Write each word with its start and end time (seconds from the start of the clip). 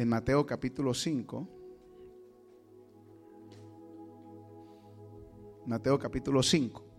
en 0.00 0.08
Mateo 0.08 0.46
capítulo 0.46 0.94
5. 0.94 1.46
Mateo 5.66 5.98
capítulo 5.98 6.42
5. 6.42 6.89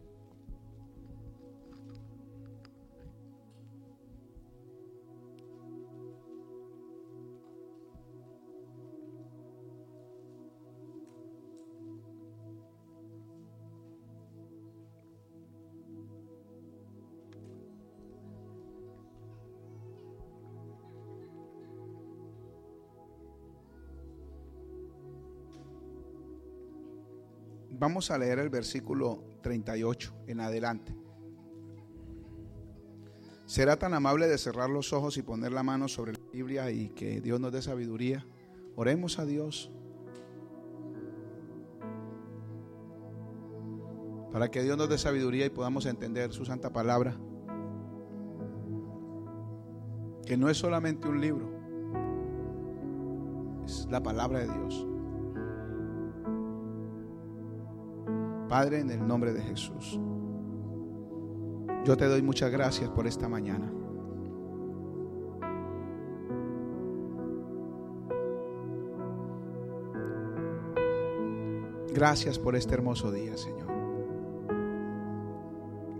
Vamos 28.01 28.09
a 28.09 28.17
leer 28.17 28.39
el 28.39 28.49
versículo 28.49 29.19
38 29.43 30.23
en 30.25 30.39
adelante. 30.39 30.95
¿Será 33.45 33.77
tan 33.77 33.93
amable 33.93 34.27
de 34.27 34.39
cerrar 34.39 34.71
los 34.71 34.91
ojos 34.91 35.17
y 35.17 35.21
poner 35.21 35.51
la 35.51 35.61
mano 35.61 35.87
sobre 35.87 36.13
la 36.13 36.19
Biblia 36.33 36.71
y 36.71 36.89
que 36.89 37.21
Dios 37.21 37.39
nos 37.39 37.51
dé 37.51 37.61
sabiduría? 37.61 38.25
Oremos 38.75 39.19
a 39.19 39.25
Dios. 39.27 39.71
Para 44.31 44.49
que 44.49 44.63
Dios 44.63 44.79
nos 44.79 44.89
dé 44.89 44.97
sabiduría 44.97 45.45
y 45.45 45.51
podamos 45.51 45.85
entender 45.85 46.33
su 46.33 46.43
santa 46.43 46.73
palabra. 46.73 47.15
Que 50.25 50.37
no 50.37 50.49
es 50.49 50.57
solamente 50.57 51.07
un 51.07 51.21
libro, 51.21 51.51
es 53.63 53.87
la 53.91 54.01
palabra 54.01 54.39
de 54.39 54.47
Dios. 54.47 54.87
Padre, 58.51 58.81
en 58.81 58.89
el 58.89 59.07
nombre 59.07 59.31
de 59.31 59.41
Jesús, 59.41 59.97
yo 61.85 61.95
te 61.95 62.05
doy 62.05 62.21
muchas 62.21 62.51
gracias 62.51 62.89
por 62.89 63.07
esta 63.07 63.29
mañana. 63.29 63.71
Gracias 71.93 72.37
por 72.37 72.57
este 72.57 72.73
hermoso 72.73 73.09
día, 73.09 73.37
Señor. 73.37 73.69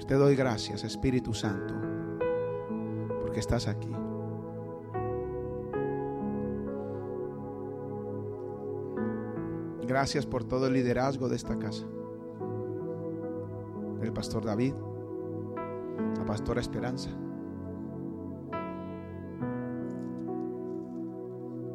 Te 0.05 0.15
doy 0.15 0.35
gracias, 0.35 0.83
Espíritu 0.83 1.33
Santo, 1.33 1.73
porque 3.21 3.39
estás 3.39 3.69
aquí. 3.69 3.95
Gracias 9.87 10.25
por 10.25 10.43
todo 10.43 10.67
el 10.67 10.73
liderazgo 10.73 11.29
de 11.29 11.37
esta 11.37 11.57
casa 11.57 11.87
pastor 14.21 14.45
David, 14.45 14.75
la 16.15 16.23
pastora 16.27 16.61
Esperanza. 16.61 17.09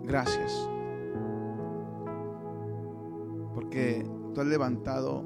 Gracias. 0.05 0.71
Porque 3.53 4.09
tú 4.33 4.41
has 4.41 4.47
levantado 4.47 5.25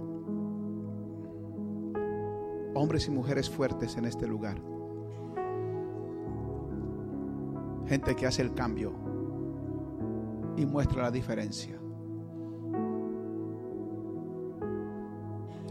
hombres 2.73 3.07
y 3.07 3.11
mujeres 3.11 3.51
fuertes 3.51 3.99
en 3.99 4.07
este 4.07 4.27
lugar. 4.27 4.57
Gente 7.85 8.17
que 8.17 8.27
hace 8.27 8.41
el 8.41 8.55
cambio 8.55 8.95
y 10.57 10.65
muestra 10.65 11.03
la 11.03 11.11
diferencia. 11.11 11.79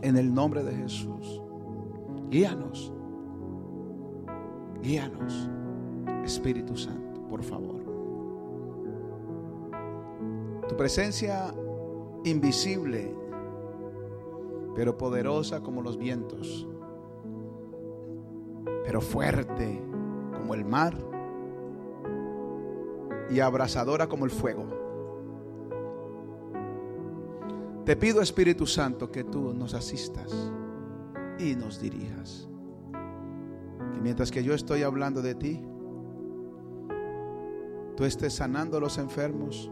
En 0.01 0.17
el 0.17 0.33
nombre 0.33 0.63
de 0.63 0.73
Jesús. 0.73 1.41
Guíanos. 2.29 2.93
Guíanos. 4.81 5.49
Espíritu 6.23 6.77
Santo, 6.77 7.21
por 7.27 7.43
favor. 7.43 7.79
Tu 10.67 10.77
presencia 10.77 11.53
invisible, 12.23 13.15
pero 14.75 14.97
poderosa 14.97 15.61
como 15.61 15.81
los 15.81 15.97
vientos, 15.97 16.67
pero 18.83 19.01
fuerte 19.01 19.81
como 20.37 20.53
el 20.53 20.65
mar 20.65 20.95
y 23.29 23.39
abrasadora 23.39 24.07
como 24.07 24.25
el 24.25 24.31
fuego. 24.31 24.78
Te 27.89 27.95
pido, 27.95 28.21
Espíritu 28.21 28.67
Santo, 28.67 29.11
que 29.11 29.23
tú 29.23 29.51
nos 29.51 29.73
asistas 29.73 30.31
y 31.39 31.55
nos 31.55 31.81
dirijas. 31.81 32.47
Que 32.91 33.99
mientras 33.99 34.29
que 34.29 34.43
yo 34.43 34.53
estoy 34.53 34.83
hablando 34.83 35.23
de 35.23 35.33
ti, 35.33 35.59
tú 37.97 38.05
estés 38.05 38.35
sanando 38.35 38.77
a 38.77 38.79
los 38.79 38.99
enfermos, 38.99 39.71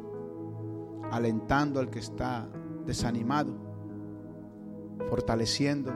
alentando 1.12 1.80
al 1.80 1.92
que 1.92 2.00
está 2.00 2.50
desanimado, 2.88 3.54
fortaleciendo 5.12 5.94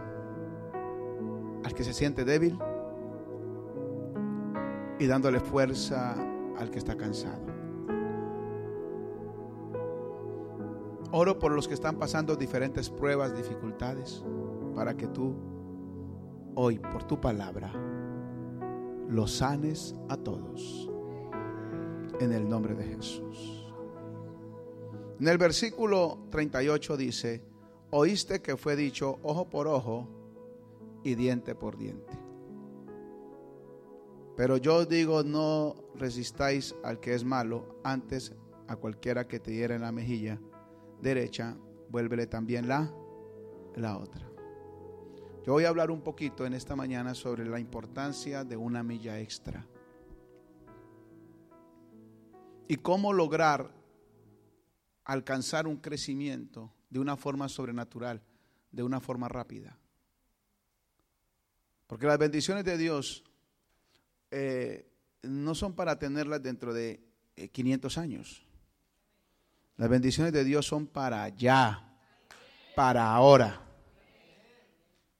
al 1.64 1.74
que 1.74 1.84
se 1.84 1.92
siente 1.92 2.24
débil 2.24 2.56
y 5.00 5.08
dándole 5.08 5.40
fuerza 5.40 6.14
al 6.56 6.70
que 6.70 6.78
está 6.78 6.96
cansado. 6.96 7.51
Oro 11.14 11.38
por 11.38 11.52
los 11.52 11.68
que 11.68 11.74
están 11.74 12.00
pasando 12.00 12.38
diferentes 12.38 12.90
pruebas, 12.90 13.36
dificultades, 13.36 14.24
para 14.74 14.96
que 14.96 15.08
tú 15.08 15.36
hoy, 16.56 16.80
por 16.80 17.04
tu 17.04 17.20
palabra, 17.20 17.74
los 19.10 19.34
sanes 19.34 19.94
a 20.08 20.16
todos. 20.16 20.90
En 22.22 22.32
el 22.32 22.48
nombre 22.48 22.76
de 22.76 22.86
Jesús. 22.86 23.74
En 25.20 25.28
el 25.28 25.38
versículo 25.38 26.20
38 26.30 26.96
dice, 26.96 27.44
oíste 27.90 28.42
que 28.42 28.56
fue 28.56 28.78
dicho 28.78 29.20
ojo 29.22 29.50
por 29.50 29.68
ojo 29.68 30.08
y 31.04 31.16
diente 31.16 31.56
por 31.56 31.78
diente. 31.78 32.18
Pero 34.38 34.56
yo 34.56 34.86
digo, 34.86 35.24
no 35.24 35.76
resistáis 35.96 36.74
al 36.84 37.02
que 37.02 37.16
es 37.16 37.26
malo, 37.26 37.82
antes 37.84 38.34
a 38.68 38.78
cualquiera 38.78 39.28
que 39.28 39.42
te 39.42 39.54
hiera 39.54 39.76
en 39.76 39.82
la 39.82 39.92
mejilla 39.92 40.40
derecha, 41.02 41.58
vuélvele 41.90 42.28
también 42.28 42.68
la, 42.68 42.92
la 43.76 43.98
otra. 43.98 44.32
Yo 45.46 45.54
voy 45.54 45.66
a 45.66 45.70
hablar 45.70 45.90
un 45.90 46.02
poquito 46.02 46.46
en 46.46 46.54
esta 46.54 46.76
mañana 46.76 47.16
sobre 47.16 47.46
la 47.46 47.60
importancia 47.60 48.44
de 48.44 48.56
una 48.56 48.84
milla 48.84 49.20
extra. 49.20 49.66
Y 52.68 52.76
cómo 52.78 53.12
lograr 53.12 53.72
alcanzar 55.04 55.68
un 55.68 55.78
crecimiento 55.78 56.72
de 56.90 57.00
una 57.00 57.18
forma 57.18 57.50
sobrenatural, 57.50 58.22
de 58.72 58.84
una 58.84 59.00
forma 59.00 59.28
rápida. 59.28 59.78
Porque 61.88 62.06
las 62.06 62.20
bendiciones 62.20 62.64
de 62.64 62.78
Dios 62.78 63.24
eh, 64.30 64.88
no 65.24 65.56
son 65.56 65.74
para 65.74 65.98
tenerlas 66.00 66.42
dentro 66.42 66.74
de 66.74 67.04
500 67.52 67.98
eh, 67.98 68.00
años. 68.00 68.48
Las 69.82 69.90
bendiciones 69.90 70.32
de 70.32 70.44
Dios 70.44 70.68
son 70.68 70.86
para 70.86 71.24
allá, 71.24 71.82
para 72.76 73.12
ahora, 73.12 73.64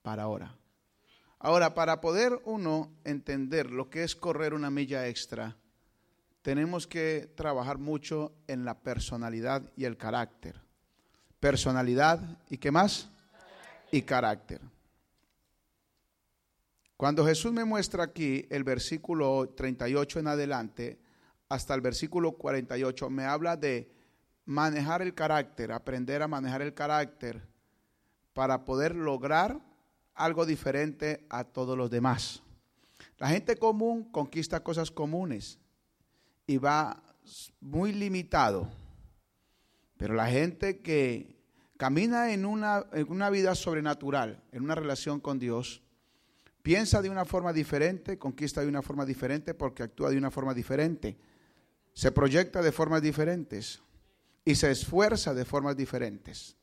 para 0.02 0.22
ahora. 0.22 0.56
Ahora, 1.40 1.74
para 1.74 2.00
poder 2.00 2.40
uno 2.44 2.92
entender 3.02 3.72
lo 3.72 3.90
que 3.90 4.04
es 4.04 4.14
correr 4.14 4.54
una 4.54 4.70
milla 4.70 5.08
extra, 5.08 5.56
tenemos 6.42 6.86
que 6.86 7.32
trabajar 7.34 7.78
mucho 7.78 8.34
en 8.46 8.64
la 8.64 8.78
personalidad 8.78 9.68
y 9.74 9.84
el 9.84 9.96
carácter. 9.96 10.60
Personalidad 11.40 12.20
y 12.48 12.58
qué 12.58 12.70
más? 12.70 13.10
Y 13.90 14.02
carácter. 14.02 14.60
Cuando 16.96 17.26
Jesús 17.26 17.52
me 17.52 17.64
muestra 17.64 18.04
aquí 18.04 18.46
el 18.48 18.62
versículo 18.62 19.54
38 19.56 20.20
en 20.20 20.28
adelante, 20.28 21.00
hasta 21.48 21.74
el 21.74 21.80
versículo 21.80 22.30
48, 22.30 23.10
me 23.10 23.24
habla 23.24 23.56
de 23.56 24.01
manejar 24.44 25.02
el 25.02 25.14
carácter, 25.14 25.72
aprender 25.72 26.22
a 26.22 26.28
manejar 26.28 26.62
el 26.62 26.74
carácter 26.74 27.46
para 28.32 28.64
poder 28.64 28.94
lograr 28.94 29.60
algo 30.14 30.46
diferente 30.46 31.26
a 31.30 31.44
todos 31.44 31.76
los 31.76 31.90
demás. 31.90 32.42
La 33.18 33.28
gente 33.28 33.56
común 33.56 34.04
conquista 34.10 34.62
cosas 34.62 34.90
comunes 34.90 35.58
y 36.46 36.58
va 36.58 37.02
muy 37.60 37.92
limitado, 37.92 38.68
pero 39.96 40.14
la 40.14 40.26
gente 40.26 40.80
que 40.80 41.36
camina 41.76 42.32
en 42.32 42.44
una, 42.44 42.84
en 42.92 43.10
una 43.10 43.30
vida 43.30 43.54
sobrenatural, 43.54 44.42
en 44.52 44.64
una 44.64 44.74
relación 44.74 45.20
con 45.20 45.38
Dios, 45.38 45.82
piensa 46.62 47.02
de 47.02 47.10
una 47.10 47.24
forma 47.24 47.52
diferente, 47.52 48.18
conquista 48.18 48.60
de 48.60 48.68
una 48.68 48.82
forma 48.82 49.04
diferente 49.04 49.54
porque 49.54 49.82
actúa 49.82 50.10
de 50.10 50.18
una 50.18 50.30
forma 50.30 50.54
diferente. 50.54 51.16
se 51.94 52.10
proyecta 52.10 52.62
de 52.62 52.72
formas 52.72 53.02
diferentes 53.02 53.82
y 54.44 54.54
se 54.54 54.70
esfuerza 54.70 55.34
de 55.34 55.44
formas 55.44 55.76
diferentes. 55.76 56.56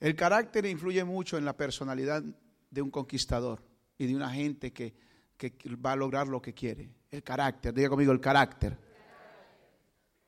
El 0.00 0.16
carácter 0.16 0.66
influye 0.66 1.04
mucho 1.04 1.38
en 1.38 1.44
la 1.44 1.56
personalidad 1.56 2.22
de 2.70 2.82
un 2.82 2.90
conquistador 2.90 3.62
y 3.98 4.06
de 4.06 4.16
una 4.16 4.30
gente 4.30 4.72
que, 4.72 4.94
que 5.36 5.54
va 5.76 5.92
a 5.92 5.96
lograr 5.96 6.26
lo 6.26 6.42
que 6.42 6.54
quiere. 6.54 6.90
El 7.10 7.22
carácter, 7.22 7.74
diga 7.74 7.88
conmigo 7.88 8.12
el 8.12 8.20
carácter. 8.20 8.76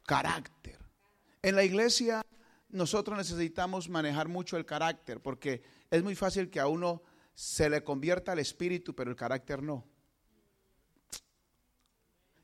Carácter. 0.05 0.79
En 1.43 1.57
la 1.57 1.65
iglesia 1.65 2.23
nosotros 2.69 3.17
necesitamos 3.17 3.89
manejar 3.89 4.29
mucho 4.29 4.57
el 4.57 4.67
carácter 4.67 5.21
porque 5.21 5.63
es 5.91 6.03
muy 6.03 6.15
fácil 6.15 6.51
que 6.51 6.61
a 6.61 6.67
uno 6.67 7.03
se 7.35 7.69
le 7.69 7.83
convierta 7.83 8.33
el 8.33 8.39
espíritu, 8.39 8.95
pero 8.95 9.11
el 9.11 9.17
carácter 9.17 9.63
no. 9.63 9.85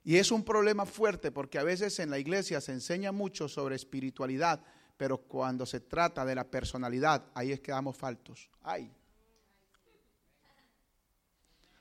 Y 0.02 0.17
es 0.17 0.31
un 0.31 0.44
problema 0.44 0.87
fuerte 0.87 1.31
porque 1.31 1.58
a 1.58 1.62
veces 1.62 1.99
en 1.99 2.11
la 2.11 2.19
iglesia 2.19 2.61
se 2.61 2.73
enseña 2.73 3.12
mucho 3.12 3.49
sobre 3.49 3.76
espiritualidad, 3.76 4.62
pero 4.97 5.19
cuando 5.19 5.67
se 5.67 5.81
trata 5.81 6.25
de 6.25 6.35
la 6.35 6.44
personalidad, 6.44 7.26
ahí 7.35 7.52
es 7.52 7.61
que 7.61 7.73
damos 7.73 7.97
faltos. 7.97 8.50
Ay. 8.62 8.91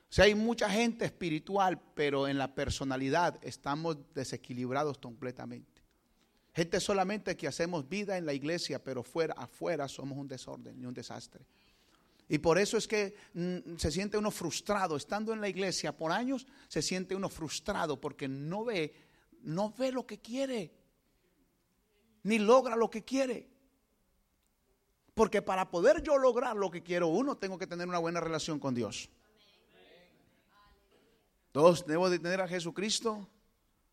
O 0.10 0.12
sea, 0.12 0.26
hay 0.26 0.36
mucha 0.36 0.70
gente 0.70 1.06
espiritual, 1.06 1.80
pero 1.94 2.28
en 2.28 2.38
la 2.38 2.54
personalidad 2.56 3.38
estamos 3.44 3.98
desequilibrados 4.14 4.98
completamente. 4.98 5.84
Gente 6.54 6.80
solamente 6.80 7.38
que 7.38 7.48
hacemos 7.48 7.88
vida 7.88 8.18
en 8.18 8.26
la 8.26 8.34
iglesia, 8.34 8.84
pero 8.84 9.04
fuera, 9.04 9.36
afuera 9.38 9.88
somos 9.88 10.18
un 10.18 10.28
desorden 10.28 10.82
y 10.82 10.86
un 10.86 10.94
desastre. 10.94 11.46
Y 12.32 12.38
por 12.38 12.60
eso 12.60 12.78
es 12.78 12.88
que 12.88 13.16
mm, 13.34 13.76
se 13.78 13.92
siente 13.92 14.16
uno 14.16 14.30
frustrado. 14.30 14.96
Estando 14.96 15.34
en 15.34 15.42
la 15.42 15.50
iglesia 15.50 15.98
por 15.98 16.12
años, 16.12 16.46
se 16.68 16.84
siente 16.84 17.16
uno 17.16 17.28
frustrado 17.28 18.00
porque 18.00 18.28
no 18.28 18.64
ve, 18.64 18.94
no 19.42 19.74
ve 19.76 19.92
lo 19.92 20.06
que 20.06 20.20
quiere, 20.20 20.72
ni 22.22 22.38
logra 22.38 22.76
lo 22.76 22.88
que 22.88 23.04
quiere. 23.04 23.50
Porque 25.16 25.42
para 25.42 25.72
poder 25.72 26.04
yo 26.04 26.20
lograr 26.20 26.56
lo 26.56 26.70
que 26.70 26.84
quiero, 26.84 27.08
uno 27.08 27.36
tengo 27.36 27.58
que 27.58 27.66
tener 27.66 27.88
una 27.88 27.98
buena 27.98 28.20
relación 28.22 28.60
con 28.60 28.76
Dios. 28.76 29.10
Dos, 31.52 31.88
debo 31.88 32.12
de 32.12 32.20
tener 32.20 32.42
a 32.42 32.48
Jesucristo, 32.48 33.28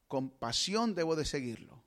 con 0.08 0.28
pasión 0.28 0.94
debo 0.94 1.16
de 1.16 1.24
seguirlo. 1.24 1.82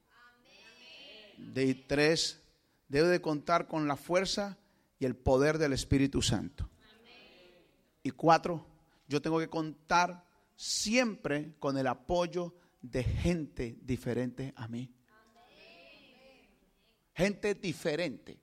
De 1.37 1.75
tres, 1.75 2.41
debo 2.87 3.07
de 3.07 3.21
contar 3.21 3.67
con 3.67 3.87
la 3.87 3.95
fuerza 3.95 4.57
y 4.99 5.05
el 5.05 5.15
poder 5.15 5.57
del 5.57 5.73
Espíritu 5.73 6.21
Santo. 6.21 6.69
Y 8.03 8.11
cuatro, 8.11 8.65
yo 9.07 9.21
tengo 9.21 9.39
que 9.39 9.49
contar 9.49 10.25
siempre 10.55 11.55
con 11.59 11.77
el 11.77 11.87
apoyo 11.87 12.53
de 12.81 13.03
gente 13.03 13.77
diferente 13.81 14.53
a 14.55 14.67
mí. 14.67 14.93
Gente 17.13 17.55
diferente. 17.55 18.39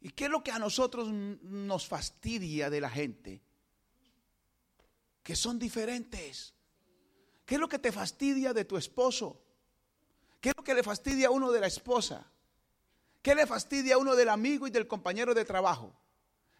¿Y 0.00 0.10
qué 0.10 0.24
es 0.26 0.30
lo 0.30 0.42
que 0.42 0.52
a 0.52 0.58
nosotros 0.58 1.08
nos 1.10 1.86
fastidia 1.86 2.70
de 2.70 2.80
la 2.80 2.90
gente? 2.90 3.42
Que 5.22 5.34
son 5.34 5.58
diferentes. 5.58 6.54
¿Qué 7.44 7.54
es 7.54 7.60
lo 7.60 7.68
que 7.68 7.78
te 7.78 7.92
fastidia 7.92 8.52
de 8.52 8.64
tu 8.64 8.76
esposo? 8.76 9.42
¿Qué 10.40 10.50
es 10.50 10.54
lo 10.56 10.62
que 10.62 10.74
le 10.74 10.82
fastidia 10.82 11.28
a 11.28 11.30
uno 11.30 11.50
de 11.50 11.60
la 11.60 11.66
esposa? 11.66 12.30
¿Qué 13.22 13.34
le 13.34 13.46
fastidia 13.46 13.96
a 13.96 13.98
uno 13.98 14.14
del 14.14 14.28
amigo 14.28 14.66
y 14.66 14.70
del 14.70 14.86
compañero 14.86 15.34
de 15.34 15.44
trabajo? 15.44 15.94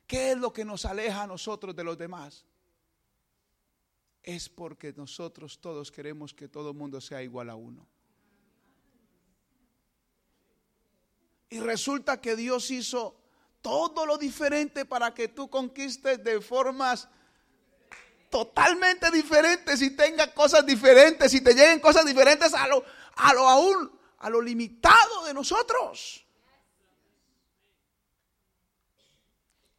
¿Qué 0.06 0.32
es 0.32 0.38
lo 0.38 0.52
que 0.52 0.64
nos 0.64 0.84
aleja 0.84 1.22
a 1.22 1.26
nosotros 1.26 1.76
de 1.76 1.84
los 1.84 1.96
demás? 1.96 2.44
Es 4.22 4.48
porque 4.48 4.92
nosotros 4.94 5.58
todos 5.60 5.92
queremos 5.92 6.34
que 6.34 6.48
todo 6.48 6.70
el 6.70 6.76
mundo 6.76 7.00
sea 7.00 7.22
igual 7.22 7.50
a 7.50 7.54
uno. 7.54 7.86
Y 11.50 11.60
resulta 11.60 12.20
que 12.20 12.36
Dios 12.36 12.70
hizo 12.70 13.16
todo 13.62 14.04
lo 14.04 14.18
diferente 14.18 14.84
para 14.84 15.14
que 15.14 15.28
tú 15.28 15.48
conquistes 15.48 16.22
de 16.22 16.40
formas 16.40 17.08
totalmente 18.30 19.10
diferentes 19.10 19.80
y 19.80 19.96
tengas 19.96 20.28
cosas 20.28 20.64
diferentes 20.66 21.32
y 21.32 21.40
te 21.40 21.54
lleguen 21.54 21.80
cosas 21.80 22.04
diferentes 22.04 22.52
a 22.52 22.68
lo, 22.68 22.84
a 23.16 23.32
lo 23.32 23.48
aún, 23.48 23.98
a 24.18 24.28
lo 24.28 24.40
limitado 24.42 25.24
de 25.24 25.34
nosotros. 25.34 26.27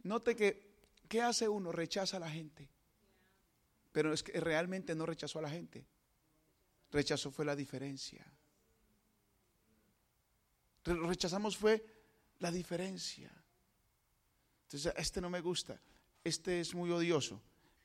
Note 0.10 0.36
que, 0.36 0.74
¿qué 1.08 1.22
hace 1.22 1.48
uno? 1.48 1.72
Rechaza 1.72 2.18
a 2.18 2.20
la 2.20 2.32
gente. 2.32 2.68
Pero 3.92 4.12
es 4.12 4.24
que 4.24 4.40
realmente 4.40 4.96
no 4.96 5.06
rechazó 5.06 5.38
a 5.38 5.44
la 5.44 5.52
gente. 5.52 5.86
Rechazó 6.92 7.30
fue 7.30 7.46
la 7.46 7.56
diferencia. 7.56 8.26
Rechazamos 10.84 11.56
fue 11.56 11.86
la 12.40 12.50
diferencia. 12.50 13.32
Entonces, 14.64 14.92
este 14.98 15.22
no 15.22 15.30
me 15.30 15.42
gusta. 15.42 15.80
Este 16.24 16.60
es 16.60 16.74
muy 16.74 16.90
odioso. 16.90 17.40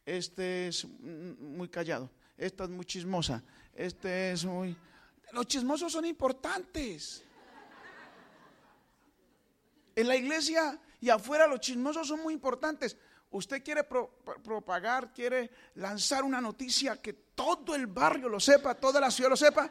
Este 0.07 0.69
es 0.69 0.87
muy 0.87 1.69
callado. 1.69 2.11
Esta 2.39 2.65
es 2.65 2.71
muy 2.71 2.87
chismosa. 2.87 3.45
Este 3.75 4.33
es 4.33 4.47
muy... 4.47 4.75
Los 5.33 5.47
chismosos 5.47 5.93
son 5.93 6.07
importantes. 6.07 7.23
En 9.95 10.09
la 10.09 10.17
iglesia 10.17 10.81
y 11.05 11.11
afuera 11.11 11.47
los 11.47 11.61
chismosos 11.61 12.09
son 12.09 12.23
muy 12.23 12.33
importantes. 12.33 12.97
Usted 13.31 13.63
quiere 13.63 13.85
propagar, 13.85 15.13
quiere 15.13 15.51
lanzar 15.75 16.25
una 16.25 16.41
noticia 16.41 16.97
que 16.97 17.13
todo 17.13 17.75
el 17.75 17.87
barrio 17.87 18.27
lo 18.27 18.41
sepa, 18.41 18.75
toda 18.75 19.03
la 19.03 19.11
ciudad 19.11 19.29
lo 19.29 19.37
sepa. 19.37 19.69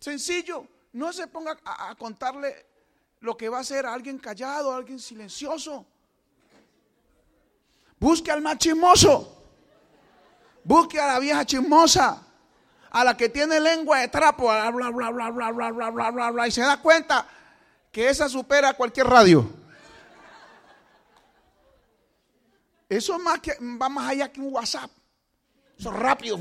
Sencillo, 0.00 0.66
no 0.94 1.12
se 1.12 1.28
ponga 1.28 1.56
a, 1.64 1.94
contarle 1.94 2.66
lo 3.20 3.36
que 3.36 3.48
va 3.48 3.58
a 3.58 3.60
hacer 3.60 3.86
a 3.86 3.94
alguien 3.94 4.18
callado, 4.18 4.72
a 4.72 4.78
alguien 4.78 4.98
silencioso. 4.98 5.86
Busque 8.00 8.32
al 8.32 8.42
más 8.42 8.58
chismoso. 8.58 9.44
Busque 10.64 10.98
a 10.98 11.06
la 11.06 11.20
vieja 11.20 11.44
chismosa. 11.44 12.26
A 12.90 13.04
la 13.04 13.16
que 13.16 13.28
tiene 13.28 13.60
lengua 13.60 14.00
de 14.00 14.08
trapo, 14.08 14.46
bla, 14.46 14.70
bla, 14.72 14.90
bla, 14.90 15.30
bla, 15.30 15.30
bla, 15.30 15.70
bla, 15.70 15.90
bla, 15.90 16.10
bla, 16.10 16.30
bla, 16.32 16.48
y 16.48 16.50
se 16.50 16.62
da 16.62 16.78
cuenta 16.82 17.37
que 17.90 18.08
esa 18.08 18.28
supera 18.28 18.74
cualquier 18.74 19.06
radio. 19.06 19.48
Eso 22.88 23.18
más 23.18 23.40
que, 23.40 23.52
va 23.60 23.88
más 23.88 24.10
allá 24.10 24.32
que 24.32 24.40
un 24.40 24.52
WhatsApp. 24.52 24.90
Eso 25.78 25.92
es 25.92 25.96
rápido. 25.98 26.38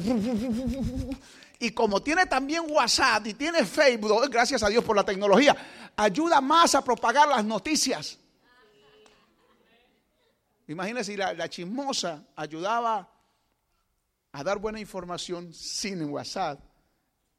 Y 1.60 1.72
como 1.72 2.02
tiene 2.04 2.28
también 2.28 2.66
WhatsApp 2.70 3.26
y 3.26 3.34
tiene 3.34 3.66
Facebook, 3.66 4.30
gracias 4.30 4.62
a 4.62 4.70
Dios 4.70 4.84
por 4.84 4.96
la 4.96 5.04
tecnología, 5.04 5.58
ayuda 5.96 6.40
más 6.40 6.76
a 6.76 6.84
propagar 6.84 7.28
las 7.28 7.44
noticias. 7.44 8.20
Imagínense 10.68 11.12
si 11.12 11.18
la, 11.18 11.34
la 11.34 11.50
chismosa 11.50 12.24
ayudaba 12.36 13.10
a 14.32 14.44
dar 14.44 14.60
buena 14.60 14.80
información 14.80 15.52
sin 15.52 16.04
WhatsApp, 16.04 16.60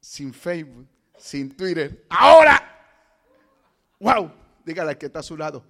sin 0.01 0.33
Facebook, 0.33 0.85
sin 1.17 1.55
Twitter. 1.55 2.05
Ahora 2.09 2.68
Wow, 3.99 4.31
dígale 4.65 4.91
al 4.91 4.97
que 4.97 5.07
está 5.07 5.19
a 5.19 5.23
su 5.23 5.35
lado. 5.35 5.63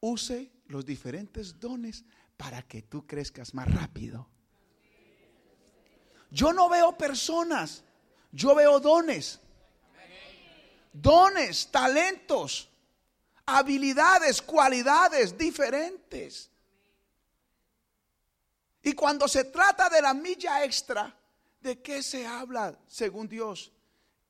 Use 0.00 0.50
los 0.66 0.84
diferentes 0.84 1.58
dones 1.58 2.04
para 2.36 2.62
que 2.62 2.82
tú 2.82 3.06
crezcas 3.06 3.54
más 3.54 3.72
rápido. 3.72 4.28
Yo 6.30 6.52
no 6.52 6.68
veo 6.68 6.96
personas, 6.98 7.84
yo 8.32 8.54
veo 8.54 8.80
dones. 8.80 9.40
Dones, 10.92 11.70
talentos, 11.70 12.68
habilidades, 13.44 14.42
cualidades 14.42 15.36
diferentes. 15.36 16.50
Y 18.82 18.92
cuando 18.94 19.28
se 19.28 19.44
trata 19.44 19.88
de 19.88 20.00
la 20.00 20.14
milla 20.14 20.64
extra, 20.64 21.14
¿de 21.60 21.82
qué 21.82 22.02
se 22.02 22.26
habla 22.26 22.78
según 22.86 23.28
Dios? 23.28 23.72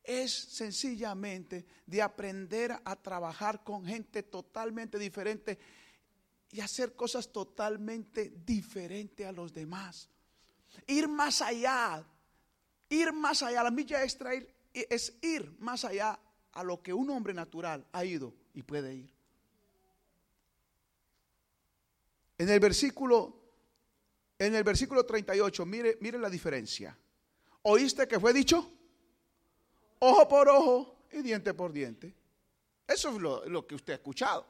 Es 0.06 0.32
sencillamente 0.32 1.66
de 1.84 2.02
aprender 2.02 2.72
a 2.84 2.96
trabajar 2.96 3.64
con 3.64 3.84
gente 3.84 4.22
totalmente 4.22 4.98
diferente 4.98 5.58
y 6.50 6.60
hacer 6.60 6.94
cosas 6.94 7.32
totalmente 7.32 8.32
diferentes 8.44 9.26
a 9.26 9.32
los 9.32 9.52
demás. 9.52 10.08
Ir 10.86 11.08
más 11.08 11.42
allá, 11.42 12.04
ir 12.88 13.12
más 13.12 13.42
allá, 13.42 13.62
la 13.62 13.70
milla 13.70 14.02
extra 14.02 14.30
es 14.72 15.14
ir 15.22 15.54
más 15.58 15.84
allá 15.84 16.18
a 16.52 16.62
lo 16.62 16.82
que 16.82 16.92
un 16.92 17.10
hombre 17.10 17.34
natural 17.34 17.86
ha 17.92 18.04
ido 18.04 18.34
y 18.54 18.62
puede 18.62 18.94
ir. 18.94 19.12
En 22.38 22.48
el 22.48 22.60
versículo 22.60 23.46
en 24.38 24.54
el 24.54 24.64
versículo 24.64 25.04
38, 25.04 25.64
mire, 25.64 25.98
mire 26.00 26.18
la 26.18 26.28
diferencia. 26.28 26.96
¿Oíste 27.62 28.06
que 28.06 28.20
fue 28.20 28.32
dicho? 28.32 28.70
Ojo 30.06 30.28
por 30.28 30.48
ojo 30.48 30.96
y 31.12 31.22
diente 31.22 31.54
por 31.54 31.72
diente. 31.72 32.14
Eso 32.86 33.10
es 33.10 33.50
lo, 33.50 33.66
que 33.66 33.74
usted 33.74 33.94
ha 33.94 33.96
escuchado. 33.96 34.46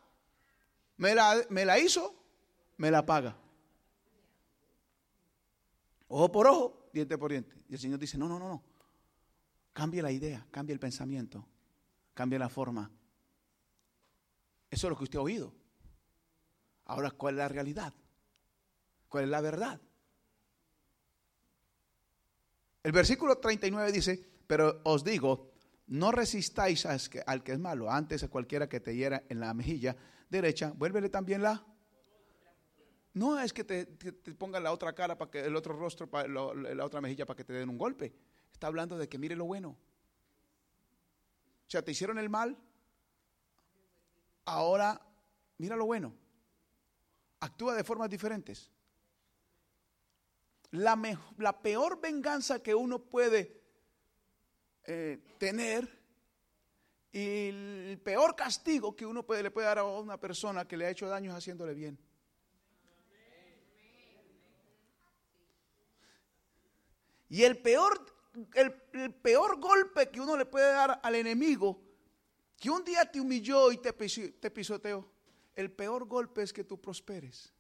Me 0.99 1.15
la, 1.15 1.45
me 1.51 1.65
la 1.65 1.79
hizo, 1.79 2.15
me 2.77 2.91
la 2.91 3.05
paga. 3.05 3.37
Ojo 6.09 6.31
por 6.31 6.47
ojo, 6.47 6.89
diente 6.93 7.17
por 7.19 7.31
diente. 7.31 7.55
Y 7.69 7.75
el 7.75 7.79
Señor 7.79 7.99
dice, 7.99 8.19
no, 8.19 8.29
no, 8.29 8.39
no, 8.39 8.49
no. 8.49 8.63
Cambie 9.73 10.03
la 10.03 10.13
idea, 10.13 10.47
cambie 10.51 10.73
el 10.73 10.81
pensamiento, 10.81 11.47
cambie 12.15 12.39
la 12.39 12.49
forma. 12.49 12.91
Eso 14.71 14.87
es 14.87 14.91
lo 14.91 14.97
que 14.97 15.05
usted 15.05 15.19
ha 15.19 15.23
oído. 15.23 15.53
Ahora, 16.87 17.11
¿cuál 17.11 17.35
es 17.35 17.39
la 17.39 17.49
realidad? 17.49 17.93
¿Cuál 19.09 19.25
es 19.25 19.31
la 19.31 19.41
verdad? 19.41 19.81
El 22.83 22.93
versículo 22.93 23.39
39 23.39 23.91
dice, 23.91 24.36
pero 24.47 24.81
os 24.85 25.05
digo, 25.05 25.51
no 25.89 26.13
resistáis 26.13 26.87
al 26.87 27.43
que 27.43 27.53
es 27.53 27.59
malo, 27.59 27.91
antes 27.91 28.23
a 28.23 28.29
cualquiera 28.29 28.69
que 28.69 28.81
te 28.81 28.95
hiera 28.95 29.25
en 29.29 29.41
la 29.41 29.55
mejilla 29.55 29.97
derecha, 30.29 30.73
vuélvele 30.75 31.09
también 31.09 31.43
la. 31.43 31.65
No 33.15 33.41
es 33.41 33.53
que 33.53 33.65
te, 33.65 33.87
ponga 34.35 34.61
la 34.61 34.73
otra 34.73 34.95
cara 34.95 35.17
para 35.17 35.31
que 35.31 35.41
el 35.41 35.57
otro 35.57 35.75
rostro, 35.75 36.11
para, 36.11 36.29
la 36.29 36.85
otra 36.85 37.01
mejilla 37.01 37.25
para 37.25 37.37
que 37.37 37.45
te 37.45 37.53
den 37.53 37.71
un 37.71 37.79
golpe. 37.79 38.15
Está 38.53 38.67
hablando 38.67 38.99
de 38.99 39.09
que 39.09 39.19
mire 39.19 39.37
lo 39.37 39.47
bueno. 39.47 39.71
O 39.71 41.71
sea, 41.71 41.83
te 41.83 41.93
hicieron 41.93 42.19
el 42.19 42.29
mal. 42.29 42.59
Ahora, 44.45 45.01
mira 45.59 45.77
lo 45.77 45.87
bueno. 45.87 46.15
Actúa 47.41 47.75
de 47.75 47.85
formas 47.85 48.11
diferentes. 48.11 48.71
La 50.73 51.63
peor 51.63 52.01
venganza 52.01 52.63
que 52.63 52.75
uno 52.75 52.99
puede 52.99 53.66
eh, 54.87 55.19
tener 55.39 55.89
y 57.13 57.49
el 57.49 57.99
peor 58.05 58.37
castigo 58.37 58.95
que 58.95 59.07
uno 59.07 59.23
puede, 59.23 59.43
le 59.43 59.51
puede 59.51 59.67
dar 59.67 59.79
a 59.79 59.85
una 59.85 60.21
persona 60.21 60.69
que 60.69 60.77
le 60.77 60.85
ha 60.85 60.91
hecho 60.91 61.09
daños 61.09 61.35
haciéndole 61.35 61.73
bien. 61.73 61.99
Y 67.31 67.43
el 67.43 67.57
peor, 67.57 68.15
el, 68.55 68.73
peor 69.15 69.59
golpe 69.59 70.11
que 70.11 70.21
uno 70.21 70.37
le 70.37 70.45
puede 70.45 70.71
dar 70.73 71.01
al 71.03 71.15
enemigo, 71.15 71.81
que 72.59 72.69
un 72.69 72.85
día 72.85 73.11
te 73.11 73.19
humilló 73.19 73.73
y 73.73 73.79
te, 73.79 73.93
te 73.93 74.51
pisoteó, 74.51 75.11
el 75.55 75.73
peor 75.73 76.05
golpe 76.05 76.43
es 76.43 76.53
que 76.53 76.65
tú 76.65 76.79
prosperes 76.79 77.51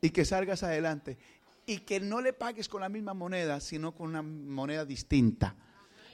y 0.00 0.10
que 0.10 0.24
salgas 0.24 0.62
adelante 0.62 1.18
y 1.66 1.80
que 1.80 1.98
no 1.98 2.20
le 2.20 2.32
pagues 2.32 2.68
con 2.68 2.80
la 2.80 2.88
misma 2.88 3.12
moneda, 3.12 3.60
sino 3.60 3.92
con 3.92 4.08
una 4.08 4.22
moneda 4.22 4.84
distinta. 4.84 5.54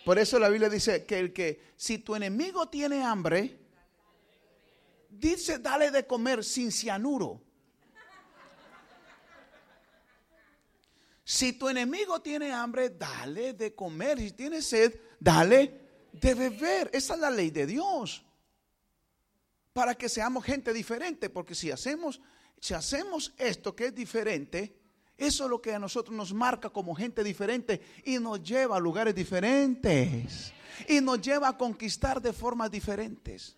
Por 0.04 0.18
eso 0.18 0.38
la 0.38 0.49
Biblia 0.49 0.68
dice 0.68 1.04
que 1.04 1.18
el 1.18 1.32
que, 1.32 1.73
si 1.76 1.99
tu 1.99 2.14
enemigo 2.14 2.68
tiene 2.68 3.02
hambre, 3.02 3.58
dice, 5.08 5.58
dale 5.58 5.90
de 5.90 6.06
comer 6.06 6.44
sin 6.44 6.70
cianuro. 6.70 7.40
Si 11.25 11.54
tu 11.54 11.70
enemigo 11.70 12.20
tiene 12.20 12.52
hambre, 12.52 12.90
dale 12.90 13.54
de 13.54 13.75
comer. 13.75 14.18
Si 14.18 14.32
tiene 14.32 14.61
sed, 14.61 14.94
dale 15.18 15.80
de 16.12 16.34
beber. 16.34 16.90
Esa 16.92 17.14
es 17.14 17.20
la 17.20 17.30
ley 17.30 17.50
de 17.50 17.66
Dios. 17.66 18.23
Para 19.73 19.94
que 19.94 20.11
seamos 20.11 20.44
gente 20.44 20.75
diferente. 20.75 21.30
Porque 21.30 21.54
si 21.54 21.70
hacemos, 21.70 22.20
si 22.61 22.75
hacemos 22.75 23.32
esto 23.38 23.75
que 23.75 23.87
es 23.87 23.94
diferente, 23.94 24.76
eso 25.16 25.44
es 25.44 25.50
lo 25.50 25.62
que 25.62 25.75
a 25.75 25.78
nosotros 25.78 26.16
nos 26.16 26.33
marca 26.33 26.71
como 26.71 26.94
gente 26.94 27.23
diferente 27.23 27.80
y 28.04 28.18
nos 28.18 28.42
lleva 28.42 28.76
a 28.76 28.80
lugares 28.80 29.14
diferentes. 29.14 30.52
Y 30.88 31.00
nos 31.00 31.21
lleva 31.21 31.49
a 31.49 31.56
conquistar 31.56 32.21
de 32.21 32.33
formas 32.33 32.71
diferentes. 32.71 33.56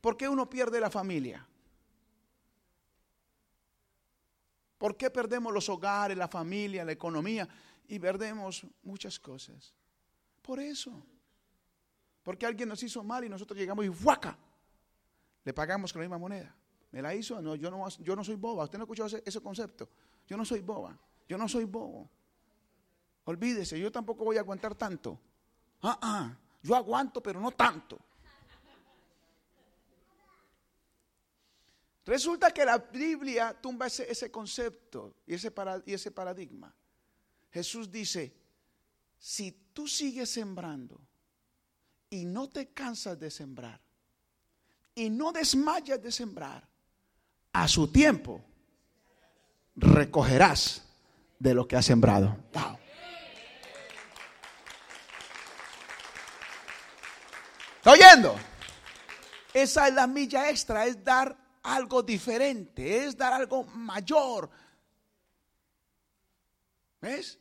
¿Por 0.00 0.16
qué 0.16 0.28
uno 0.28 0.48
pierde 0.48 0.80
la 0.80 0.90
familia? 0.90 1.46
¿Por 4.78 4.96
qué 4.96 5.10
perdemos 5.10 5.52
los 5.52 5.68
hogares, 5.68 6.16
la 6.16 6.28
familia, 6.28 6.84
la 6.84 6.92
economía 6.92 7.46
y 7.88 7.98
perdemos 7.98 8.64
muchas 8.82 9.18
cosas? 9.18 9.74
Por 10.40 10.60
eso. 10.60 11.04
Porque 12.22 12.46
alguien 12.46 12.68
nos 12.68 12.82
hizo 12.82 13.02
mal 13.02 13.24
y 13.24 13.28
nosotros 13.28 13.58
llegamos 13.58 13.84
y 13.84 13.90
¡fuaca! 13.90 14.38
Le 15.44 15.52
pagamos 15.52 15.92
con 15.92 16.00
la 16.00 16.06
misma 16.06 16.18
moneda. 16.18 16.56
¿Me 16.92 17.02
la 17.02 17.14
hizo? 17.14 17.40
No, 17.42 17.54
yo 17.56 17.70
no, 17.70 18.24
soy 18.24 18.36
boba. 18.36 18.64
¿Usted 18.64 18.78
no 18.78 18.84
escuchó 18.84 19.06
ese 19.06 19.40
concepto? 19.40 19.88
Yo 20.30 20.36
no 20.36 20.44
soy 20.44 20.60
boba. 20.60 20.96
Yo 21.28 21.36
no 21.36 21.48
soy 21.48 21.64
bobo. 21.64 22.08
Olvídese, 23.24 23.78
yo 23.78 23.90
tampoco 23.90 24.24
voy 24.24 24.36
a 24.36 24.40
aguantar 24.40 24.76
tanto. 24.76 25.18
Ah, 25.82 25.98
ah, 26.00 26.36
yo 26.62 26.76
aguanto, 26.76 27.20
pero 27.20 27.40
no 27.40 27.50
tanto. 27.50 27.98
Resulta 32.06 32.52
que 32.52 32.64
la 32.64 32.78
Biblia 32.78 33.60
tumba 33.60 33.86
ese, 33.86 34.30
concepto 34.30 35.16
y 35.26 35.34
ese, 35.34 35.52
y 35.86 35.94
ese 35.94 36.10
paradigma. 36.12 36.74
Jesús 37.52 37.90
dice, 37.90 38.32
si 39.18 39.52
tú 39.72 39.86
sigues 39.88 40.30
sembrando 40.30 41.00
y 42.08 42.24
no 42.24 42.48
te 42.48 42.68
cansas 42.68 43.18
de 43.18 43.30
sembrar 43.30 43.80
y 44.94 45.10
no 45.10 45.32
desmayas 45.32 46.00
de 46.00 46.12
sembrar, 46.12 46.68
a 47.52 47.66
su 47.66 47.88
tiempo 47.88 48.44
recogerás 49.80 50.82
de 51.38 51.54
lo 51.54 51.66
que 51.66 51.76
has 51.76 51.86
sembrado. 51.86 52.36
¿Está 57.78 57.92
oyendo? 57.92 58.36
Esa 59.54 59.88
es 59.88 59.94
la 59.94 60.06
milla 60.06 60.50
extra, 60.50 60.86
es 60.86 61.02
dar 61.02 61.36
algo 61.62 62.02
diferente, 62.02 63.04
es 63.04 63.16
dar 63.16 63.32
algo 63.32 63.64
mayor. 63.64 64.50
¿Ves? 67.00 67.38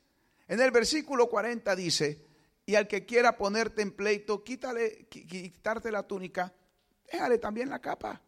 En 0.47 0.61
el 0.61 0.71
versículo 0.71 1.27
40 1.29 1.75
dice, 1.75 2.25
y 2.65 2.75
al 2.75 2.87
que 2.87 3.05
quiera 3.05 3.37
ponerte 3.37 3.81
en 3.81 3.91
pleito, 3.91 4.43
quítale, 4.43 5.07
quitarte 5.09 5.91
la 5.91 6.03
túnica, 6.03 6.53
déjale 7.11 7.37
también 7.37 7.69
la 7.69 7.79
capa. 7.79 8.21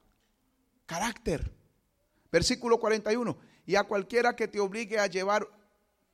Carácter. 0.85 1.49
Versículo 2.29 2.79
41 2.79 3.50
y 3.65 3.75
a 3.75 3.83
cualquiera 3.83 4.35
que 4.35 4.47
te 4.47 4.59
obligue 4.59 4.99
a 4.99 5.07
llevar 5.07 5.47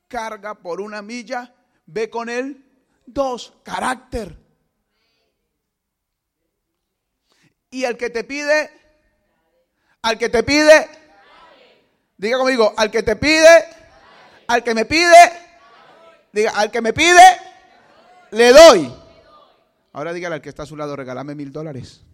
carga 0.08 0.56
por 0.56 0.82
una 0.82 1.02
milla, 1.02 1.54
ve 1.86 2.10
con 2.10 2.30
él 2.30 2.64
dos, 3.06 3.54
carácter. 3.64 4.38
Y 7.70 7.86
al 7.86 7.98
que 7.98 8.10
te 8.10 8.24
pide, 8.24 8.72
al 10.02 10.18
que 10.18 10.30
te 10.30 10.44
pide, 10.44 10.88
diga 12.18 12.38
conmigo, 12.38 12.74
al 12.78 12.92
que 12.92 13.04
te 13.04 13.16
pide, 13.16 13.66
al 14.48 14.64
que 14.64 14.74
me 14.74 14.86
pide, 14.86 15.32
diga, 16.32 16.52
al 16.52 16.72
que 16.72 16.82
me 16.82 16.94
pide, 16.94 17.24
le 18.32 18.52
doy. 18.52 18.94
Ahora 19.94 20.14
dígale 20.14 20.36
al 20.36 20.42
que 20.42 20.50
está 20.50 20.64
a 20.64 20.68
su 20.68 20.78
lado, 20.78 20.96
regálame 20.96 21.36
mil 21.36 21.52
dólares. 21.52 22.07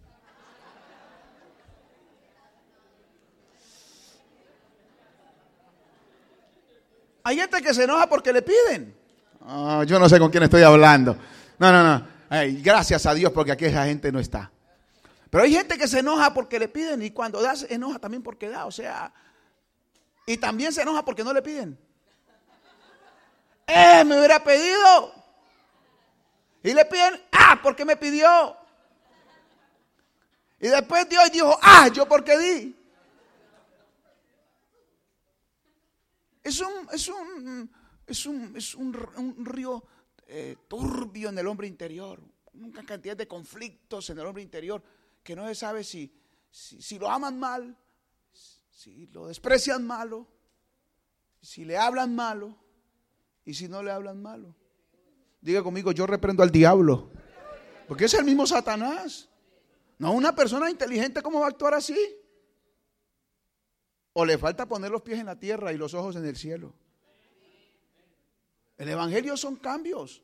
Hay 7.24 7.38
gente 7.38 7.62
que 7.62 7.72
se 7.72 7.84
enoja 7.84 8.06
porque 8.06 8.32
le 8.32 8.42
piden. 8.42 8.94
Ah, 9.40 9.82
yo 9.86 9.98
no 9.98 10.08
sé 10.10 10.18
con 10.18 10.30
quién 10.30 10.42
estoy 10.42 10.62
hablando. 10.62 11.16
No, 11.58 11.72
no, 11.72 11.82
no. 11.82 12.06
gracias 12.62 13.06
a 13.06 13.14
Dios 13.14 13.32
porque 13.32 13.52
aquí 13.52 13.64
esa 13.64 13.86
gente 13.86 14.12
no 14.12 14.20
está. 14.20 14.50
Pero 15.30 15.44
hay 15.44 15.52
gente 15.52 15.78
que 15.78 15.88
se 15.88 16.00
enoja 16.00 16.34
porque 16.34 16.58
le 16.58 16.68
piden 16.68 17.02
y 17.02 17.10
cuando 17.10 17.40
da 17.40 17.56
se 17.56 17.72
enoja 17.72 17.98
también 17.98 18.22
porque 18.22 18.50
da. 18.50 18.66
O 18.66 18.70
sea, 18.70 19.10
y 20.26 20.36
también 20.36 20.70
se 20.72 20.82
enoja 20.82 21.02
porque 21.02 21.24
no 21.24 21.32
le 21.32 21.40
piden. 21.40 21.78
Eh, 23.66 24.04
me 24.04 24.18
hubiera 24.18 24.44
pedido. 24.44 25.14
Y 26.62 26.74
le 26.74 26.84
piden, 26.84 27.20
ah, 27.32 27.58
porque 27.62 27.86
me 27.86 27.96
pidió. 27.96 28.56
Y 30.60 30.68
después 30.68 31.08
Dios 31.08 31.32
dijo, 31.32 31.58
ah, 31.62 31.88
yo 31.88 32.06
porque 32.06 32.38
di. 32.38 32.83
Es 36.44 36.60
un, 36.60 36.88
es 36.92 37.08
un, 37.08 37.70
es 38.06 38.26
un, 38.26 38.54
es 38.54 38.74
un, 38.74 39.44
río 39.46 39.82
eh, 40.26 40.56
turbio 40.68 41.30
en 41.30 41.38
el 41.38 41.46
hombre 41.46 41.66
interior, 41.66 42.20
una 42.52 42.84
cantidad 42.84 43.16
de 43.16 43.26
conflictos 43.26 44.10
en 44.10 44.18
el 44.18 44.26
hombre 44.26 44.42
interior 44.42 44.82
que 45.22 45.34
no 45.34 45.48
se 45.48 45.54
sabe 45.54 45.82
si, 45.82 46.14
si, 46.50 46.98
lo 46.98 47.10
aman 47.10 47.38
mal, 47.38 47.74
si 48.70 49.06
lo 49.06 49.26
desprecian 49.28 49.86
malo, 49.86 50.28
si 51.40 51.64
le 51.64 51.78
hablan 51.78 52.14
malo 52.14 52.54
y 53.46 53.54
si 53.54 53.66
no 53.66 53.82
le 53.82 53.90
hablan 53.90 54.20
malo. 54.20 54.54
Diga 55.40 55.62
conmigo, 55.62 55.92
yo 55.92 56.06
reprendo 56.06 56.42
al 56.42 56.50
diablo, 56.50 57.10
porque 57.88 58.04
es 58.04 58.12
el 58.12 58.24
mismo 58.24 58.46
Satanás. 58.46 59.30
No 59.98 60.12
una 60.12 60.34
persona 60.34 60.68
inteligente, 60.68 61.22
¿cómo 61.22 61.40
va 61.40 61.46
a 61.46 61.50
actuar 61.50 61.72
así? 61.72 61.96
O 64.14 64.24
le 64.24 64.38
falta 64.38 64.66
poner 64.66 64.90
los 64.90 65.02
pies 65.02 65.18
en 65.18 65.26
la 65.26 65.38
tierra 65.38 65.72
y 65.72 65.76
los 65.76 65.92
ojos 65.92 66.16
en 66.16 66.24
el 66.24 66.36
cielo. 66.36 66.72
El 68.78 68.88
Evangelio 68.88 69.36
son 69.36 69.56
cambios. 69.56 70.22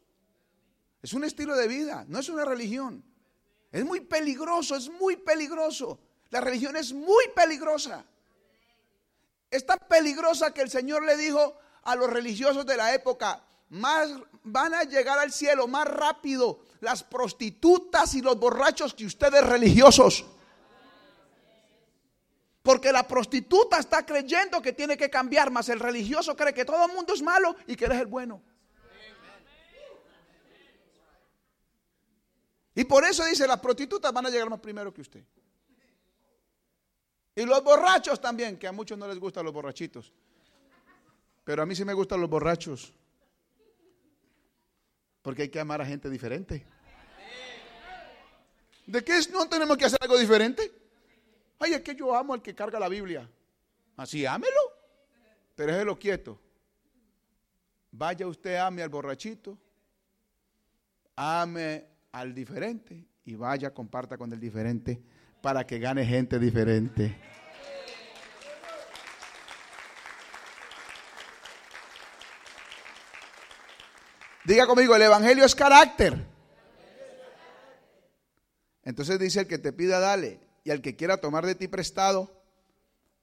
Es 1.03 1.13
un 1.13 1.25
estilo 1.25 1.57
de 1.57 1.69
vida, 1.69 2.05
no 2.09 2.19
es 2.19 2.29
una 2.29 2.45
religión. 2.45 3.05
Es 3.73 3.85
muy 3.85 4.01
peligroso, 4.01 4.77
es 4.77 4.89
muy 4.89 5.17
peligroso. 5.17 5.99
La 6.31 6.41
religión 6.41 6.77
es 6.77 6.93
muy 6.93 7.25
peligrosa. 7.35 8.05
Es 9.51 9.67
tan 9.67 9.79
peligrosa 9.89 10.53
que 10.53 10.63
el 10.63 10.71
Señor 10.71 11.05
le 11.05 11.17
dijo 11.17 11.57
a 11.83 11.97
los 11.97 12.11
religiosos 12.11 12.67
de 12.67 12.77
la 12.77 12.95
época, 12.95 13.43
más 13.71 14.11
van 14.45 14.75
a 14.75 14.85
llegar 14.85 15.19
al 15.19 15.33
cielo 15.33 15.67
más 15.67 15.87
rápido 15.87 16.61
las 16.81 17.03
prostitutas 17.03 18.15
y 18.15 18.23
los 18.23 18.39
borrachos 18.39 18.95
que 18.95 19.07
ustedes 19.07 19.45
religiosos. 19.45 20.25
Porque 22.63 22.93
la 22.93 23.07
prostituta 23.09 23.79
está 23.79 24.05
creyendo 24.05 24.61
que 24.61 24.73
tiene 24.73 24.97
que 24.97 25.09
cambiar, 25.09 25.51
más 25.51 25.69
el 25.71 25.81
religioso 25.81 26.37
cree 26.37 26.53
que 26.53 26.65
todo 26.65 26.87
el 26.87 26.93
mundo 26.93 27.15
es 27.15 27.23
malo 27.23 27.57
y 27.67 27.75
que 27.75 27.87
él 27.87 27.93
es 27.93 28.01
el 28.01 28.07
bueno. 28.07 28.43
Y 32.75 32.85
por 32.85 33.05
eso 33.05 33.25
dice, 33.25 33.47
las 33.47 33.61
prostitutas 33.61 34.13
van 34.13 34.27
a 34.27 34.31
llegar 34.31 34.49
más 34.49 34.61
primero 34.61 34.93
que 34.93 35.01
usted. 35.01 35.25
Y 37.35 37.45
los 37.45 37.63
borrachos 37.63 38.21
también, 38.21 38.59
que 38.59 38.67
a 38.67 38.73
muchos 38.73 38.99
no 38.99 39.09
les 39.09 39.19
gustan 39.19 39.45
los 39.45 39.53
borrachitos. 39.53 40.13
Pero 41.45 41.63
a 41.63 41.67
mí 41.67 41.75
sí 41.75 41.85
me 41.85 41.95
gustan 41.95 42.21
los 42.21 42.29
borrachos. 42.29 42.93
Porque 45.23 45.43
hay 45.43 45.49
que 45.49 45.61
amar 45.61 45.81
a 45.81 45.87
gente 45.87 46.09
diferente. 46.09 46.65
¿De 48.87 49.05
qué 49.05 49.21
no 49.33 49.49
tenemos 49.49 49.77
que 49.77 49.85
hacer 49.85 49.99
algo 50.03 50.19
diferente? 50.19 50.80
Ay, 51.63 51.75
es 51.75 51.83
que 51.83 51.95
yo 51.95 52.17
amo 52.17 52.33
al 52.33 52.41
que 52.41 52.55
carga 52.55 52.81
la 52.81 52.89
Biblia. 52.89 53.31
Así, 53.97 54.25
ámelo. 54.25 54.61
Pero 55.55 55.73
déjelo 55.73 55.99
quieto. 55.99 56.41
Vaya 57.93 58.27
usted, 58.27 58.57
ame 58.57 58.83
al 58.83 58.89
borrachito. 58.89 59.59
Ame 61.17 61.87
al 62.13 62.35
diferente. 62.35 63.05
Y 63.27 63.35
vaya, 63.35 63.75
comparta 63.75 64.17
con 64.17 64.33
el 64.33 64.41
diferente 64.41 65.03
para 65.43 65.67
que 65.67 65.79
gane 65.79 66.07
gente 66.07 66.39
diferente. 66.39 67.15
Diga 74.45 74.67
conmigo, 74.67 74.97
el 74.97 75.03
Evangelio 75.03 75.45
es 75.45 75.55
carácter. 75.55 76.27
Entonces 78.83 79.19
dice 79.19 79.41
el 79.41 79.47
que 79.47 79.59
te 79.59 79.75
pida, 79.75 80.01
dale. 80.01 80.50
Y 80.71 80.73
al 80.73 80.83
que 80.83 80.95
quiera 80.95 81.21
tomar 81.21 81.45
de 81.45 81.57
ti 81.57 81.67
prestado, 81.67 82.31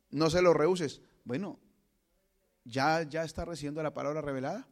no 0.09 0.29
se 0.29 0.41
lo 0.41 0.53
rehuses. 0.53 0.99
Bueno, 1.23 1.57
ya, 2.65 3.03
ya 3.03 3.23
está 3.23 3.45
recibiendo 3.45 3.81
la 3.81 3.93
palabra 3.93 4.19
revelada. 4.19 4.67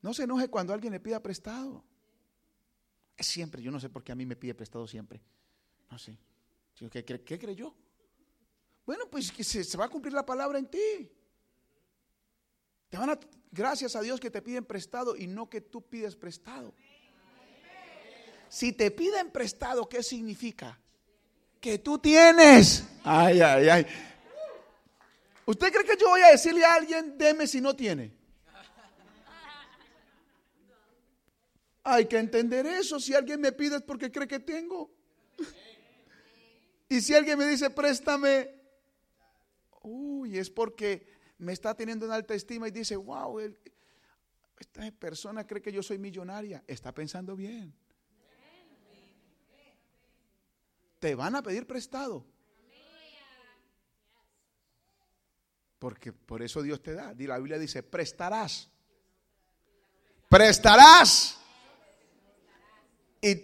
No 0.00 0.14
se 0.14 0.22
enoje 0.22 0.46
cuando 0.46 0.72
alguien 0.72 0.92
le 0.92 1.00
pida 1.00 1.20
prestado. 1.20 1.84
Es 3.16 3.26
siempre, 3.26 3.62
yo 3.62 3.72
no 3.72 3.80
sé 3.80 3.88
por 3.88 4.04
qué 4.04 4.12
a 4.12 4.14
mí 4.14 4.24
me 4.24 4.36
pide 4.36 4.54
prestado 4.54 4.86
siempre. 4.86 5.20
No 5.90 5.98
sé. 5.98 6.16
¿Qué, 6.88 7.04
qué, 7.04 7.36
creyó? 7.36 7.74
Bueno, 8.86 9.10
pues 9.10 9.32
que 9.32 9.42
se, 9.42 9.64
se, 9.64 9.76
va 9.76 9.86
a 9.86 9.88
cumplir 9.88 10.12
la 10.12 10.24
palabra 10.24 10.60
en 10.60 10.70
ti. 10.70 11.10
Te 12.88 12.96
van 12.96 13.10
a, 13.10 13.18
gracias 13.50 13.96
a 13.96 14.02
Dios 14.02 14.20
que 14.20 14.30
te 14.30 14.40
piden 14.40 14.64
prestado 14.64 15.16
y 15.16 15.26
no 15.26 15.50
que 15.50 15.62
tú 15.62 15.82
pides 15.82 16.14
prestado. 16.14 16.76
Si 18.48 18.72
te 18.72 18.92
piden 18.92 19.32
prestado, 19.32 19.88
¿qué 19.88 20.04
significa? 20.04 20.80
Que 21.66 21.80
tú 21.80 21.98
tienes. 21.98 22.84
Ay, 23.02 23.40
ay, 23.40 23.68
ay. 23.68 23.86
¿Usted 25.46 25.72
cree 25.72 25.84
que 25.84 25.96
yo 26.00 26.10
voy 26.10 26.20
a 26.20 26.28
decirle 26.28 26.64
a 26.64 26.74
alguien, 26.74 27.18
deme 27.18 27.44
si 27.48 27.60
no 27.60 27.74
tiene? 27.74 28.12
Hay 31.82 32.06
que 32.06 32.18
entender 32.18 32.64
eso. 32.66 33.00
Si 33.00 33.14
alguien 33.14 33.40
me 33.40 33.50
pide 33.50 33.74
es 33.74 33.82
porque 33.82 34.12
cree 34.12 34.28
que 34.28 34.38
tengo. 34.38 34.92
Y 36.88 37.00
si 37.00 37.16
alguien 37.16 37.36
me 37.36 37.46
dice, 37.46 37.68
préstame, 37.70 38.48
uy, 39.82 40.38
es 40.38 40.48
porque 40.48 41.04
me 41.38 41.52
está 41.52 41.74
teniendo 41.74 42.06
en 42.06 42.12
alta 42.12 42.34
estima 42.34 42.68
y 42.68 42.70
dice, 42.70 42.94
wow, 42.94 43.40
esta 44.56 44.88
persona 44.92 45.44
cree 45.44 45.60
que 45.60 45.72
yo 45.72 45.82
soy 45.82 45.98
millonaria. 45.98 46.62
Está 46.68 46.94
pensando 46.94 47.34
bien. 47.34 47.74
Te 50.98 51.14
van 51.14 51.36
a 51.36 51.42
pedir 51.42 51.66
prestado. 51.66 52.24
Porque 55.78 56.12
por 56.12 56.42
eso 56.42 56.62
Dios 56.62 56.82
te 56.82 56.94
da. 56.94 57.14
Y 57.18 57.26
la 57.26 57.36
Biblia 57.36 57.58
dice, 57.58 57.82
prestarás. 57.82 58.68
Prestarás. 60.28 61.38
Y 63.20 63.34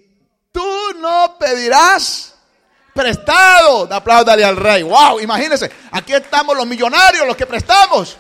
tú 0.51 0.67
no 0.99 1.37
pedirás 1.39 2.35
prestado. 2.95 3.93
Apláudale 3.93 4.45
al 4.45 4.57
rey. 4.57 4.83
Wow, 4.83 5.21
imagínense. 5.21 5.71
Aquí 5.91 6.15
estamos 6.15 6.57
los 6.57 6.67
millonarios, 6.67 7.27
los 7.27 7.37
que 7.37 7.47
prestamos. 7.47 8.19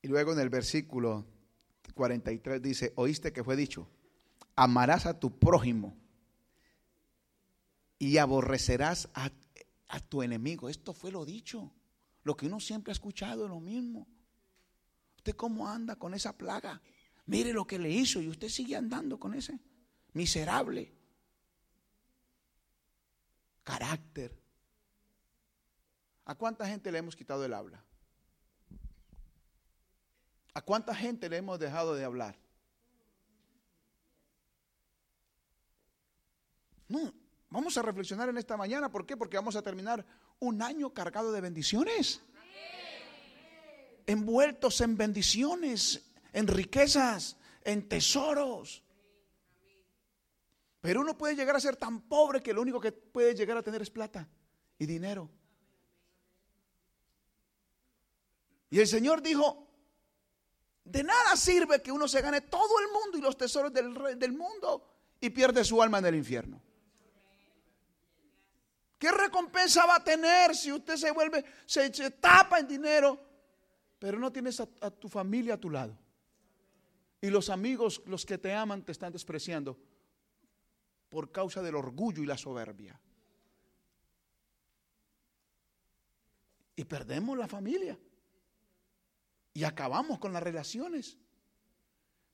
luego 0.11 0.33
en 0.33 0.39
el 0.39 0.49
versículo 0.49 1.25
43 1.95 2.61
dice, 2.61 2.93
oíste 2.95 3.33
que 3.33 3.43
fue 3.43 3.55
dicho, 3.55 3.87
amarás 4.55 5.05
a 5.05 5.19
tu 5.19 5.39
prójimo 5.39 5.97
y 7.97 8.17
aborrecerás 8.17 9.09
a, 9.13 9.31
tu 10.09 10.23
enemigo. 10.23 10.69
Esto 10.69 10.93
fue 10.93 11.11
lo 11.11 11.25
dicho. 11.25 11.71
Lo 12.23 12.35
que 12.35 12.45
uno 12.45 12.59
siempre 12.59 12.91
ha 12.91 12.93
escuchado 12.93 13.45
es 13.45 13.49
lo 13.49 13.59
mismo. 13.59 14.07
¿Usted 15.17 15.35
cómo 15.35 15.67
anda 15.67 15.95
con 15.95 16.13
esa 16.13 16.37
plaga? 16.37 16.81
Mire 17.25 17.53
lo 17.53 17.65
que 17.65 17.79
le 17.79 17.89
hizo 17.89 18.21
y 18.21 18.27
usted 18.27 18.49
sigue 18.49 18.75
andando 18.75 19.19
con 19.19 19.33
ese 19.33 19.59
miserable 20.13 20.93
carácter. 23.63 24.37
¿A 26.25 26.35
cuánta 26.35 26.67
gente 26.67 26.91
le 26.91 26.99
hemos 26.99 27.15
quitado 27.15 27.45
el 27.45 27.53
habla? 27.53 27.83
¿A 30.61 30.63
cuánta 30.63 30.93
gente 30.93 31.27
le 31.27 31.37
hemos 31.37 31.57
dejado 31.57 31.95
de 31.95 32.03
hablar? 32.03 32.37
No, 36.87 37.11
vamos 37.49 37.75
a 37.79 37.81
reflexionar 37.81 38.29
en 38.29 38.37
esta 38.37 38.55
mañana. 38.57 38.91
¿Por 38.91 39.07
qué? 39.07 39.17
Porque 39.17 39.37
vamos 39.37 39.55
a 39.55 39.63
terminar 39.63 40.05
un 40.37 40.61
año 40.61 40.93
cargado 40.93 41.31
de 41.31 41.41
bendiciones 41.41 42.21
envueltos 44.05 44.81
en 44.81 44.97
bendiciones, 44.97 46.03
en 46.31 46.45
riquezas, 46.45 47.37
en 47.63 47.89
tesoros. 47.89 48.83
Pero 50.79 51.01
uno 51.01 51.17
puede 51.17 51.35
llegar 51.35 51.55
a 51.55 51.59
ser 51.59 51.75
tan 51.75 52.01
pobre 52.01 52.43
que 52.43 52.53
lo 52.53 52.61
único 52.61 52.79
que 52.79 52.91
puede 52.91 53.33
llegar 53.33 53.57
a 53.57 53.63
tener 53.63 53.81
es 53.81 53.89
plata 53.89 54.29
y 54.77 54.85
dinero. 54.85 55.27
Y 58.69 58.79
el 58.79 58.87
Señor 58.87 59.23
dijo, 59.23 59.70
de 60.91 61.03
nada 61.03 61.35
sirve 61.37 61.81
que 61.81 61.91
uno 61.91 62.07
se 62.07 62.21
gane 62.21 62.41
todo 62.41 62.79
el 62.79 62.91
mundo 62.91 63.17
y 63.17 63.21
los 63.21 63.37
tesoros 63.37 63.71
del, 63.71 64.19
del 64.19 64.33
mundo 64.33 64.85
y 65.21 65.29
pierde 65.29 65.63
su 65.63 65.81
alma 65.81 65.99
en 65.99 66.05
el 66.07 66.15
infierno. 66.15 66.61
¿Qué 68.99 69.11
recompensa 69.11 69.85
va 69.85 69.95
a 69.95 70.03
tener 70.03 70.55
si 70.55 70.71
usted 70.71 70.95
se 70.95 71.11
vuelve, 71.11 71.43
se, 71.65 71.89
tapa 72.11 72.59
en 72.59 72.67
dinero 72.67 73.19
pero 73.97 74.17
no 74.17 74.31
tienes 74.31 74.59
a, 74.59 74.65
tu 74.65 75.07
familia 75.07 75.53
a 75.53 75.59
tu 75.59 75.69
lado. 75.69 75.95
Y 77.21 77.29
los 77.29 77.51
amigos, 77.51 78.01
los 78.07 78.25
que 78.25 78.39
te 78.39 78.51
aman, 78.51 78.83
te 78.83 78.91
están 78.91 79.13
despreciando 79.13 79.77
por 81.07 81.31
causa 81.31 81.61
del 81.61 81.75
orgullo 81.75 82.23
y 82.23 82.25
la 82.25 82.35
soberbia. 82.35 82.99
Y 86.75 86.83
perdemos 86.83 87.37
la 87.37 87.47
familia. 87.47 87.95
Y 89.53 89.63
acabamos 89.63 90.19
con 90.19 90.33
las 90.33 90.41
relaciones. 90.41 91.17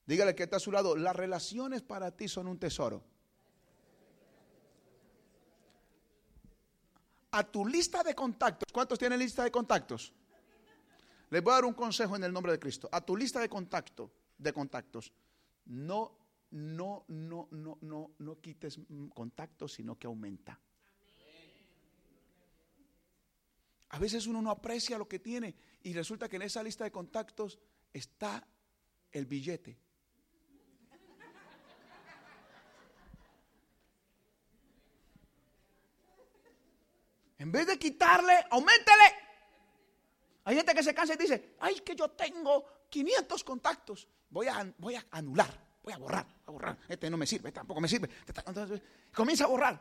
Dígale 0.06 0.36
que 0.36 0.43
está 0.43 0.58
a 0.58 0.60
su 0.60 0.71
lado, 0.71 0.95
las 0.95 1.15
relaciones 1.15 1.82
para 1.82 2.12
ti 2.15 2.27
son 2.27 2.47
un 2.47 2.58
tesoro. 2.58 3.03
A 7.32 7.43
tu 7.43 7.65
lista 7.67 8.03
de 8.03 8.15
contactos, 8.15 8.71
¿cuántos 8.71 8.97
tienen 8.97 9.19
lista 9.19 9.43
de 9.43 9.51
contactos? 9.51 10.13
Les 11.30 11.43
voy 11.43 11.51
a 11.51 11.56
dar 11.56 11.65
un 11.65 11.73
consejo 11.73 12.15
en 12.15 12.23
el 12.23 12.32
nombre 12.32 12.53
de 12.53 12.60
Cristo. 12.60 12.88
A 12.91 13.01
tu 13.01 13.17
lista 13.17 13.41
de 13.41 13.49
contacto, 13.49 14.12
de 14.38 14.53
contactos, 14.53 15.12
no, 15.65 16.17
no, 16.51 17.03
no, 17.10 17.49
no, 17.51 17.77
no, 17.82 18.12
no 18.17 18.39
quites 18.39 18.80
contactos, 19.13 19.73
sino 19.73 19.99
que 19.99 20.08
aumenta. 20.08 20.58
A 23.89 24.00
veces 24.00 24.28
uno 24.28 24.41
no 24.41 24.52
aprecia 24.52 24.97
lo 24.97 25.08
que 25.08 25.19
tiene 25.19 25.56
y 25.84 25.93
resulta 25.93 26.28
que 26.28 26.36
en 26.36 26.41
esa 26.43 26.62
lista 26.62 26.84
de 26.84 26.91
contactos 26.91 27.60
está 27.93 28.45
el 29.12 29.26
billete. 29.26 29.80
En 37.39 37.52
vez 37.52 37.67
de 37.67 37.78
quitarle, 37.78 38.34
aumentale. 38.50 39.04
Hay 40.45 40.56
gente 40.56 40.73
que 40.73 40.84
se 40.84 40.93
cansa 40.93 41.13
y 41.13 41.17
dice, 41.17 41.56
ay, 41.60 41.82
que 41.82 41.95
yo 41.95 42.10
tengo 42.10 42.88
500 42.89 43.43
contactos. 43.43 44.08
Voy 44.30 44.47
a, 44.47 44.73
anular, 45.12 45.67
voy 45.84 45.93
a 45.93 45.97
borrar, 45.97 46.26
a 46.45 46.52
borrar. 46.52 46.78
Este 46.89 47.10
no 47.10 47.17
me 47.17 47.28
sirve, 47.28 47.52
tampoco 47.52 47.80
me 47.80 47.88
sirve. 47.88 48.10
Comienza 49.13 49.45
a 49.45 49.47
borrar. 49.47 49.80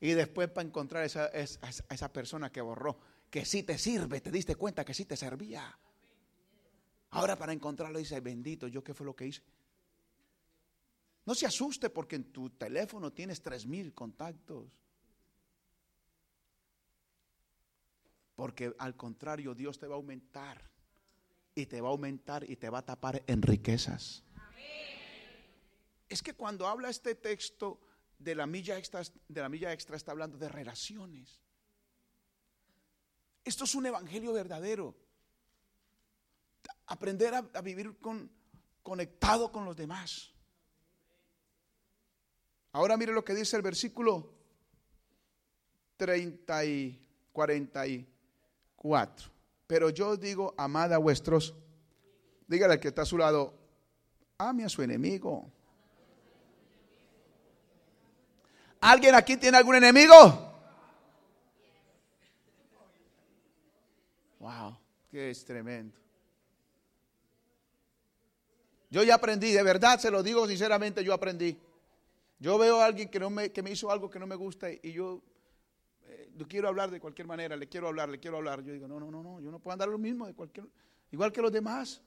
Y 0.00 0.12
después 0.12 0.48
para 0.50 0.66
encontrar 0.66 1.04
a 1.04 1.06
esa, 1.06 1.26
esa 1.28 2.12
persona 2.12 2.50
que 2.50 2.60
borró, 2.60 2.98
que 3.30 3.44
sí 3.44 3.62
te 3.62 3.78
sirve, 3.78 4.20
te 4.20 4.30
diste 4.30 4.56
cuenta 4.56 4.84
que 4.84 4.94
sí 4.94 5.04
te 5.04 5.16
servía. 5.16 5.78
Ahora 7.10 7.36
para 7.36 7.52
encontrarlo 7.52 7.98
dice, 7.98 8.20
bendito, 8.20 8.68
¿yo 8.68 8.82
qué 8.82 8.94
fue 8.94 9.06
lo 9.06 9.16
que 9.16 9.26
hice? 9.26 9.42
No 11.24 11.34
se 11.34 11.46
asuste 11.46 11.90
porque 11.90 12.16
en 12.16 12.32
tu 12.32 12.50
teléfono 12.50 13.12
tienes 13.12 13.42
tres 13.42 13.66
mil 13.66 13.92
contactos. 13.92 14.70
Porque 18.36 18.74
al 18.78 18.96
contrario, 18.96 19.54
Dios 19.54 19.78
te 19.78 19.86
va 19.86 19.94
a 19.94 19.96
aumentar. 19.96 20.70
Y 21.54 21.66
te 21.66 21.80
va 21.80 21.88
a 21.88 21.92
aumentar 21.92 22.48
y 22.48 22.56
te 22.56 22.68
va 22.68 22.78
a 22.78 22.84
tapar 22.84 23.24
en 23.26 23.40
riquezas. 23.40 24.22
Es 26.08 26.22
que 26.22 26.34
cuando 26.34 26.68
habla 26.68 26.90
este 26.90 27.14
texto 27.14 27.80
de 28.18 28.34
la 28.34 28.46
milla 28.46 28.78
extra, 28.78 29.02
de 29.26 29.40
la 29.40 29.48
milla 29.48 29.72
extra 29.72 29.96
está 29.96 30.12
hablando 30.12 30.36
de 30.38 30.48
relaciones. 30.48 31.40
Esto 33.46 33.64
es 33.64 33.74
un 33.76 33.86
evangelio 33.86 34.32
verdadero. 34.32 34.94
Aprender 36.88 37.32
a, 37.32 37.42
vivir 37.62 37.96
con, 38.00 38.28
conectado 38.82 39.52
con 39.52 39.64
los 39.64 39.76
demás. 39.76 40.32
Ahora 42.72 42.96
mire 42.96 43.12
lo 43.12 43.24
que 43.24 43.36
dice 43.36 43.54
el 43.56 43.62
versículo 43.62 44.34
30 45.96 46.64
y 46.64 47.08
44. 47.32 49.30
Pero 49.68 49.90
yo 49.90 50.16
digo, 50.16 50.52
amad 50.58 50.92
a 50.92 50.98
vuestros, 50.98 51.54
dígale 52.48 52.74
al 52.74 52.80
que 52.80 52.88
está 52.88 53.02
a 53.02 53.06
su 53.06 53.16
lado, 53.16 53.54
ame 54.38 54.64
a 54.64 54.68
su 54.68 54.82
enemigo. 54.82 55.52
¿Alguien 58.80 59.14
aquí 59.14 59.36
tiene 59.36 59.56
algún 59.56 59.76
enemigo? 59.76 60.45
Wow, 64.46 64.78
que 65.10 65.30
es 65.30 65.44
tremendo. 65.44 65.98
Yo 68.90 69.02
ya 69.02 69.16
aprendí, 69.16 69.50
de 69.50 69.62
verdad 69.64 69.98
se 69.98 70.08
lo 70.08 70.22
digo 70.22 70.46
sinceramente, 70.46 71.02
yo 71.02 71.12
aprendí. 71.12 71.58
Yo 72.38 72.56
veo 72.56 72.80
a 72.80 72.86
alguien 72.86 73.08
que, 73.08 73.18
no 73.18 73.28
me, 73.28 73.50
que 73.50 73.60
me 73.60 73.72
hizo 73.72 73.90
algo 73.90 74.08
que 74.08 74.20
no 74.20 74.26
me 74.28 74.36
gusta 74.36 74.70
y 74.70 74.92
yo 74.92 75.20
eh, 76.04 76.30
quiero 76.48 76.68
hablar 76.68 76.92
de 76.92 77.00
cualquier 77.00 77.26
manera, 77.26 77.56
le 77.56 77.68
quiero 77.68 77.88
hablar, 77.88 78.08
le 78.08 78.20
quiero 78.20 78.36
hablar. 78.36 78.62
Yo 78.62 78.72
digo, 78.72 78.86
no, 78.86 79.00
no, 79.00 79.10
no, 79.10 79.20
no, 79.20 79.40
yo 79.40 79.50
no 79.50 79.58
puedo 79.58 79.72
andar 79.72 79.88
lo 79.88 79.98
mismo 79.98 80.28
de 80.28 80.34
cualquier, 80.34 80.68
igual 81.10 81.32
que 81.32 81.42
los 81.42 81.50
demás. 81.50 82.00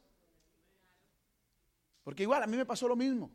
Porque 2.06 2.24
igual 2.24 2.42
a 2.42 2.48
mí 2.48 2.56
me 2.56 2.66
pasó 2.66 2.88
lo 2.88 2.96
mismo. 2.96 3.30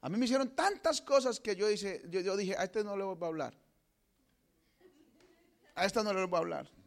A 0.00 0.08
mí 0.08 0.18
me 0.18 0.24
hicieron 0.24 0.48
tantas 0.56 1.00
cosas 1.00 1.38
que 1.38 1.54
yo, 1.54 1.70
hice, 1.70 2.02
yo, 2.10 2.36
dije, 2.36 2.56
a 2.56 2.64
este 2.64 2.82
no 2.82 2.96
le 2.96 3.04
voy 3.04 3.16
a 3.20 3.26
hablar. 3.26 3.54
A 5.76 5.84
esta 5.84 6.02
no 6.02 6.12
le 6.12 6.24
voy 6.24 6.36
a 6.36 6.40
hablar. 6.40 6.79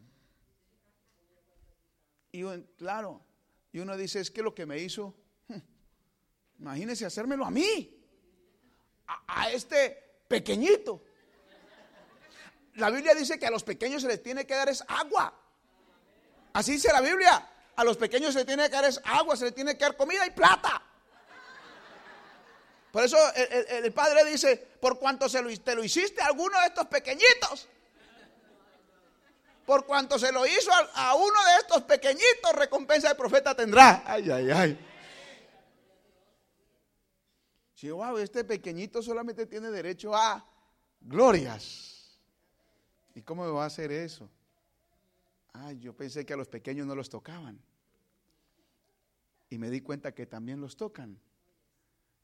Y 2.35 2.43
claro, 2.79 3.21
y 3.71 3.77
uno 3.77 3.95
dice, 3.95 4.19
es 4.19 4.31
que 4.31 4.41
lo 4.41 4.55
que 4.55 4.65
me 4.65 4.79
hizo, 4.79 5.13
imagínese 6.59 7.05
hacérmelo 7.05 7.45
a 7.45 7.51
mí 7.51 7.95
a, 9.27 9.51
este 9.51 10.23
pequeñito. 10.27 11.03
La 12.73 12.89
Biblia 12.89 13.13
dice 13.13 13.37
que 13.37 13.45
a 13.45 13.51
los 13.51 13.63
pequeños 13.63 14.01
se 14.01 14.07
les 14.07 14.23
tiene 14.23 14.47
que 14.47 14.55
dar 14.55 14.67
es 14.67 14.83
agua. 14.87 15.31
Así 16.53 16.71
dice 16.71 16.91
la 16.91 17.01
Biblia. 17.01 17.49
A 17.75 17.83
los 17.83 17.97
pequeños 17.97 18.33
se 18.33 18.39
les 18.39 18.47
tiene 18.47 18.63
que 18.63 18.75
dar 18.75 18.85
es 18.85 18.99
agua, 19.03 19.37
se 19.37 19.45
les 19.45 19.53
tiene 19.53 19.77
que 19.77 19.83
dar 19.83 19.95
comida 19.95 20.25
y 20.25 20.31
plata. 20.31 20.81
Por 22.91 23.03
eso 23.03 23.17
el, 23.35 23.93
padre 23.93 24.25
dice, 24.25 24.57
por 24.81 24.97
cuanto 24.97 25.29
se 25.29 25.39
lo, 25.39 25.55
te 25.59 25.75
lo 25.75 25.83
hiciste 25.83 26.19
a 26.23 26.27
alguno 26.27 26.59
de 26.61 26.65
estos 26.67 26.87
pequeñitos, 26.87 27.67
por 29.65 29.85
cuanto 29.85 30.19
se 30.19 30.31
lo 30.31 30.45
hizo 30.45 30.71
a, 30.93 31.15
uno 31.15 31.45
de 31.45 31.61
estos 31.61 31.83
pequeñitos, 31.83 32.53
recompensa 32.55 33.09
del 33.09 33.17
profeta 33.17 33.55
tendrá. 33.55 34.03
Ay, 34.05 34.29
ay, 34.29 34.51
ay 34.51 34.79
wow, 37.91 38.17
este 38.17 38.43
pequeñito 38.43 39.01
solamente 39.01 39.45
tiene 39.45 39.69
derecho 39.69 40.15
a 40.15 40.45
glorias. 41.01 42.17
¿Y 43.15 43.21
cómo 43.21 43.43
me 43.43 43.51
va 43.51 43.63
a 43.63 43.67
hacer 43.67 43.91
eso? 43.91 44.29
Ay, 45.51 45.79
yo 45.79 45.93
pensé 45.93 46.25
que 46.25 46.33
a 46.33 46.37
los 46.37 46.47
pequeños 46.47 46.87
no 46.87 46.95
los 46.95 47.09
tocaban. 47.09 47.59
Y 49.49 49.57
me 49.57 49.69
di 49.69 49.81
cuenta 49.81 50.13
que 50.13 50.25
también 50.25 50.61
los 50.61 50.77
tocan. 50.77 51.19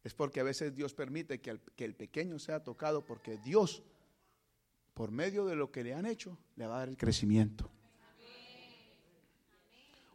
Es 0.03 0.13
porque 0.13 0.39
a 0.39 0.43
veces 0.43 0.73
Dios 0.73 0.93
permite 0.93 1.39
que 1.41 1.51
el, 1.51 1.59
que 1.75 1.85
el 1.85 1.93
pequeño 1.93 2.39
sea 2.39 2.63
tocado 2.63 3.05
porque 3.05 3.37
Dios, 3.37 3.83
por 4.93 5.11
medio 5.11 5.45
de 5.45 5.55
lo 5.55 5.71
que 5.71 5.83
le 5.83 5.93
han 5.93 6.05
hecho, 6.05 6.37
le 6.55 6.67
va 6.67 6.75
a 6.75 6.79
dar 6.79 6.89
el 6.89 6.97
crecimiento. 6.97 7.69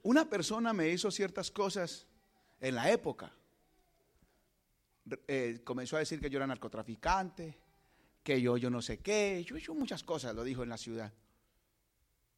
Una 0.03 0.29
persona 0.29 0.73
me 0.73 0.91
hizo 0.91 1.11
ciertas 1.11 1.51
cosas 1.51 2.07
en 2.61 2.75
la 2.75 2.91
época 2.91 3.33
eh, 5.29 5.61
comenzó 5.65 5.97
a 5.97 5.99
decir 5.99 6.19
que 6.19 6.31
yo 6.31 6.39
era 6.39 6.47
narcotraficante, 6.47 7.59
que 8.23 8.41
yo, 8.41 8.57
yo 8.57 8.71
no 8.71 8.81
sé 8.81 9.01
qué, 9.01 9.45
yo 9.47 9.57
hecho 9.57 9.75
muchas 9.75 10.03
cosas, 10.03 10.35
lo 10.35 10.45
dijo 10.45 10.63
en 10.63 10.71
la 10.71 10.79
ciudad. 10.79 11.13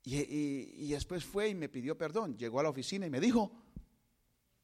Y, 0.02 0.88
después 0.92 1.24
fue 1.24 1.48
y 1.48 1.54
me 1.54 1.68
pidió 1.68 1.98
perdón, 1.98 2.36
llegó 2.36 2.60
a 2.60 2.62
la 2.62 2.68
oficina 2.68 3.06
y 3.06 3.10
me 3.10 3.20
dijo, 3.20 3.52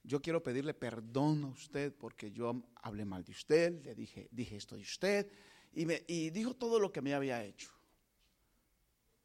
yo 0.04 0.22
quiero 0.22 0.42
pedirle 0.42 0.72
perdón 0.72 1.44
a 1.44 1.48
usted 1.48 1.92
porque 1.92 2.30
yo 2.30 2.62
hablé 2.76 3.04
mal 3.04 3.24
de 3.24 3.32
usted, 3.32 3.84
le 3.84 3.94
dije, 3.94 4.28
dije 4.30 4.56
esto 4.56 4.76
de 4.76 4.82
usted, 4.82 5.32
y, 5.74 5.86
me, 5.86 6.04
y 6.06 6.30
dijo 6.30 6.54
todo 6.54 6.78
lo 6.78 6.92
que 6.92 7.00
me 7.00 7.14
había 7.14 7.42
hecho. 7.44 7.70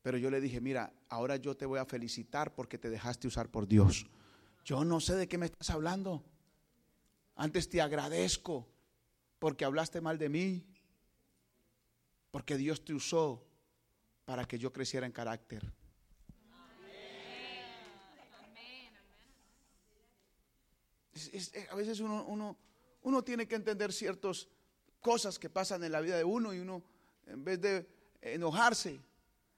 Pero 0.02 0.18
yo 0.18 0.30
le 0.30 0.40
dije, 0.40 0.62
mira, 0.62 0.94
ahora 1.10 1.36
yo 1.36 1.56
te 1.58 1.66
voy 1.66 1.80
a 1.80 1.86
felicitar 1.86 2.56
porque 2.56 2.78
te 2.78 2.90
dejaste 2.90 3.28
usar 3.28 3.50
por 3.50 3.68
Dios. 3.68 4.06
Yo 4.64 4.86
no 4.86 5.00
sé 5.00 5.16
de 5.16 5.28
qué 5.28 5.38
me 5.38 5.48
estás 5.48 5.70
hablando. 5.70 6.24
Antes 7.36 7.70
te 7.70 7.82
agradezco 7.82 8.68
porque 9.40 9.66
hablaste 9.66 10.02
mal 10.02 10.18
de 10.18 10.30
mí, 10.30 10.66
porque 12.32 12.58
Dios 12.58 12.84
te 12.84 12.94
usó 12.94 13.46
para 14.26 14.46
que 14.46 14.58
yo 14.58 14.72
creciera 14.72 15.06
en 15.06 15.12
carácter. 15.12 15.74
a 21.70 21.76
veces 21.76 22.00
uno, 22.00 22.26
uno, 22.26 22.58
uno 23.02 23.24
tiene 23.24 23.48
que 23.48 23.56
entender 23.56 23.92
ciertas 23.92 24.48
cosas 25.08 25.40
que 25.40 25.50
pasan 25.50 25.82
en 25.86 25.94
la 25.94 26.02
vida 26.02 26.18
de 26.18 26.26
uno 26.26 26.54
y 26.54 26.60
uno, 26.60 26.84
en 27.28 27.42
vez 27.42 27.62
de 27.62 27.88
enojarse, 28.20 29.00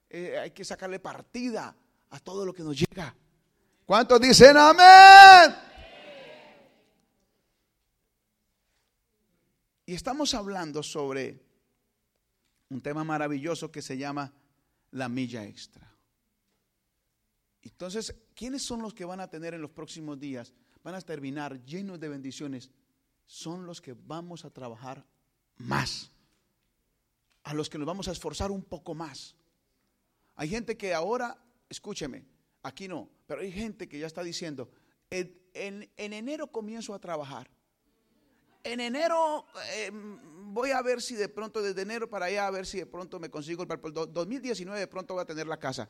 eh, 0.08 0.38
hay 0.38 0.52
que 0.52 0.64
sacarle 0.64 1.00
partida 1.00 1.76
a 2.12 2.20
todo 2.20 2.46
lo 2.46 2.54
que 2.54 2.62
nos 2.62 2.78
llega. 2.78 3.16
¿Cuántos 3.84 4.22
dicen 4.22 4.56
amén? 4.56 5.56
Y 9.88 9.96
estamos 9.96 10.36
hablando 10.36 10.84
sobre 10.84 11.44
un 12.70 12.80
tema 12.80 13.04
maravilloso 13.04 13.72
que 13.72 13.82
se 13.82 13.98
llama 13.98 14.32
la 14.92 15.10
milla 15.10 15.46
extra. 15.46 15.92
Entonces, 17.64 18.16
¿quiénes 18.36 18.62
son 18.62 18.84
los 18.84 18.94
que 18.94 19.04
van 19.04 19.20
a 19.20 19.32
tener 19.32 19.56
en 19.56 19.64
los 19.64 19.72
próximos 19.72 20.20
días? 20.20 20.54
Van 20.84 20.94
a 20.94 21.02
terminar 21.02 21.60
llenos 21.66 22.00
de 22.00 22.08
bendiciones. 22.08 22.70
Son 23.26 23.66
los 23.66 23.82
que 23.82 23.94
vamos 23.94 24.46
a 24.46 24.52
trabajar 24.52 25.04
más. 25.60 26.12
A 27.44 27.54
los 27.54 27.70
que 27.70 27.78
nos 27.78 27.88
vamos 27.88 28.08
a 28.08 28.12
esforzar 28.12 28.52
un 28.52 28.64
poco 28.64 28.96
más. 28.96 29.36
Hay 30.36 30.50
gente 30.50 30.76
que 30.76 30.94
ahora, 30.94 31.38
escúcheme, 31.70 32.26
aquí 32.64 32.88
no, 32.88 33.10
pero 33.28 33.42
hay 33.42 33.52
gente 33.52 33.88
que 33.88 34.00
ya 34.00 34.08
está 34.08 34.24
diciendo, 34.24 34.72
en, 35.10 35.38
en 35.54 36.14
enero 36.14 36.48
comienzo 36.48 36.94
a 36.94 37.00
trabajar 37.00 37.50
en 38.64 38.80
enero 38.80 39.46
eh, 39.74 39.92
voy 39.94 40.72
a 40.72 40.82
ver 40.82 41.02
si 41.02 41.16
de 41.16 41.30
pronto, 41.30 41.62
desde 41.62 41.82
enero 41.82 42.10
para 42.10 42.26
allá, 42.26 42.48
a 42.48 42.52
ver 42.52 42.66
si 42.66 42.80
de 42.80 42.86
pronto 42.86 43.20
me 43.20 43.30
consigo 43.30 43.64
el 43.64 43.94
2019 44.14 44.80
de 44.80 44.88
pronto 44.88 45.14
voy 45.14 45.24
a 45.24 45.26
tener 45.26 45.48
la 45.48 45.58
casa. 45.58 45.88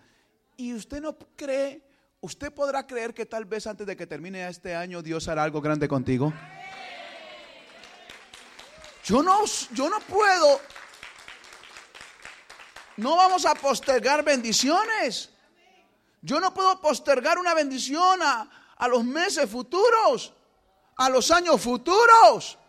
Y 0.58 0.74
usted 0.74 1.02
no 1.02 1.18
cree, 1.36 1.82
usted 2.22 2.54
podrá 2.54 2.86
creer 2.86 3.14
que 3.14 3.26
tal 3.26 3.46
vez 3.46 3.66
antes 3.66 3.88
de 3.88 3.96
que 3.96 4.06
termine 4.06 4.48
este 4.48 4.76
año 4.76 5.02
Dios 5.02 5.28
hará 5.28 5.44
algo 5.44 5.62
grande 5.62 5.88
contigo. 5.88 6.34
Yo 9.10 9.24
no, 9.24 9.44
yo 9.72 9.90
no 9.90 10.00
puedo. 10.02 10.62
No 12.98 13.16
vamos 13.16 13.44
a 13.44 13.56
postergar 13.56 14.24
bendiciones. 14.24 15.32
Yo 16.22 16.40
no 16.40 16.54
puedo 16.54 16.80
postergar 16.80 17.40
una 17.40 17.56
bendición 17.56 18.22
a, 18.22 18.76
a 18.78 18.88
los 18.88 19.04
meses 19.04 19.50
futuros, 19.50 20.32
a 20.96 21.10
los 21.10 21.32
años 21.32 21.60
futuros. 21.60 22.60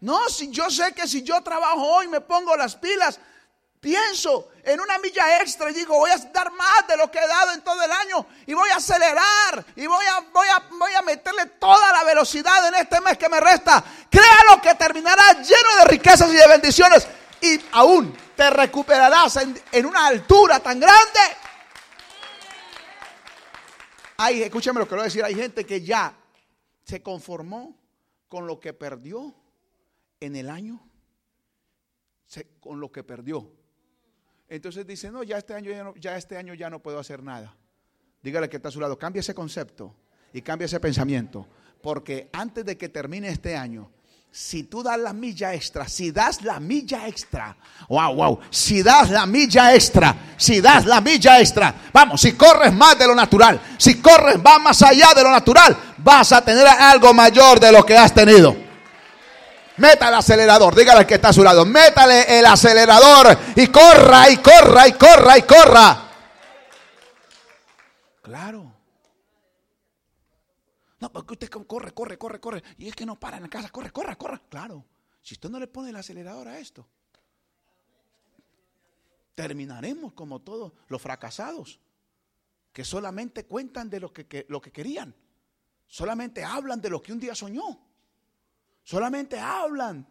No, 0.00 0.28
si 0.28 0.50
yo 0.50 0.68
sé 0.68 0.92
que 0.92 1.08
si 1.08 1.22
yo 1.22 1.40
trabajo 1.42 1.80
hoy, 1.80 2.08
me 2.08 2.20
pongo 2.20 2.54
las 2.56 2.76
pilas, 2.76 3.18
pienso 3.80 4.50
en 4.62 4.78
una 4.78 4.98
milla 4.98 5.40
extra 5.40 5.70
y 5.70 5.74
digo, 5.74 5.96
voy 5.96 6.10
a 6.10 6.18
dar 6.18 6.52
más 6.52 6.86
de 6.86 6.96
lo 6.96 7.10
que 7.10 7.18
he 7.18 7.26
dado 7.26 7.52
en 7.52 7.62
todo 7.62 7.82
el 7.82 7.90
año 7.90 8.26
y 8.46 8.52
voy 8.52 8.68
a 8.70 8.76
acelerar 8.76 9.64
y 9.74 9.86
voy 9.86 10.04
a, 10.06 10.20
voy 10.32 10.48
a, 10.48 10.68
voy 10.70 10.92
a 10.92 11.02
meterle 11.02 11.46
toda 11.58 11.90
la 11.92 12.04
velocidad 12.04 12.68
en 12.68 12.74
este 12.74 13.00
mes 13.00 13.16
que 13.16 13.28
me 13.28 13.40
resta. 13.40 13.82
Créalo 14.10 14.60
que 14.62 14.74
terminará 14.74 15.32
lleno 15.32 15.76
de 15.78 15.84
riquezas 15.86 16.30
y 16.30 16.36
de 16.36 16.46
bendiciones 16.46 17.06
y 17.40 17.58
aún 17.72 18.14
te 18.36 18.50
recuperarás 18.50 19.38
en, 19.72 19.86
una 19.86 20.06
altura 20.06 20.60
tan 20.60 20.78
grande. 20.78 21.20
Ay, 24.18 24.42
escúchame 24.42 24.80
lo 24.80 24.86
que 24.86 24.94
voy 24.94 25.02
a 25.02 25.04
decir. 25.04 25.24
Hay 25.24 25.34
gente 25.34 25.64
que 25.64 25.80
ya 25.80 26.14
se 26.84 27.02
conformó 27.02 27.76
con 28.28 28.46
lo 28.46 28.60
que 28.60 28.74
perdió 28.74 29.34
en 30.20 30.36
el 30.36 30.50
año, 30.50 30.86
con 32.60 32.78
lo 32.78 32.92
que 32.92 33.02
perdió. 33.02 33.59
Entonces 34.50 34.84
dice, 34.84 35.12
no, 35.12 35.22
ya 35.22 35.38
este 35.38 35.54
año 35.54 35.70
ya, 35.70 35.84
no, 35.84 35.94
ya 35.94 36.16
este 36.16 36.36
año 36.36 36.54
ya 36.54 36.68
no 36.68 36.80
puedo 36.80 36.98
hacer 36.98 37.22
nada. 37.22 37.56
Dígale 38.20 38.48
que 38.48 38.56
está 38.56 38.68
a 38.68 38.72
su 38.72 38.80
lado, 38.80 38.98
cambia 38.98 39.20
ese 39.20 39.32
concepto 39.32 39.94
y 40.32 40.42
cambia 40.42 40.66
ese 40.66 40.80
pensamiento. 40.80 41.46
Porque 41.80 42.28
antes 42.32 42.64
de 42.64 42.76
que 42.76 42.88
termine 42.88 43.28
este 43.28 43.56
año, 43.56 43.92
si 44.32 44.64
tú 44.64 44.82
das 44.82 44.98
la 44.98 45.12
milla 45.12 45.54
extra, 45.54 45.88
si 45.88 46.10
das 46.10 46.42
la 46.42 46.58
milla 46.58 47.06
extra, 47.06 47.56
wow, 47.88 48.14
wow, 48.14 48.40
si 48.50 48.82
das 48.82 49.10
la 49.10 49.24
milla 49.24 49.72
extra, 49.72 50.34
si 50.36 50.60
das 50.60 50.84
la 50.84 51.00
milla 51.00 51.40
extra, 51.40 51.74
vamos, 51.92 52.20
si 52.20 52.32
corres 52.32 52.72
más 52.72 52.98
de 52.98 53.06
lo 53.06 53.14
natural, 53.14 53.60
si 53.78 54.00
corres 54.02 54.38
más 54.42 54.82
allá 54.82 55.14
de 55.14 55.22
lo 55.22 55.30
natural, 55.30 55.76
vas 55.98 56.32
a 56.32 56.44
tener 56.44 56.66
algo 56.66 57.14
mayor 57.14 57.60
de 57.60 57.70
lo 57.70 57.86
que 57.86 57.96
has 57.96 58.12
tenido. 58.12 58.69
Meta 59.80 60.08
el 60.08 60.14
acelerador, 60.14 60.76
dígale 60.76 61.00
al 61.00 61.06
que 61.06 61.14
está 61.14 61.30
a 61.30 61.32
su 61.32 61.42
lado, 61.42 61.64
métale 61.64 62.38
el 62.38 62.44
acelerador 62.44 63.38
y 63.56 63.66
corra 63.68 64.30
y 64.30 64.36
corra 64.36 64.86
y 64.86 64.92
corra 64.92 65.38
y 65.38 65.42
corra. 65.42 66.10
Claro. 68.20 68.74
No, 70.98 71.10
porque 71.10 71.32
usted 71.32 71.48
corre, 71.48 71.92
corre, 71.92 72.18
corre, 72.18 72.38
corre. 72.38 72.62
Y 72.76 72.88
es 72.88 72.94
que 72.94 73.06
no 73.06 73.18
para 73.18 73.38
en 73.38 73.44
la 73.44 73.48
casa, 73.48 73.70
corre, 73.70 73.90
corre, 73.90 74.16
corre. 74.16 74.42
Claro, 74.50 74.84
si 75.22 75.32
usted 75.32 75.48
no 75.48 75.58
le 75.58 75.66
pone 75.66 75.88
el 75.88 75.96
acelerador 75.96 76.48
a 76.48 76.58
esto, 76.58 76.86
terminaremos 79.34 80.12
como 80.12 80.42
todos 80.42 80.74
los 80.88 81.00
fracasados, 81.00 81.80
que 82.70 82.84
solamente 82.84 83.46
cuentan 83.46 83.88
de 83.88 84.00
lo 84.00 84.12
que, 84.12 84.44
lo 84.50 84.60
que 84.60 84.72
querían, 84.72 85.14
solamente 85.86 86.44
hablan 86.44 86.82
de 86.82 86.90
lo 86.90 87.00
que 87.00 87.14
un 87.14 87.18
día 87.18 87.34
soñó, 87.34 87.89
solamente 88.82 89.38
hablan 89.38 90.06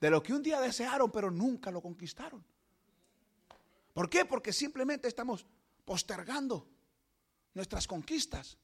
de 0.00 0.10
lo 0.10 0.22
que 0.22 0.32
un 0.32 0.42
día 0.42 0.60
desearon, 0.60 1.10
pero 1.10 1.30
nunca 1.30 1.70
lo 1.70 1.80
conquistaron. 1.80 2.44
¿Por 3.92 4.10
qué? 4.10 4.24
Porque 4.24 4.52
simplemente 4.52 5.08
estamos 5.08 5.46
postergando 5.84 6.68
nuestras 7.54 7.86
conquistas. 7.86 8.58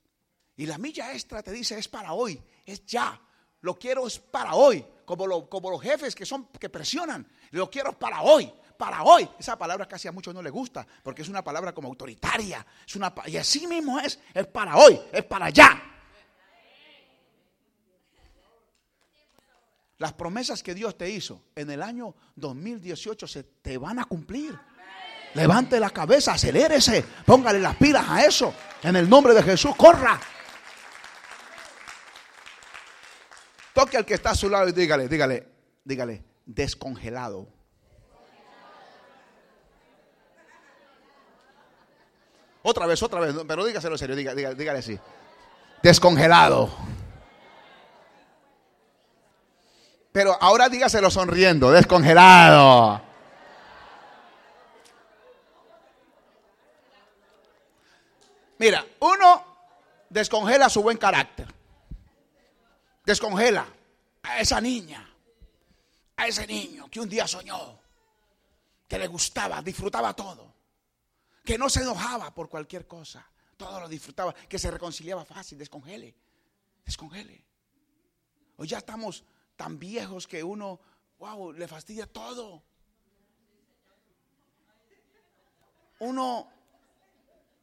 Y 0.56 0.66
la 0.66 0.76
milla 0.76 1.12
extra 1.12 1.42
te 1.42 1.50
dice 1.50 1.78
es 1.78 1.88
para 1.88 2.12
hoy, 2.12 2.42
es 2.66 2.84
ya. 2.84 3.20
Lo 3.62 3.78
quiero 3.78 4.06
es 4.06 4.18
para 4.18 4.54
hoy, 4.54 4.84
como, 5.04 5.48
como 5.48 5.70
los 5.70 5.80
jefes 5.80 6.14
que 6.14 6.26
son 6.26 6.48
que 6.48 6.68
presionan. 6.68 7.26
Lo 7.52 7.70
quiero 7.70 7.98
para 7.98 8.22
hoy, 8.22 8.52
para 8.76 9.02
hoy. 9.04 9.28
Esa 9.38 9.56
palabra 9.56 9.86
casi 9.88 10.08
a 10.08 10.12
muchos 10.12 10.34
no 10.34 10.42
les 10.42 10.52
gusta, 10.52 10.86
porque 11.02 11.22
es 11.22 11.28
una 11.28 11.42
palabra 11.42 11.72
como 11.72 11.88
autoritaria. 11.88 12.66
Es 12.86 12.96
una, 12.96 13.14
y 13.26 13.36
así 13.36 13.66
mismo 13.66 13.98
es, 14.00 14.18
es 14.34 14.46
para 14.48 14.76
hoy, 14.76 15.00
es 15.12 15.24
para 15.24 15.48
ya. 15.48 15.91
Las 20.02 20.14
promesas 20.14 20.64
que 20.64 20.74
Dios 20.74 20.98
te 20.98 21.08
hizo 21.08 21.44
en 21.54 21.70
el 21.70 21.80
año 21.80 22.16
2018 22.34 23.24
se 23.28 23.44
te 23.44 23.78
van 23.78 24.00
a 24.00 24.04
cumplir. 24.04 24.58
Levante 25.34 25.78
la 25.78 25.90
cabeza, 25.90 26.32
acelérese, 26.32 27.04
póngale 27.24 27.60
las 27.60 27.76
pilas 27.76 28.04
a 28.08 28.24
eso. 28.24 28.52
En 28.82 28.96
el 28.96 29.08
nombre 29.08 29.32
de 29.32 29.44
Jesús, 29.44 29.76
corra. 29.76 30.18
Toque 33.72 33.96
al 33.96 34.04
que 34.04 34.14
está 34.14 34.30
a 34.30 34.34
su 34.34 34.50
lado 34.50 34.68
y 34.68 34.72
dígale, 34.72 35.06
dígale, 35.06 35.46
dígale, 35.84 36.24
descongelado. 36.46 37.46
Otra 42.62 42.86
vez, 42.86 43.00
otra 43.04 43.20
vez, 43.20 43.36
pero 43.46 43.64
dígaselo 43.64 43.94
en 43.94 43.98
serio, 44.00 44.16
dígale, 44.16 44.56
dígale 44.56 44.78
así. 44.80 44.98
Descongelado. 45.80 46.91
Pero 50.12 50.36
ahora 50.40 50.68
dígaselo 50.68 51.10
sonriendo, 51.10 51.70
descongelado. 51.70 53.00
Mira, 58.58 58.86
uno 59.00 59.44
descongela 60.10 60.68
su 60.68 60.82
buen 60.82 60.98
carácter 60.98 61.62
descongela 63.04 63.66
a 64.22 64.40
esa 64.40 64.60
niña, 64.60 65.08
a 66.16 66.26
ese 66.26 66.46
niño 66.46 66.88
que 66.88 67.00
un 67.00 67.08
día 67.08 67.26
soñó, 67.26 67.78
que 68.86 68.98
le 68.98 69.06
gustaba, 69.06 69.62
disfrutaba 69.62 70.14
todo, 70.14 70.54
que 71.44 71.58
no 71.58 71.68
se 71.68 71.80
enojaba 71.80 72.32
por 72.34 72.48
cualquier 72.48 72.86
cosa, 72.86 73.26
todo 73.56 73.80
lo 73.80 73.88
disfrutaba, 73.88 74.34
que 74.34 74.58
se 74.58 74.70
reconciliaba 74.70 75.24
fácil, 75.24 75.58
descongele, 75.58 76.14
descongele. 76.84 77.44
Hoy 78.56 78.68
ya 78.68 78.78
estamos 78.78 79.24
tan 79.62 79.78
viejos 79.78 80.26
que 80.26 80.42
uno, 80.42 80.80
wow, 81.20 81.52
le 81.52 81.68
fastidia 81.68 82.04
todo. 82.04 82.64
Uno, 86.00 86.50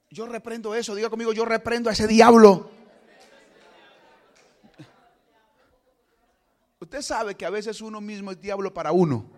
yo 0.09 0.25
reprendo 0.27 0.73
eso, 0.73 0.95
diga 0.95 1.09
conmigo, 1.09 1.33
yo 1.33 1.43
reprendo 1.43 1.89
a 1.89 1.93
ese 1.93 2.07
diablo. 2.07 2.71
Usted 6.79 7.01
sabe 7.01 7.35
que 7.35 7.45
a 7.45 7.49
veces 7.49 7.81
uno 7.81 7.99
mismo 7.99 8.31
es 8.31 8.39
diablo 8.39 8.73
para 8.73 8.93
uno. 8.93 9.29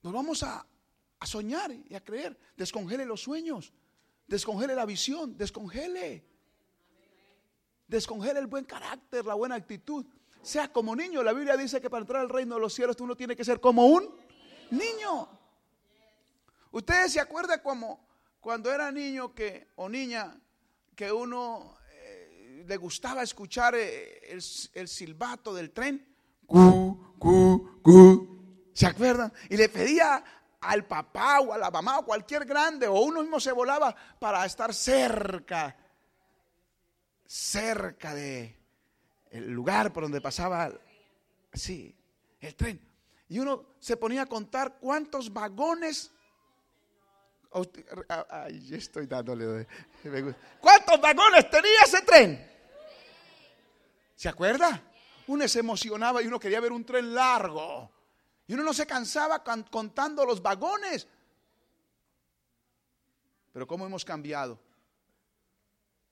Nos 0.00 0.12
vamos 0.12 0.44
a, 0.44 0.64
soñar 1.24 1.72
y 1.72 1.96
a 1.96 2.04
creer. 2.04 2.38
Descongele 2.56 3.04
los 3.04 3.20
sueños. 3.20 3.72
Descongele 4.28 4.76
la 4.76 4.86
visión. 4.86 5.36
Descongele. 5.36 6.30
Descongele 7.90 8.38
el 8.38 8.46
buen 8.46 8.64
carácter, 8.64 9.26
la 9.26 9.34
buena 9.34 9.56
actitud. 9.56 10.06
Sea 10.42 10.72
como 10.72 10.96
niño. 10.96 11.22
La 11.22 11.32
Biblia 11.32 11.56
dice 11.56 11.80
que 11.80 11.90
para 11.90 12.02
entrar 12.02 12.22
al 12.22 12.28
reino 12.28 12.54
de 12.54 12.60
los 12.60 12.72
cielos 12.72 12.96
uno 13.00 13.16
tiene 13.16 13.36
que 13.36 13.44
ser 13.44 13.60
como 13.60 13.86
un 13.86 14.08
niño. 14.70 15.28
Ustedes 16.70 17.12
se 17.12 17.20
acuerdan 17.20 17.60
como 17.62 18.08
cuando 18.40 18.72
era 18.72 18.90
niño 18.90 19.34
que 19.34 19.68
o 19.74 19.88
niña 19.88 20.40
que 20.94 21.12
uno 21.12 21.80
le 22.70 22.76
gustaba 22.76 23.24
escuchar 23.24 23.74
eh, 23.74 24.20
el, 24.74 24.88
silbato 24.88 25.52
del 25.52 25.72
tren. 25.72 26.06
¿Se 28.72 28.86
acuerdan? 28.86 29.32
Y 29.48 29.56
le 29.56 29.68
pedía 29.68 30.22
al 30.60 30.84
papá 30.86 31.40
o 31.40 31.52
a 31.52 31.58
la 31.58 31.70
mamá 31.70 31.98
o 31.98 32.04
cualquier 32.04 32.44
grande 32.44 32.86
o 32.86 33.00
uno 33.00 33.22
mismo 33.22 33.40
se 33.40 33.50
volaba 33.50 33.92
para 34.20 34.46
estar 34.46 34.72
cerca, 34.72 35.76
cerca 37.30 38.12
de 38.12 38.58
el 39.30 39.52
lugar 39.52 39.92
por 39.92 40.02
donde 40.02 40.20
pasaba, 40.20 40.72
sí, 41.52 41.96
el 42.40 42.56
tren. 42.56 42.80
Y 43.28 43.38
uno 43.38 43.76
se 43.78 43.96
ponía 43.96 44.22
a 44.22 44.26
contar 44.26 44.78
cuántos 44.80 45.32
vagones. 45.32 46.10
Ay, 48.08 48.74
estoy 48.74 49.06
dándole. 49.06 49.64
¿Cuántos 50.60 51.00
vagones 51.00 51.48
tenía 51.48 51.82
ese 51.84 52.02
tren? 52.02 52.50
¿Se 54.16 54.28
acuerda? 54.28 54.82
Uno 55.28 55.46
se 55.46 55.60
emocionaba 55.60 56.20
y 56.22 56.26
uno 56.26 56.40
quería 56.40 56.58
ver 56.58 56.72
un 56.72 56.84
tren 56.84 57.14
largo. 57.14 57.92
Y 58.48 58.54
uno 58.54 58.64
no 58.64 58.74
se 58.74 58.86
cansaba 58.86 59.44
contando 59.44 60.24
los 60.24 60.42
vagones. 60.42 61.06
Pero 63.52 63.68
¿cómo 63.68 63.86
hemos 63.86 64.04
cambiado? 64.04 64.58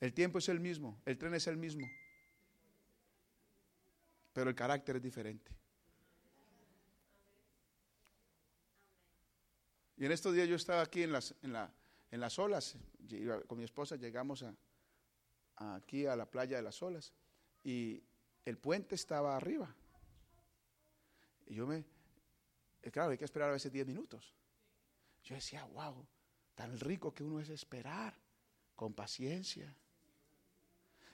El 0.00 0.14
tiempo 0.14 0.38
es 0.38 0.48
el 0.48 0.60
mismo, 0.60 1.00
el 1.04 1.18
tren 1.18 1.34
es 1.34 1.46
el 1.46 1.56
mismo. 1.56 1.88
Pero 4.32 4.50
el 4.50 4.56
carácter 4.56 4.96
es 4.96 5.02
diferente. 5.02 5.50
Y 9.96 10.06
en 10.06 10.12
estos 10.12 10.32
días 10.32 10.48
yo 10.48 10.54
estaba 10.54 10.82
aquí 10.82 11.02
en 11.02 11.12
las, 11.12 11.34
en 11.42 11.56
en 12.10 12.20
las 12.20 12.38
olas, 12.38 12.76
con 13.46 13.58
mi 13.58 13.64
esposa 13.64 13.96
llegamos 13.96 14.42
a, 14.42 14.54
aquí 15.74 16.06
a 16.06 16.16
la 16.16 16.30
playa 16.30 16.56
de 16.56 16.62
las 16.62 16.82
olas 16.82 17.12
y 17.64 18.02
el 18.44 18.58
puente 18.58 18.94
estaba 18.94 19.36
arriba. 19.36 19.74
Y 21.46 21.54
yo 21.54 21.66
me, 21.66 21.84
eh, 22.82 22.90
claro, 22.90 23.10
hay 23.10 23.18
que 23.18 23.24
esperar 23.24 23.50
a 23.50 23.52
veces 23.52 23.72
10 23.72 23.86
minutos. 23.86 24.34
Yo 25.24 25.34
decía, 25.34 25.64
wow, 25.64 26.06
tan 26.54 26.78
rico 26.78 27.12
que 27.12 27.24
uno 27.24 27.40
es 27.40 27.48
esperar 27.50 28.14
con 28.74 28.94
paciencia. 28.94 29.74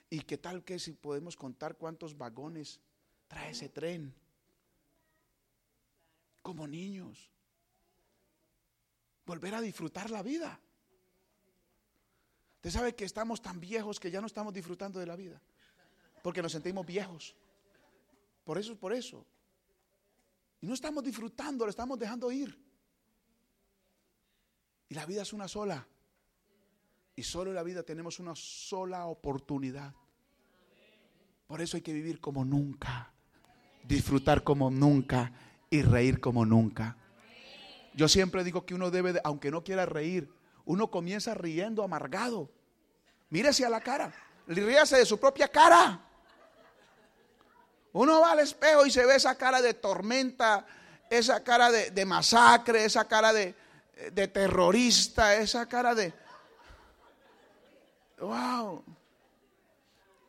Y 0.09 0.21
qué 0.21 0.37
tal 0.37 0.63
que 0.63 0.79
si 0.79 0.93
podemos 0.93 1.35
contar 1.35 1.77
cuántos 1.77 2.17
vagones 2.17 2.79
trae 3.27 3.51
ese 3.51 3.69
tren. 3.69 4.13
Como 6.41 6.67
niños. 6.67 7.29
Volver 9.25 9.55
a 9.55 9.61
disfrutar 9.61 10.09
la 10.11 10.21
vida. 10.21 10.59
Usted 12.57 12.69
sabe 12.69 12.95
que 12.95 13.05
estamos 13.05 13.41
tan 13.41 13.59
viejos 13.59 13.99
que 13.99 14.11
ya 14.11 14.21
no 14.21 14.27
estamos 14.27 14.53
disfrutando 14.53 14.99
de 14.99 15.05
la 15.05 15.15
vida 15.15 15.41
porque 16.25 16.41
nos 16.41 16.53
sentimos 16.53 16.83
viejos. 16.83 17.35
Por 18.43 18.57
eso 18.57 18.71
es 18.71 18.79
por 18.79 18.91
eso. 18.91 19.23
Y 20.59 20.65
no 20.65 20.73
estamos 20.73 21.03
disfrutando, 21.03 21.65
lo 21.65 21.69
estamos 21.69 21.99
dejando 21.99 22.31
ir. 22.31 22.59
Y 24.89 24.95
la 24.95 25.05
vida 25.05 25.21
es 25.21 25.33
una 25.33 25.47
sola. 25.47 25.87
Y 27.15 27.23
solo 27.23 27.51
en 27.51 27.55
la 27.55 27.63
vida 27.63 27.83
tenemos 27.83 28.19
una 28.19 28.35
sola 28.35 29.05
oportunidad. 29.05 29.93
Por 31.47 31.61
eso 31.61 31.77
hay 31.77 31.81
que 31.81 31.93
vivir 31.93 32.19
como 32.19 32.43
nunca, 32.43 33.13
disfrutar 33.83 34.43
como 34.43 34.69
nunca 34.69 35.31
y 35.69 35.81
reír 35.81 36.19
como 36.19 36.45
nunca. 36.45 36.97
Yo 37.93 38.09
siempre 38.09 38.43
digo 38.43 38.65
que 38.65 38.73
uno 38.73 38.91
debe, 38.91 39.21
aunque 39.23 39.51
no 39.51 39.63
quiera 39.63 39.85
reír, 39.85 40.29
uno 40.65 40.91
comienza 40.91 41.33
riendo 41.33 41.83
amargado. 41.83 42.51
Mírese 43.29 43.65
a 43.65 43.69
la 43.69 43.79
cara, 43.79 44.13
ríase 44.47 44.97
de 44.97 45.05
su 45.05 45.19
propia 45.19 45.47
cara. 45.47 46.01
Uno 47.93 48.19
va 48.19 48.31
al 48.31 48.39
espejo 48.39 48.85
y 48.85 48.91
se 48.91 49.05
ve 49.05 49.15
esa 49.15 49.37
cara 49.37 49.61
de 49.61 49.73
tormenta, 49.73 50.65
esa 51.09 51.43
cara 51.43 51.71
de, 51.71 52.05
masacre, 52.05 52.83
esa 52.83 53.07
cara 53.07 53.31
de, 53.31 53.55
de 54.11 54.27
terrorista, 54.27 55.35
esa 55.35 55.65
cara 55.67 55.95
de... 55.95 56.24
¡Wow! 58.19 58.83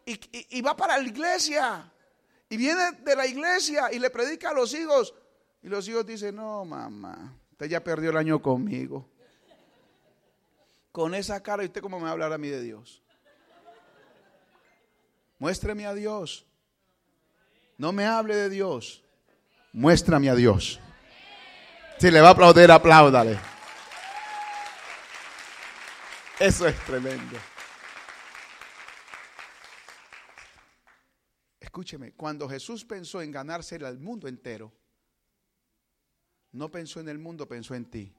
y, 0.06 0.62
va 0.62 0.76
para 0.76 0.96
la 0.98 1.04
iglesia. 1.04 1.92
Y 2.48 2.56
viene 2.56 2.92
de 2.92 3.16
la 3.16 3.26
iglesia 3.26 3.92
y 3.92 3.98
le 3.98 4.08
predica 4.10 4.50
a 4.50 4.54
los 4.54 4.72
hijos. 4.72 5.14
Y 5.62 5.68
los 5.68 5.88
hijos 5.88 6.06
dicen, 6.06 6.36
no, 6.36 6.64
mamá, 6.64 7.36
usted 7.50 7.66
ya 7.66 7.82
perdió 7.82 8.10
el 8.10 8.16
año 8.16 8.40
conmigo. 8.40 9.08
Con 10.92 11.14
esa 11.14 11.42
cara, 11.42 11.64
¿y 11.64 11.66
usted 11.66 11.82
cómo 11.82 11.98
me 11.98 12.04
va 12.04 12.10
a 12.10 12.12
hablar 12.12 12.32
a 12.32 12.38
mí 12.38 12.48
de 12.48 12.62
Dios? 12.62 13.02
Muéstreme 15.38 15.86
a 15.86 15.92
Dios. 15.92 16.46
No 17.76 17.92
me 17.92 18.06
hable 18.06 18.36
de 18.36 18.48
Dios. 18.48 19.02
Muéstrame 19.72 20.30
a 20.30 20.34
Dios. 20.34 20.80
Si 21.98 22.10
le 22.10 22.20
va 22.20 22.28
a 22.28 22.32
aplaudir, 22.32 22.70
apláudale. 22.70 23.38
Eso 26.38 26.66
es 26.68 26.78
tremendo. 26.84 27.36
Escúcheme, 31.76 32.12
cuando 32.12 32.48
Jesús 32.48 32.86
pensó 32.86 33.20
en 33.20 33.30
ganarse 33.30 33.76
al 33.84 33.98
mundo 33.98 34.28
entero, 34.28 34.72
no 36.52 36.70
pensó 36.70 37.00
en 37.00 37.08
el 37.10 37.18
mundo, 37.18 37.46
pensó 37.46 37.74
en 37.74 37.84
ti. 37.84 38.14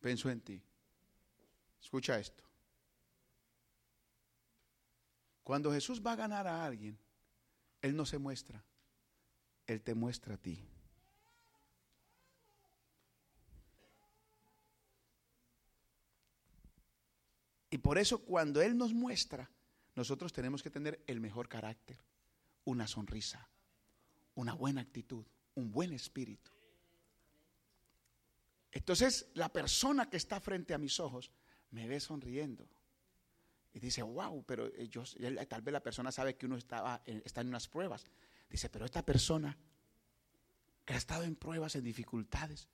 Pensó 0.00 0.30
en 0.30 0.40
ti. 0.40 0.62
Escucha 1.78 2.18
esto. 2.18 2.42
Cuando 5.44 5.70
Jesús 5.70 6.00
va 6.00 6.12
a 6.12 6.16
ganar 6.16 6.46
a 6.46 6.64
alguien, 6.64 6.98
Él 7.82 7.94
no 7.94 8.06
se 8.06 8.16
muestra, 8.16 8.64
Él 9.66 9.82
te 9.82 9.94
muestra 9.94 10.36
a 10.36 10.38
ti. 10.38 10.66
Y 17.68 17.76
por 17.76 17.98
eso 17.98 18.24
cuando 18.24 18.62
Él 18.62 18.78
nos 18.78 18.94
muestra, 18.94 19.50
nosotros 19.94 20.32
tenemos 20.32 20.62
que 20.62 20.70
tener 20.70 21.02
el 21.06 21.20
mejor 21.20 21.48
carácter, 21.48 21.98
una 22.64 22.86
sonrisa, 22.86 23.48
una 24.34 24.54
buena 24.54 24.80
actitud, 24.80 25.26
un 25.54 25.70
buen 25.70 25.92
espíritu. 25.92 26.50
Entonces 28.70 29.28
la 29.34 29.50
persona 29.50 30.08
que 30.08 30.16
está 30.16 30.40
frente 30.40 30.72
a 30.72 30.78
mis 30.78 30.98
ojos 30.98 31.30
me 31.70 31.86
ve 31.86 32.00
sonriendo 32.00 32.68
y 33.74 33.80
dice, 33.80 34.02
wow, 34.02 34.44
pero 34.44 34.70
yo, 34.74 35.04
tal 35.48 35.62
vez 35.62 35.72
la 35.72 35.82
persona 35.82 36.12
sabe 36.12 36.36
que 36.36 36.46
uno 36.46 36.56
estaba, 36.56 37.02
está 37.06 37.40
en 37.40 37.48
unas 37.48 37.68
pruebas. 37.68 38.04
Dice, 38.48 38.68
pero 38.68 38.84
esta 38.84 39.04
persona 39.04 39.56
que 40.84 40.94
ha 40.94 40.98
estado 40.98 41.24
en 41.24 41.36
pruebas, 41.36 41.74
en 41.76 41.84
dificultades 41.84 42.68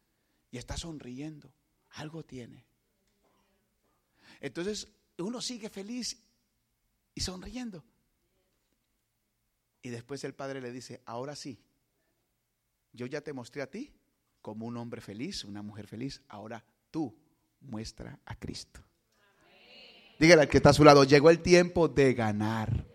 y 0.50 0.58
está 0.58 0.76
sonriendo, 0.76 1.52
algo 1.90 2.24
tiene. 2.24 2.64
Entonces 4.40 4.88
uno 5.18 5.40
sigue 5.40 5.68
feliz 5.68 6.16
y 7.18 7.20
sonriendo. 7.20 7.84
Y 9.82 9.88
después 9.88 10.22
el 10.22 10.34
padre 10.34 10.60
le 10.60 10.70
dice, 10.70 11.02
ahora 11.04 11.34
sí, 11.34 11.60
yo 12.92 13.06
ya 13.06 13.22
te 13.22 13.32
mostré 13.32 13.60
a 13.60 13.66
ti 13.66 13.92
como 14.40 14.66
un 14.66 14.76
hombre 14.76 15.00
feliz, 15.00 15.42
una 15.42 15.60
mujer 15.60 15.88
feliz, 15.88 16.22
ahora 16.28 16.64
tú 16.92 17.18
muestra 17.60 18.20
a 18.24 18.36
Cristo. 18.36 18.80
Dígale 20.20 20.42
al 20.42 20.48
que 20.48 20.58
está 20.58 20.70
a 20.70 20.74
su 20.74 20.84
lado, 20.84 21.02
llegó 21.02 21.28
el 21.28 21.40
tiempo 21.40 21.88
de 21.88 22.14
ganar. 22.14 22.86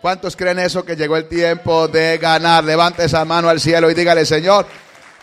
¿Cuántos 0.00 0.36
creen 0.36 0.60
eso 0.60 0.84
que 0.84 0.94
llegó 0.94 1.16
el 1.16 1.26
tiempo 1.28 1.88
de 1.88 2.18
ganar? 2.18 2.62
Levante 2.62 3.04
esa 3.04 3.24
mano 3.24 3.48
al 3.48 3.58
cielo 3.58 3.90
y 3.90 3.94
dígale, 3.94 4.24
Señor, 4.24 4.64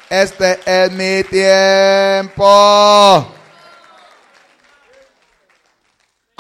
este 0.10 0.60
es 0.66 0.92
mi 0.92 1.24
tiempo. 1.30 2.44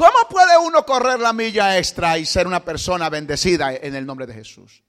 ¿Cómo 0.01 0.27
puede 0.27 0.57
uno 0.57 0.83
correr 0.83 1.19
la 1.19 1.31
milla 1.31 1.77
extra 1.77 2.17
y 2.17 2.25
ser 2.25 2.47
una 2.47 2.65
persona 2.65 3.07
bendecida 3.07 3.75
en 3.75 3.93
el 3.93 4.03
nombre 4.03 4.25
de 4.25 4.33
Jesús? 4.33 4.83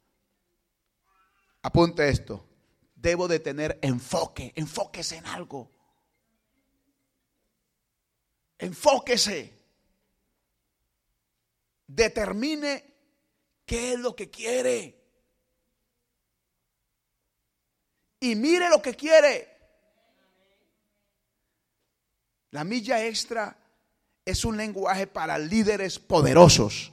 Apunte 1.61 2.09
esto. 2.09 2.49
Debo 2.95 3.29
de 3.29 3.39
tener 3.39 3.79
enfoque, 3.83 4.55
enfóquese 4.57 5.19
en 5.19 5.27
algo. 5.27 5.71
Enfóquese. 8.57 9.53
Determine 11.87 12.83
qué 13.67 13.93
es 13.93 13.99
lo 13.99 14.17
que 14.17 14.31
quiere. 14.31 14.99
Y 18.19 18.35
mire 18.35 18.71
lo 18.71 18.81
que 18.81 18.95
quiere. 18.95 19.59
La 22.53 22.65
milla 22.65 23.05
extra 23.05 23.62
es 24.25 24.45
un 24.45 24.57
lenguaje 24.57 25.07
para 25.07 25.39
líderes 25.39 25.99
poderosos. 25.99 26.93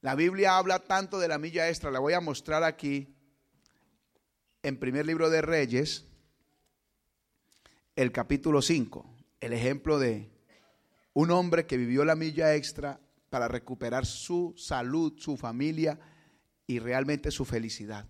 La 0.00 0.14
Biblia 0.14 0.56
habla 0.56 0.78
tanto 0.78 1.18
de 1.18 1.28
la 1.28 1.38
milla 1.38 1.68
extra, 1.68 1.90
la 1.90 1.98
voy 1.98 2.14
a 2.14 2.20
mostrar 2.20 2.64
aquí 2.64 3.14
en 4.62 4.78
primer 4.78 5.06
libro 5.06 5.28
de 5.28 5.42
Reyes, 5.42 6.06
el 7.96 8.12
capítulo 8.12 8.62
5, 8.62 9.04
el 9.40 9.52
ejemplo 9.52 9.98
de 9.98 10.30
un 11.12 11.30
hombre 11.30 11.66
que 11.66 11.76
vivió 11.76 12.04
la 12.04 12.14
milla 12.14 12.54
extra 12.54 13.00
para 13.28 13.48
recuperar 13.48 14.06
su 14.06 14.54
salud, 14.56 15.14
su 15.18 15.36
familia 15.36 15.98
y 16.66 16.78
realmente 16.78 17.30
su 17.30 17.44
felicidad. 17.44 18.06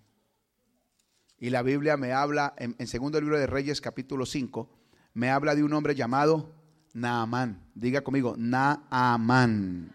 Y 1.39 1.51
la 1.51 1.63
Biblia 1.63 1.97
me 1.97 2.13
habla, 2.13 2.55
en, 2.59 2.87
segundo 2.87 3.21
libro 3.21 3.39
de 3.39 3.47
Reyes 3.47 3.81
capítulo 3.81 4.27
5, 4.27 4.71
me 5.15 5.31
habla 5.31 5.55
de 5.55 5.65
un 5.65 5.73
hombre 5.73 5.95
llamado 5.95 6.60
Naamán. 6.95 7.63
Diga 7.75 8.03
conmigo, 8.03 8.35
Naamán. 8.37 9.93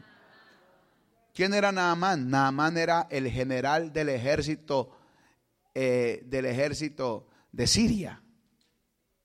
¿Quién 1.34 1.54
era 1.54 1.72
Naamán? 1.72 2.30
Naamán 2.30 2.78
era 2.78 3.08
el 3.10 3.30
general 3.30 3.92
del 3.92 4.10
ejército 4.10 4.92
eh, 5.78 6.24
del 6.26 6.46
ejército 6.46 7.28
de 7.52 7.68
Siria. 7.68 8.22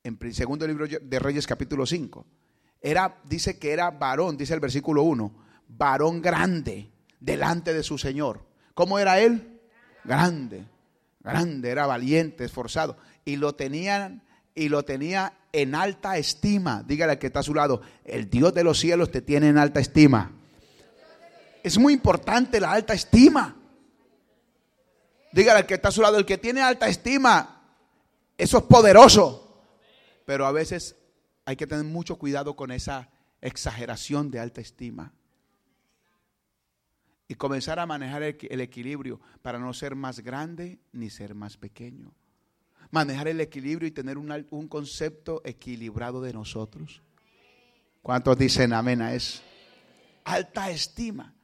En 0.03 0.19
el 0.21 0.35
segundo 0.35 0.67
libro 0.67 0.87
de 0.89 1.19
Reyes 1.21 1.47
capítulo 1.47 1.87
5. 1.87 2.27
Era, 2.81 3.21
dice 3.25 3.57
que 3.57 3.73
era 3.73 3.93
varón, 3.93 4.37
dice 4.37 4.55
el 4.55 4.61
versículo 4.61 5.05
1, 5.05 5.33
varón 5.69 6.21
grande 6.21 6.91
delante 7.21 7.73
de 7.73 7.85
su 7.85 7.99
Señor. 7.99 8.45
¿Cómo 8.75 8.99
era 8.99 9.21
él? 9.21 9.61
Grande, 10.03 10.67
grande, 11.21 11.71
era 11.71 11.87
valiente, 11.87 12.45
esforzado. 12.45 12.97
Y 13.25 13.37
lo 13.37 13.55
tenían, 13.55 14.25
y 14.55 14.69
lo 14.69 14.85
tenía 14.85 15.33
en 15.53 15.75
alta 15.75 16.19
estima. 16.19 16.83
Dígale 16.87 17.19
que 17.19 17.29
está 17.29 17.41
a 17.41 17.45
su 17.45 17.55
lado, 17.55 17.83
el 18.05 18.29
Dios 18.29 18.55
de 18.55 18.65
los 18.65 18.79
cielos 18.79 19.11
te 19.11 19.23
tiene 19.23 19.49
en 19.49 19.59
alta 19.59 19.81
estima. 19.81 20.33
Es 21.63 21.79
muy 21.79 21.93
importante 21.93 22.61
la 22.61 22.73
alta 22.73 22.95
estima. 22.95 23.57
Dígale 25.33 25.67
que 25.67 25.75
está 25.75 25.89
a 25.89 25.93
su 25.93 26.03
lado, 26.03 26.19
el 26.19 26.27
que 26.27 26.39
tiene 26.39 26.61
alta 26.61 26.89
estima, 26.89 27.63
eso 28.37 28.59
es 28.59 28.65
poderoso. 28.65 29.65
Pero 30.27 30.47
a 30.47 30.53
veces 30.53 30.97
hay 31.45 31.57
que 31.57 31.67
tener 31.67 31.85
mucho 31.85 32.17
cuidado 32.17 32.57
con 32.57 32.71
esa 32.71 33.11
exageración 33.41 34.31
de 34.31 34.41
alta 34.41 34.61
estima. 34.61 35.13
Y 37.29 37.37
comenzar 37.37 37.79
a 37.79 37.87
manejar 37.87 38.25
el, 38.25 38.61
equilibrio 38.61 39.21
para 39.41 39.59
no 39.59 39.73
ser 39.73 39.95
más 39.95 40.19
grande 40.21 40.81
ni 40.93 41.11
ser 41.11 41.35
más 41.35 41.57
pequeño 41.57 42.13
manejar 42.91 43.29
el 43.29 43.41
equilibrio 43.41 43.89
y 43.89 43.93
tener 43.93 44.19
un, 44.19 44.69
concepto 44.69 45.41
equilibrado 45.45 46.21
de 46.21 46.33
nosotros. 46.33 47.03
¿Cuántos 48.03 48.39
dicen 48.39 48.73
amén 48.73 49.03
a 49.03 49.15
eso? 49.15 49.43
Alta 50.25 50.71
estima. 50.71 51.35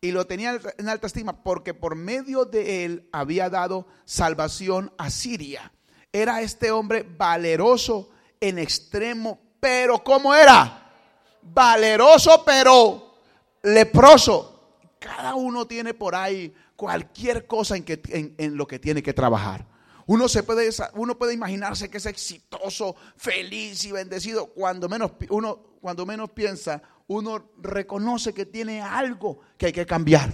Y 0.00 0.12
lo 0.12 0.26
tenía 0.26 0.58
en 0.78 0.88
alta 0.88 1.06
estima 1.06 1.42
porque 1.42 1.74
por 1.74 1.96
medio 1.96 2.44
de 2.44 2.84
él 2.84 3.08
había 3.12 3.50
dado 3.50 3.86
salvación 4.04 4.92
a 4.98 5.10
Siria. 5.10 5.72
Era 6.12 6.40
este 6.42 6.70
hombre 6.70 7.02
valeroso 7.02 8.10
en 8.40 8.58
extremo, 8.58 9.40
pero 9.58 10.02
¿cómo 10.04 10.34
era? 10.34 10.92
Valeroso, 11.42 12.42
pero 12.44 13.06
leproso. 13.62 14.52
cada 14.98 15.34
uno 15.34 15.66
tiene 15.66 15.94
por 15.94 16.14
ahí 16.14 16.54
cualquier 16.76 17.46
cosa 17.46 17.76
en, 17.76 17.84
que, 17.84 18.00
en, 18.38 18.56
lo 18.56 18.66
que 18.66 18.78
tiene 18.78 19.02
que 19.02 19.12
trabajar. 19.12 19.66
Uno, 20.06 20.28
se 20.28 20.44
puede, 20.44 20.70
uno 20.94 21.18
puede 21.18 21.34
imaginarse 21.34 21.90
que 21.90 21.98
es 21.98 22.06
exitoso, 22.06 22.94
feliz 23.16 23.84
y 23.84 23.92
bendecido. 23.92 24.46
Cuando 24.46 24.88
menos, 24.88 25.12
uno, 25.30 25.56
cuando 25.80 26.06
menos 26.06 26.30
piensa, 26.30 26.80
uno 27.08 27.50
reconoce 27.58 28.32
que 28.32 28.46
tiene 28.46 28.80
algo 28.80 29.40
que 29.58 29.66
hay 29.66 29.72
que 29.72 29.84
cambiar. 29.84 30.32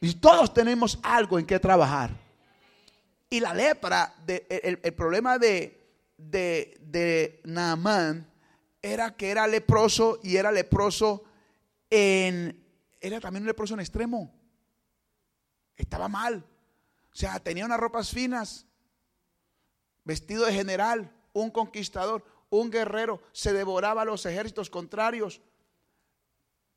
Y 0.00 0.14
todos 0.14 0.54
tenemos 0.54 0.98
algo 1.02 1.38
en 1.38 1.46
que 1.46 1.58
trabajar. 1.58 2.10
Y 3.30 3.40
la 3.40 3.52
lepra, 3.52 4.14
el, 4.26 4.78
problema 4.94 5.38
de, 5.38 5.88
de, 6.16 6.78
de 6.82 7.40
Naamán 7.44 8.30
era 8.80 9.16
que 9.16 9.30
era 9.30 9.46
leproso 9.46 10.20
y 10.22 10.36
era 10.36 10.52
leproso 10.52 11.24
en... 11.90 12.60
Era 13.00 13.20
también 13.20 13.42
un 13.42 13.48
leproso 13.48 13.74
en 13.74 13.80
extremo. 13.80 14.32
Estaba 15.76 16.08
mal. 16.08 16.44
O 17.12 17.16
sea, 17.16 17.38
tenía 17.40 17.66
unas 17.66 17.80
ropas 17.80 18.10
finas, 18.10 18.66
vestido 20.04 20.46
de 20.46 20.52
general, 20.52 21.14
un 21.32 21.50
conquistador, 21.50 22.24
un 22.50 22.70
guerrero, 22.70 23.22
se 23.32 23.52
devoraba 23.52 24.02
a 24.02 24.04
los 24.06 24.26
ejércitos 24.26 24.70
contrarios. 24.70 25.40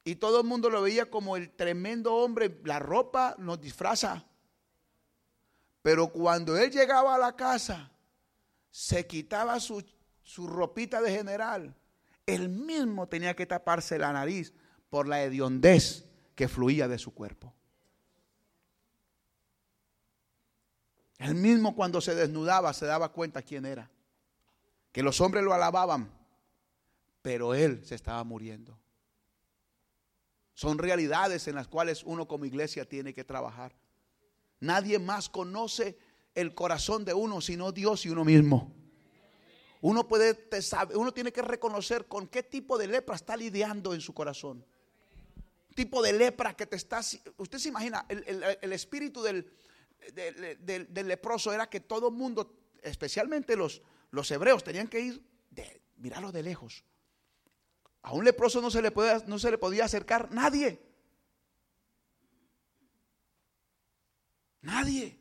Y 0.04 0.16
todo 0.16 0.42
el 0.42 0.48
mundo 0.48 0.70
lo 0.70 0.82
veía 0.82 1.10
como 1.10 1.36
el 1.36 1.50
tremendo 1.52 2.16
hombre. 2.16 2.62
La 2.64 2.80
ropa 2.80 3.36
nos 3.40 3.60
disfraza. 3.60 4.26
Pero 5.82 6.10
cuando 6.12 6.58
él 6.58 6.72
llegaba 6.72 7.16
a 7.16 7.18
la 7.18 7.36
casa, 7.36 7.92
se 8.70 9.08
quitaba 9.08 9.60
su, 9.60 9.84
su 10.22 10.48
ropita 10.48 11.02
de 11.02 11.12
general. 11.12 11.76
Él 12.26 12.50
mismo 12.50 13.08
tenía 13.08 13.36
que 13.36 13.46
taparse 13.46 13.98
la 13.98 14.12
nariz 14.12 14.54
por 14.90 15.08
la 15.08 15.24
hediondez 15.24 16.06
que 16.36 16.48
fluía 16.48 16.88
de 16.88 16.98
su 16.98 17.14
cuerpo. 17.14 17.54
Él 21.18 21.36
mismo 21.36 21.76
cuando 21.76 22.02
se 22.02 22.16
desnudaba 22.16 22.74
se 22.74 22.86
daba 22.86 23.12
cuenta 23.12 23.42
quién 23.42 23.66
era. 23.66 23.90
Que 24.92 25.04
los 25.04 25.20
hombres 25.22 25.44
lo 25.44 25.54
alababan, 25.54 26.10
pero 27.22 27.54
él 27.54 27.86
se 27.86 27.96
estaba 27.96 28.24
muriendo. 28.24 28.78
Son 30.54 30.78
realidades 30.78 31.48
en 31.48 31.56
las 31.56 31.68
cuales 31.68 32.04
uno 32.04 32.28
como 32.28 32.46
iglesia 32.46 32.86
tiene 32.86 33.14
que 33.14 33.24
trabajar. 33.24 33.76
Nadie 34.60 35.00
más 35.00 35.28
conoce 35.30 35.98
el 36.34 36.54
corazón 36.56 37.04
de 37.06 37.14
uno 37.14 37.42
sino 37.42 37.72
Dios 37.72 38.06
y 38.06 38.10
uno 38.10 38.24
mismo. 38.24 38.74
Uno 39.82 40.08
puede, 40.08 40.50
uno 40.96 41.14
tiene 41.14 41.32
que 41.32 41.42
reconocer 41.42 42.06
con 42.08 42.28
qué 42.28 42.42
tipo 42.42 42.78
de 42.78 42.88
lepra 42.88 43.16
está 43.16 43.38
lidiando 43.38 43.94
en 43.94 44.02
su 44.02 44.14
corazón. 44.14 44.66
Tipo 45.76 46.02
de 46.02 46.14
lepra 46.14 46.56
que 46.56 46.66
te 46.66 46.78
está. 46.78 47.02
Usted 47.38 47.60
se 47.60 47.70
imagina, 47.70 48.06
el, 48.10 48.74
espíritu 48.74 49.22
del, 49.22 49.52
del, 50.14 51.08
leproso 51.08 51.52
era 51.54 51.70
que 51.70 51.80
todo 51.80 52.10
el 52.10 52.14
mundo, 52.14 52.58
especialmente 52.82 53.56
los, 53.56 53.82
los 54.12 54.30
hebreos, 54.32 54.64
tenían 54.64 54.88
que 54.88 55.00
ir 55.00 55.24
de 55.50 55.82
mirarlo 55.98 56.32
de 56.32 56.44
lejos. 56.44 56.84
A 58.04 58.14
un 58.14 58.24
leproso 58.24 58.62
no 58.62 58.70
se 58.70 58.82
le, 58.82 58.92
puede, 58.92 59.26
no 59.28 59.40
se 59.40 59.50
le 59.50 59.58
podía 59.58 59.86
acercar 59.86 60.32
nadie. 60.32 60.80
Nadie. 64.62 65.20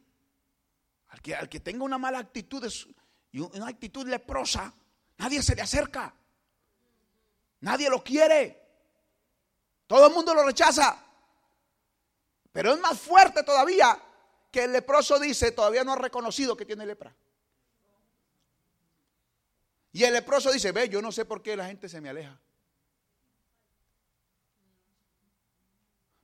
Al 1.08 1.22
que, 1.22 1.34
al 1.34 1.48
que 1.48 1.60
tenga 1.60 1.84
una 1.84 1.98
mala 1.98 2.18
actitud 2.18 2.66
y 3.32 3.40
una 3.40 3.68
actitud 3.68 4.06
leprosa, 4.06 4.74
nadie 5.16 5.42
se 5.42 5.54
le 5.54 5.62
acerca. 5.62 6.14
Nadie 7.60 7.88
lo 7.88 8.04
quiere. 8.04 8.60
Todo 9.86 10.08
el 10.08 10.12
mundo 10.12 10.34
lo 10.34 10.44
rechaza. 10.44 11.02
Pero 12.52 12.74
es 12.74 12.80
más 12.80 13.00
fuerte 13.00 13.42
todavía 13.42 13.98
que 14.54 14.62
el 14.62 14.72
leproso 14.72 15.18
dice, 15.18 15.50
todavía 15.50 15.82
no 15.82 15.94
ha 15.94 15.96
reconocido 15.96 16.56
que 16.56 16.64
tiene 16.64 16.86
lepra. 16.86 17.12
Y 19.90 20.04
el 20.04 20.12
leproso 20.12 20.52
dice, 20.52 20.70
ve, 20.70 20.88
yo 20.88 21.02
no 21.02 21.10
sé 21.10 21.24
por 21.24 21.42
qué 21.42 21.56
la 21.56 21.66
gente 21.66 21.88
se 21.88 22.00
me 22.00 22.08
aleja. 22.08 22.40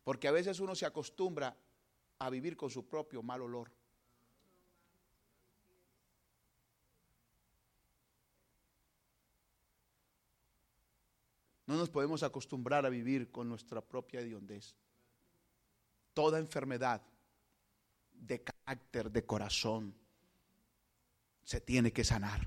Porque 0.05 0.29
a 0.29 0.31
veces 0.31 0.61
uno 0.61 0.77
se 0.77 0.87
acostumbra 0.87 1.57
a 2.21 2.31
vivir 2.31 2.57
con 2.57 2.71
su 2.71 2.87
propio 2.87 3.21
mal 3.21 3.43
olor. 3.43 3.73
No 11.67 11.75
nos 11.75 11.91
podemos 11.91 12.23
acostumbrar 12.23 12.87
a 12.87 12.91
vivir 12.91 13.33
con 13.33 13.49
nuestra 13.49 13.81
propia 13.81 14.21
hediondez. 14.21 14.77
Toda 16.15 16.39
enfermedad 16.39 17.03
de 18.21 18.43
carácter, 18.43 19.11
de 19.11 19.25
corazón, 19.25 19.95
se 21.43 21.61
tiene 21.61 21.93
que 21.93 22.05
sanar. 22.05 22.47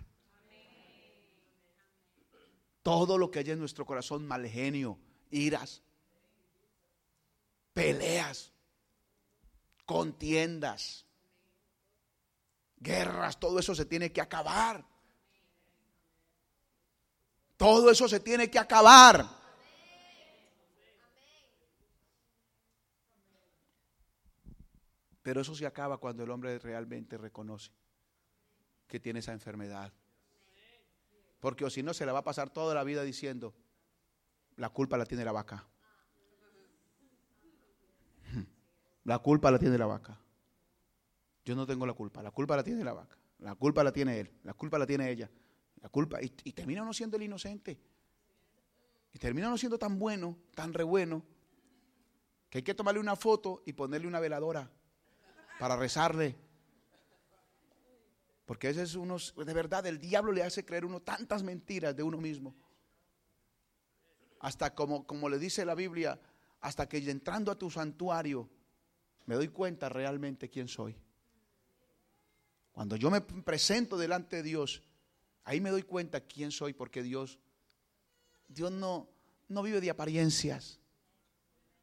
Todo 2.81 3.17
lo 3.17 3.31
que 3.31 3.39
hay 3.39 3.51
en 3.51 3.59
nuestro 3.59 3.85
corazón, 3.85 4.27
mal 4.27 4.47
genio, 4.47 4.97
iras, 5.31 5.81
peleas, 7.73 8.51
contiendas, 9.85 11.05
guerras, 12.77 13.39
todo 13.39 13.59
eso 13.59 13.73
se 13.73 13.85
tiene 13.85 14.11
que 14.11 14.21
acabar. 14.21 14.85
Todo 17.57 17.89
eso 17.89 18.07
se 18.07 18.19
tiene 18.19 18.49
que 18.49 18.59
acabar. 18.59 19.42
Pero 25.23 25.41
eso 25.41 25.55
se 25.55 25.65
acaba 25.65 25.97
cuando 25.97 26.23
el 26.23 26.29
hombre 26.29 26.59
realmente 26.59 27.17
reconoce 27.17 27.71
que 28.87 28.99
tiene 28.99 29.19
esa 29.19 29.31
enfermedad. 29.31 29.91
Porque 31.39 31.65
o 31.65 31.69
si 31.69 31.81
no, 31.81 31.93
se 31.93 32.05
le 32.05 32.11
va 32.11 32.19
a 32.19 32.23
pasar 32.23 32.49
toda 32.49 32.75
la 32.75 32.83
vida 32.83 33.03
diciendo, 33.03 33.55
la 34.57 34.69
culpa 34.69 34.97
la 34.97 35.05
tiene 35.05 35.25
la 35.25 35.31
vaca. 35.31 35.65
La 39.05 39.19
culpa 39.19 39.51
la 39.51 39.59
tiene 39.59 39.77
la 39.77 39.85
vaca. 39.85 40.17
Yo 41.43 41.55
no 41.55 41.65
tengo 41.65 41.85
la 41.85 41.93
culpa. 41.93 42.21
La 42.21 42.31
culpa 42.31 42.55
la 42.55 42.63
tiene 42.63 42.83
la 42.83 42.93
vaca. 42.93 43.17
La 43.39 43.55
culpa 43.55 43.83
la 43.83 43.91
tiene 43.91 44.19
él. 44.19 44.31
La 44.43 44.53
culpa 44.53 44.77
la 44.77 44.85
tiene 44.85 45.09
ella. 45.09 45.29
La 45.81 45.89
culpa. 45.89 46.21
Y, 46.21 46.29
termina 46.29 46.83
uno 46.83 46.93
siendo 46.93 47.17
el 47.17 47.23
inocente. 47.23 47.77
Y 49.11 49.19
termina 49.19 49.47
uno 49.47 49.57
siendo 49.57 49.77
tan 49.77 49.99
bueno, 49.99 50.37
tan 50.55 50.73
re 50.73 50.83
bueno, 50.83 51.23
que 52.49 52.59
hay 52.59 52.63
que 52.63 52.73
tomarle 52.73 53.01
una 53.01 53.15
foto 53.15 53.61
y 53.65 53.73
ponerle 53.73 54.07
una 54.07 54.19
veladora 54.19 54.71
para 55.59 55.75
rezarle. 55.75 56.35
Porque 58.45 58.69
ese 58.69 58.83
es 58.83 58.95
uno, 58.95 59.17
de 59.17 59.53
verdad, 59.53 59.85
el 59.87 59.99
diablo 59.99 60.31
le 60.31 60.43
hace 60.43 60.65
creer 60.65 60.85
uno 60.85 61.01
tantas 61.01 61.43
mentiras 61.43 61.95
de 61.95 62.03
uno 62.03 62.17
mismo. 62.17 62.55
Hasta 64.39 64.75
como, 64.75 65.07
como 65.07 65.29
le 65.29 65.39
dice 65.39 65.63
la 65.63 65.75
Biblia, 65.75 66.19
hasta 66.59 66.87
que 66.87 66.97
entrando 66.97 67.51
a 67.51 67.57
tu 67.57 67.71
santuario, 67.71 68.49
me 69.25 69.35
doy 69.35 69.47
cuenta 69.47 69.87
realmente 69.87 70.49
quién 70.49 70.67
soy. 70.67 70.97
Cuando 72.73 72.95
yo 72.95 73.09
me 73.09 73.21
presento 73.21 73.97
delante 73.97 74.37
de 74.37 74.43
Dios, 74.43 74.83
ahí 75.45 75.61
me 75.61 75.69
doy 75.69 75.83
cuenta 75.83 76.21
quién 76.21 76.51
soy, 76.51 76.73
porque 76.73 77.03
Dios, 77.03 77.39
Dios 78.47 78.71
no, 78.71 79.07
no 79.47 79.63
vive 79.63 79.79
de 79.79 79.89
apariencias. 79.89 80.79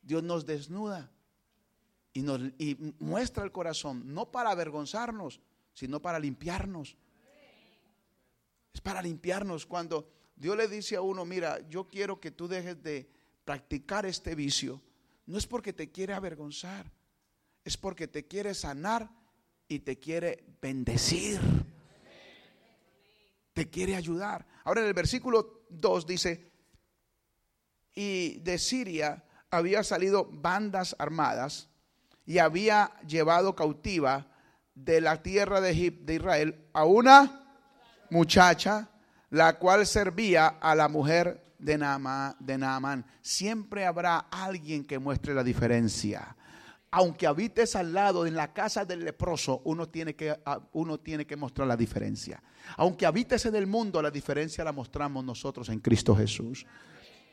Dios 0.03 0.23
nos 0.23 0.45
desnuda 0.45 1.11
y, 2.13 2.23
nos, 2.23 2.41
y 2.59 2.95
muestra 2.99 3.45
el 3.45 3.53
corazón, 3.53 4.03
no 4.13 4.31
para 4.31 4.51
avergonzarnos, 4.51 5.41
sino 5.73 6.03
para 6.03 6.19
limpiarnos. 6.19 6.97
Es 8.73 8.81
para 8.81 9.03
limpiarnos. 9.03 9.67
Cuando 9.67 10.11
Dios 10.37 10.57
le 10.57 10.69
dice 10.69 10.97
a 10.97 11.03
uno, 11.03 11.25
mira, 11.25 11.67
yo 11.69 11.89
quiero 11.89 12.21
que 12.21 12.31
tú 12.31 12.49
dejes 12.49 12.83
de 12.83 13.09
practicar 13.45 14.07
este 14.07 14.35
vicio, 14.35 14.81
no 15.27 15.39
es 15.39 15.47
porque 15.47 15.73
te 15.73 15.91
quiere 15.91 16.13
avergonzar, 16.13 16.91
es 17.65 17.77
porque 17.77 18.09
te 18.09 18.27
quiere 18.27 18.55
sanar 18.55 19.11
y 19.69 19.81
te 19.81 19.99
quiere 19.99 20.45
bendecir. 20.61 21.41
Te 23.53 23.69
quiere 23.69 23.97
ayudar. 23.97 24.47
Ahora 24.65 24.81
en 24.83 24.89
el 24.89 24.95
versículo 24.95 25.65
2 25.71 26.07
dice, 26.07 26.51
y 27.95 28.39
de 28.41 28.59
Siria 28.59 29.25
había 29.51 29.83
salido 29.83 30.29
bandas 30.31 30.95
armadas 30.99 31.70
y 32.31 32.39
había 32.39 32.93
llevado 33.09 33.57
cautiva 33.57 34.29
de 34.73 35.01
la 35.01 35.21
tierra 35.21 35.61
de, 35.61 35.73
Israel 35.73 36.65
a 36.73 36.85
una 36.85 37.43
muchacha, 38.09 38.89
la 39.31 39.59
cual 39.59 39.85
servía 39.85 40.47
a 40.47 40.77
la 40.77 40.87
mujer 40.87 41.43
de, 41.59 41.77
de 42.39 42.59
Naamán. 42.59 43.05
Siempre 43.21 43.85
habrá 43.85 44.29
alguien 44.31 44.85
que 44.85 45.01
muestre 45.01 45.35
la 45.35 45.43
diferencia 45.43 46.37
aunque 46.93 47.27
habites 47.29 47.77
al 47.77 47.93
lado 47.93 48.27
en 48.27 48.35
la 48.35 48.53
casa 48.53 48.85
del 48.85 49.05
leproso, 49.05 49.63
uno 49.65 49.89
tiene 49.89 50.17
que, 50.17 50.37
ah, 50.45 50.61
uno 50.73 50.99
tiene 50.99 51.25
que 51.25 51.37
mostrar 51.37 51.69
la 51.69 51.77
diferencia. 51.77 52.43
Aunque 52.77 53.07
habites 53.07 53.47
en 53.47 53.55
el 53.55 53.69
mundo, 53.69 54.03
la 54.03 54.11
diferencia 54.11 54.65
la 54.65 54.73
mostramos 54.73 55.25
nosotros 55.25 55.69
en 55.69 55.79
Cristo 55.79 56.17
Jesús. 56.17 56.67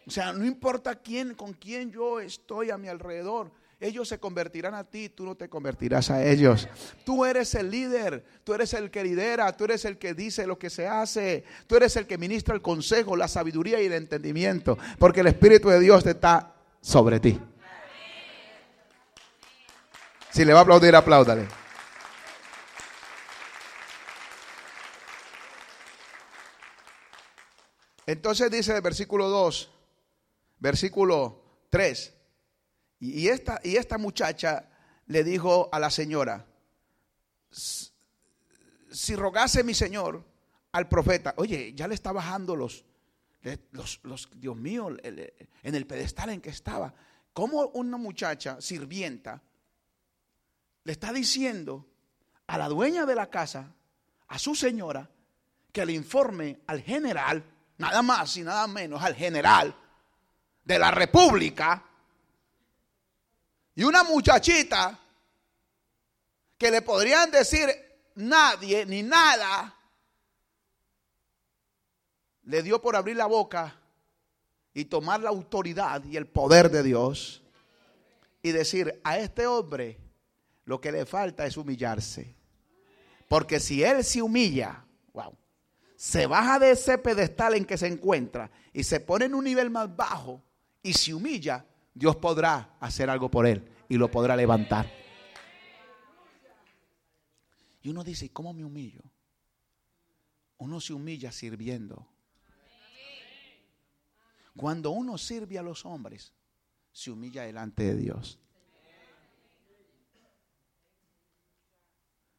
O 0.05 0.11
sea, 0.11 0.31
no 0.31 0.45
importa 0.45 0.95
quién, 0.95 1.33
con 1.33 1.53
quién 1.53 1.91
yo 1.91 2.19
estoy 2.19 2.69
a 2.69 2.77
mi 2.77 2.87
alrededor, 2.87 3.51
Ellos 3.79 4.07
se 4.07 4.19
convertirán 4.19 4.73
a 4.73 4.83
ti, 4.83 5.09
tú 5.09 5.23
no 5.23 5.35
te 5.35 5.49
convertirás 5.49 6.09
a 6.09 6.25
ellos. 6.25 6.67
Tú 7.05 7.25
eres 7.25 7.53
el 7.53 7.69
líder, 7.69 8.25
tú 8.43 8.55
eres 8.55 8.73
el 8.73 8.89
que 8.89 9.03
lidera, 9.03 9.55
tú 9.55 9.65
eres 9.65 9.85
el 9.85 9.99
que 9.99 10.15
dice 10.15 10.47
lo 10.47 10.57
que 10.57 10.71
se 10.71 10.87
hace, 10.87 11.43
tú 11.67 11.75
eres 11.75 11.95
el 11.95 12.07
que 12.07 12.17
ministra 12.17 12.55
el 12.55 12.63
consejo, 12.63 13.15
la 13.15 13.27
sabiduría 13.27 13.79
y 13.79 13.85
el 13.85 13.93
entendimiento, 13.93 14.79
porque 14.97 15.19
el 15.19 15.27
Espíritu 15.27 15.69
de 15.69 15.79
Dios 15.79 16.03
está 16.07 16.55
sobre 16.81 17.19
ti. 17.19 17.39
Si 20.31 20.43
le 20.43 20.53
va 20.53 20.59
a 20.59 20.63
aplaudir, 20.63 20.95
apláudale. 20.95 21.47
Entonces 28.07 28.49
dice 28.49 28.75
el 28.75 28.81
versículo 28.81 29.29
2, 29.29 29.69
versículo 30.59 31.43
3. 31.69 32.16
Y 32.99 33.27
esta, 33.27 33.59
y 33.63 33.75
esta 33.75 33.97
muchacha 33.97 34.69
le 35.05 35.23
dijo 35.23 35.69
a 35.71 35.79
la 35.79 35.89
señora, 35.89 36.45
si 37.49 39.15
rogase 39.15 39.63
mi 39.63 39.73
señor 39.73 40.25
al 40.71 40.87
profeta, 40.87 41.33
oye, 41.37 41.73
ya 41.75 41.87
le 41.87 41.95
está 41.95 42.11
bajando 42.11 42.55
los, 42.55 42.85
los, 43.71 43.99
los, 44.03 44.29
Dios 44.35 44.55
mío, 44.55 44.89
en 45.03 45.75
el 45.75 45.87
pedestal 45.87 46.31
en 46.31 46.41
que 46.41 46.49
estaba. 46.49 46.93
¿Cómo 47.33 47.67
una 47.67 47.97
muchacha 47.97 48.59
sirvienta 48.59 49.41
le 50.83 50.93
está 50.93 51.11
diciendo 51.11 51.85
a 52.47 52.57
la 52.57 52.69
dueña 52.69 53.05
de 53.05 53.13
la 53.13 53.29
casa, 53.29 53.73
a 54.29 54.39
su 54.39 54.55
señora, 54.55 55.09
que 55.71 55.85
le 55.85 55.93
informe 55.93 56.61
al 56.65 56.81
general, 56.81 57.43
nada 57.77 58.01
más 58.01 58.35
y 58.37 58.41
nada 58.41 58.65
menos, 58.67 59.03
al 59.03 59.13
general 59.13 59.75
de 60.63 60.79
la 60.79 60.91
república, 60.91 61.86
y 63.77 63.83
una 63.83 64.03
muchachita 64.03 64.99
que 66.57 66.71
le 66.71 66.81
podrían 66.81 67.29
decir 67.29 67.69
nadie 68.15 68.87
ni 68.87 69.03
nada, 69.03 69.77
le 72.41 72.63
dio 72.63 72.81
por 72.81 72.95
abrir 72.95 73.15
la 73.15 73.27
boca 73.27 73.79
y 74.73 74.85
tomar 74.85 75.21
la 75.21 75.29
autoridad 75.29 76.03
y 76.05 76.17
el 76.17 76.25
poder 76.25 76.71
de 76.71 76.81
Dios 76.81 77.43
y 78.41 78.51
decir 78.51 78.99
a 79.03 79.19
este 79.19 79.45
hombre 79.45 79.99
lo 80.65 80.81
que 80.81 80.91
le 80.91 81.05
falta 81.05 81.45
es 81.45 81.55
humillarse. 81.55 82.35
Porque 83.29 83.59
si 83.59 83.83
él 83.83 84.03
se 84.03 84.23
humilla, 84.23 84.83
wow, 85.13 85.37
se 85.95 86.25
baja 86.25 86.57
de 86.57 86.71
ese 86.71 86.97
pedestal 86.97 87.53
en 87.53 87.63
que 87.63 87.77
se 87.77 87.85
encuentra 87.85 88.49
y 88.73 88.83
se 88.83 88.99
pone 88.99 89.25
en 89.25 89.35
un 89.35 89.43
nivel 89.43 89.69
más 89.69 89.95
bajo 89.95 90.41
y 90.81 90.93
se 90.93 91.13
humilla, 91.13 91.63
Dios 91.97 92.15
podrá 92.17 92.77
hacer 92.79 93.09
algo 93.09 93.31
por 93.31 93.47
él 93.47 93.67
y 93.89 93.97
lo 93.97 94.11
podrá 94.11 94.35
levantar. 94.35 94.87
Y 97.81 97.89
uno 97.89 98.03
dice, 98.03 98.29
¿cómo 98.29 98.53
me 98.53 98.63
humillo? 98.63 99.01
Uno 100.57 100.79
se 100.79 100.93
humilla 100.93 101.31
sirviendo. 101.31 102.07
Cuando 104.55 104.91
uno 104.91 105.17
sirve 105.17 105.57
a 105.57 105.63
los 105.63 105.87
hombres, 105.87 106.33
se 106.91 107.09
humilla 107.09 107.43
delante 107.43 107.83
de 107.83 107.95
Dios. 107.95 108.39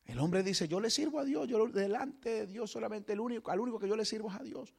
El 0.05 0.21
hombre 0.21 0.45
dice, 0.45 0.69
yo 0.69 0.79
le 0.79 0.89
sirvo 0.89 1.19
a 1.19 1.25
Dios, 1.25 1.49
yo 1.49 1.67
delante 1.67 2.31
de 2.31 2.47
Dios 2.47 2.71
solamente 2.71 3.13
el 3.13 3.19
único, 3.19 3.51
al 3.51 3.59
único 3.59 3.81
que 3.81 3.89
yo 3.89 3.97
le 3.97 4.05
sirvo 4.05 4.31
es 4.31 4.37
a 4.37 4.45
Dios. 4.45 4.77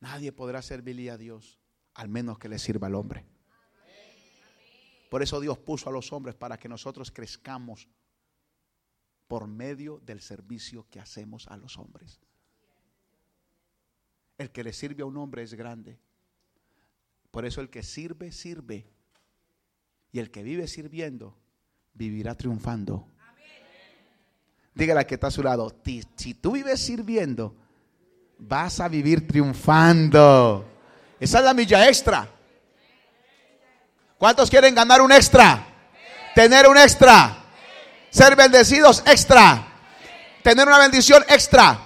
Nadie 0.00 0.32
podrá 0.32 0.62
servirle 0.62 1.10
a 1.10 1.18
Dios 1.18 1.58
al 1.98 2.08
menos 2.08 2.38
que 2.38 2.48
le 2.48 2.60
sirva 2.60 2.86
al 2.86 2.94
hombre. 2.94 3.26
Por 5.10 5.20
eso 5.20 5.40
Dios 5.40 5.58
puso 5.58 5.90
a 5.90 5.92
los 5.92 6.12
hombres 6.12 6.36
para 6.36 6.56
que 6.56 6.68
nosotros 6.68 7.10
crezcamos 7.10 7.88
por 9.26 9.48
medio 9.48 10.00
del 10.06 10.20
servicio 10.20 10.86
que 10.90 11.00
hacemos 11.00 11.48
a 11.48 11.56
los 11.56 11.76
hombres. 11.76 12.20
El 14.38 14.52
que 14.52 14.62
le 14.62 14.72
sirve 14.72 15.02
a 15.02 15.06
un 15.06 15.16
hombre 15.16 15.42
es 15.42 15.54
grande. 15.54 15.98
Por 17.32 17.44
eso 17.44 17.60
el 17.60 17.68
que 17.68 17.82
sirve, 17.82 18.30
sirve. 18.30 18.86
Y 20.12 20.20
el 20.20 20.30
que 20.30 20.44
vive 20.44 20.68
sirviendo, 20.68 21.36
vivirá 21.94 22.36
triunfando. 22.36 23.08
Dígale 24.72 25.04
que 25.04 25.14
está 25.14 25.26
a 25.26 25.32
su 25.32 25.42
lado, 25.42 25.74
si 26.14 26.34
tú 26.34 26.52
vives 26.52 26.78
sirviendo, 26.78 27.56
vas 28.38 28.78
a 28.78 28.88
vivir 28.88 29.26
triunfando. 29.26 30.77
Esa 31.20 31.38
es 31.38 31.44
la 31.44 31.54
milla 31.54 31.88
extra. 31.88 32.28
¿Cuántos 34.16 34.50
quieren 34.50 34.74
ganar 34.74 35.00
un 35.00 35.12
extra? 35.12 35.66
Tener 36.34 36.68
un 36.68 36.76
extra. 36.76 37.44
Ser 38.10 38.36
bendecidos 38.36 39.02
extra. 39.06 39.66
Tener 40.42 40.66
una 40.66 40.78
bendición 40.78 41.24
extra. 41.28 41.78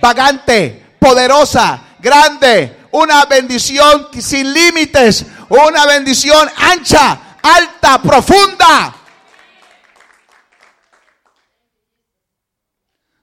Vagante, 0.00 0.96
poderosa, 0.98 1.96
grande. 1.98 2.86
Una 2.92 3.24
bendición 3.24 4.08
sin 4.20 4.52
límites. 4.52 5.26
Una 5.48 5.86
bendición 5.86 6.48
ancha, 6.56 7.38
alta, 7.42 8.00
profunda. 8.02 8.94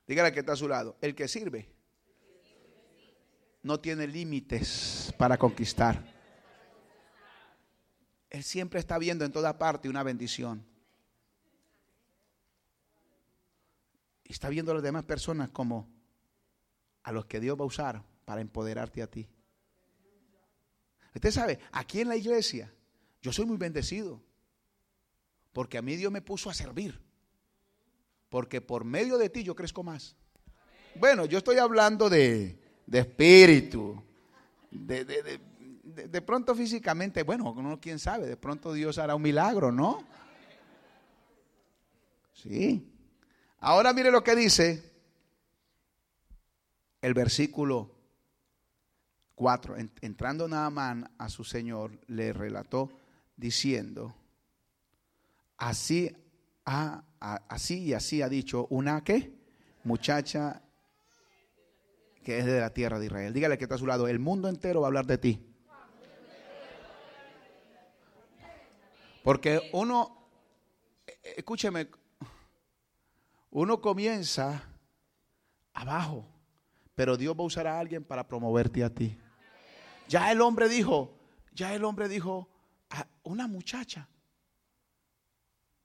Dígale 0.07 0.32
que 0.32 0.39
está 0.39 0.53
a 0.53 0.57
su 0.57 0.68
lado. 0.68 0.97
El 1.01 1.16
que 1.16 1.28
sirve 1.28 1.73
no 3.64 3.80
tiene 3.80 4.05
límites 4.05 5.14
para 5.18 5.38
conquistar. 5.38 6.14
Él 8.30 8.43
siempre 8.43 8.80
está 8.80 8.97
viendo 8.97 9.26
en 9.26 9.32
toda 9.32 9.57
parte 9.57 9.89
una 9.89 10.03
bendición. 10.03 10.66
Y 14.24 14.32
está 14.32 14.49
viendo 14.49 14.72
a 14.72 14.76
las 14.76 14.84
demás 14.84 15.03
personas 15.03 15.49
como 15.49 15.89
a 17.03 17.11
los 17.11 17.26
que 17.26 17.39
Dios 17.39 17.57
va 17.57 17.64
a 17.64 17.68
usar 17.68 18.03
para 18.26 18.41
empoderarte 18.41 19.01
a 19.01 19.07
ti. 19.07 19.30
Usted 21.16 21.32
sabe, 21.32 21.59
aquí 21.72 22.01
en 22.01 22.09
la 22.09 22.16
iglesia 22.16 22.74
yo 23.22 23.32
soy 23.32 23.45
muy 23.45 23.57
bendecido. 23.57 24.22
Porque 25.53 25.78
a 25.78 25.82
mí 25.82 25.95
Dios 25.95 26.11
me 26.11 26.22
puso 26.22 26.49
a 26.49 26.53
servir. 26.53 26.99
Porque 28.30 28.59
por 28.59 28.84
medio 28.84 29.18
de 29.20 29.30
ti 29.30 29.43
yo 29.43 29.55
crezco 29.55 29.84
más. 29.84 30.16
Bueno, 30.95 31.26
yo 31.26 31.38
estoy 31.38 31.57
hablando 31.57 32.09
de, 32.09 32.62
de 32.86 33.00
espíritu, 33.00 34.02
de, 34.72 35.06
de, 35.84 36.22
pronto 36.22 36.56
físicamente, 36.56 37.24
bueno, 37.24 37.80
quién 37.82 38.00
sabe, 38.00 38.28
de 38.28 38.38
pronto 38.38 38.74
Dios 38.74 38.98
hará 38.98 39.16
un 39.16 39.22
milagro, 39.22 39.72
¿no? 39.72 40.04
Sí. 42.34 42.90
Ahora 43.60 43.94
mire 43.94 44.12
lo 44.12 44.24
que 44.24 44.36
dice 44.36 44.92
el 47.02 47.14
versículo 47.14 47.92
4. 49.36 49.76
Entrando 50.02 50.48
Naamán 50.48 51.12
a 51.18 51.30
su 51.30 51.44
señor, 51.44 52.00
le 52.08 52.34
relató 52.34 52.90
diciendo, 53.36 54.16
así, 55.58 56.16
así 56.66 57.84
y 57.84 57.94
así 57.94 58.22
ha 58.22 58.30
dicho 58.30 58.68
una 58.70 59.04
que 59.04 59.34
muchacha 59.84 60.62
que 62.24 62.40
es 62.40 62.46
de 62.46 62.60
la 62.60 62.74
tierra 62.74 63.00
de 63.00 63.06
Israel. 63.06 63.34
Dígale 63.34 63.58
que 63.58 63.66
está 63.66 63.76
a 63.76 63.80
su 63.80 63.86
lado, 63.86 64.08
el 64.08 64.20
mundo 64.20 64.48
entero 64.48 64.82
va 64.82 64.88
a 64.88 64.90
hablar 64.90 65.06
de 65.06 65.18
ti. 65.18 65.54
Porque 69.24 69.70
uno, 69.72 70.30
escúcheme, 71.38 71.88
uno 73.52 73.80
comienza 73.80 74.64
abajo, 75.74 76.28
pero 76.96 77.16
Dios 77.16 77.36
va 77.38 77.44
a 77.44 77.48
usar 77.48 77.68
a 77.68 77.80
alguien 77.80 78.04
para 78.04 78.28
promoverte 78.28 78.84
a 78.84 78.90
ti. 78.90 79.18
Ya 80.10 80.32
el 80.32 80.42
hombre 80.42 80.68
dijo, 80.68 81.18
ya 81.54 81.74
el 81.74 81.86
hombre 81.86 82.10
dijo, 82.10 82.50
a 82.90 83.08
una 83.24 83.48
muchacha, 83.48 84.10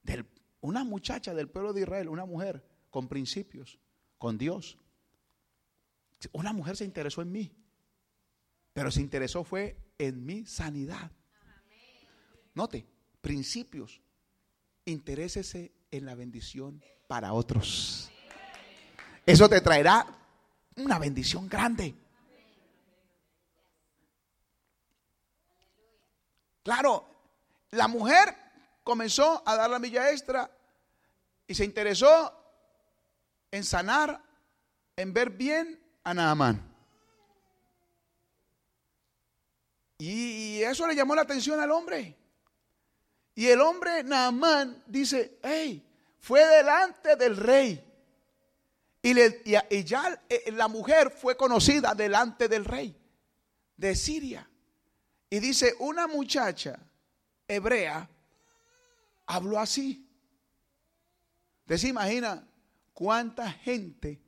del, 0.03 0.27
una 0.61 0.83
muchacha 0.83 1.33
del 1.33 1.49
pueblo 1.49 1.73
de 1.73 1.83
Israel, 1.83 2.09
una 2.09 2.25
mujer 2.25 2.65
con 2.91 3.09
principios, 3.09 3.79
con 4.19 4.37
Dios, 4.37 4.79
una 6.33 6.53
mujer 6.53 6.77
se 6.77 6.85
interesó 6.85 7.23
en 7.23 7.33
mí, 7.33 7.53
pero 8.73 8.91
se 8.91 9.01
interesó 9.01 9.45
fue 9.45 9.77
en 9.99 10.25
mi 10.25 10.47
sanidad. 10.47 11.11
Note, 12.55 12.87
principios. 13.21 14.01
Interésese 14.85 15.73
en 15.91 16.07
la 16.07 16.15
bendición 16.15 16.83
para 17.07 17.33
otros. 17.33 18.11
Eso 19.27 19.49
te 19.49 19.61
traerá 19.61 20.07
una 20.77 20.99
bendición 20.99 21.49
grande. 21.49 21.95
Claro, 26.63 27.07
la 27.71 27.89
mujer 27.89 28.35
comenzó 28.83 29.43
a 29.47 29.57
dar 29.57 29.71
la 29.71 29.79
milla 29.79 30.11
extra 30.11 30.51
y 31.47 31.55
se 31.55 31.65
interesó 31.65 32.35
en 33.51 33.65
sanar, 33.65 34.23
en 34.97 35.13
ver 35.13 35.31
bien 35.31 35.79
a 36.09 36.15
Naamán. 36.15 36.65
Y 39.99 40.63
eso 40.63 40.87
le 40.87 40.95
llamó 40.95 41.15
la 41.15 41.23
atención 41.23 41.61
al 41.61 41.71
hombre. 41.71 42.17
Y 43.35 43.47
el 43.47 43.61
hombre 43.61 44.03
Naamán 44.05 44.83
dice, 44.87 45.39
hey, 45.43 45.85
fue 46.19 46.45
delante 46.47 47.15
del 47.17 47.37
rey. 47.37 47.85
Y, 49.03 49.13
le, 49.13 49.43
y 49.71 49.85
ya 49.85 50.23
eh, 50.29 50.51
la 50.53 50.67
mujer 50.67 51.11
fue 51.11 51.37
conocida 51.37 51.95
delante 51.95 52.49
del 52.49 52.65
rey 52.65 52.97
de 53.77 53.95
Siria. 53.95 54.49
Y 55.29 55.41
dice, 55.41 55.75
una 55.79 56.07
muchacha 56.07 56.79
hebrea 57.47 58.09
habló 59.27 59.59
así. 59.59 60.09
Usted 61.61 61.77
se 61.77 61.89
imagina 61.89 62.49
cuánta 62.95 63.51
gente, 63.51 64.23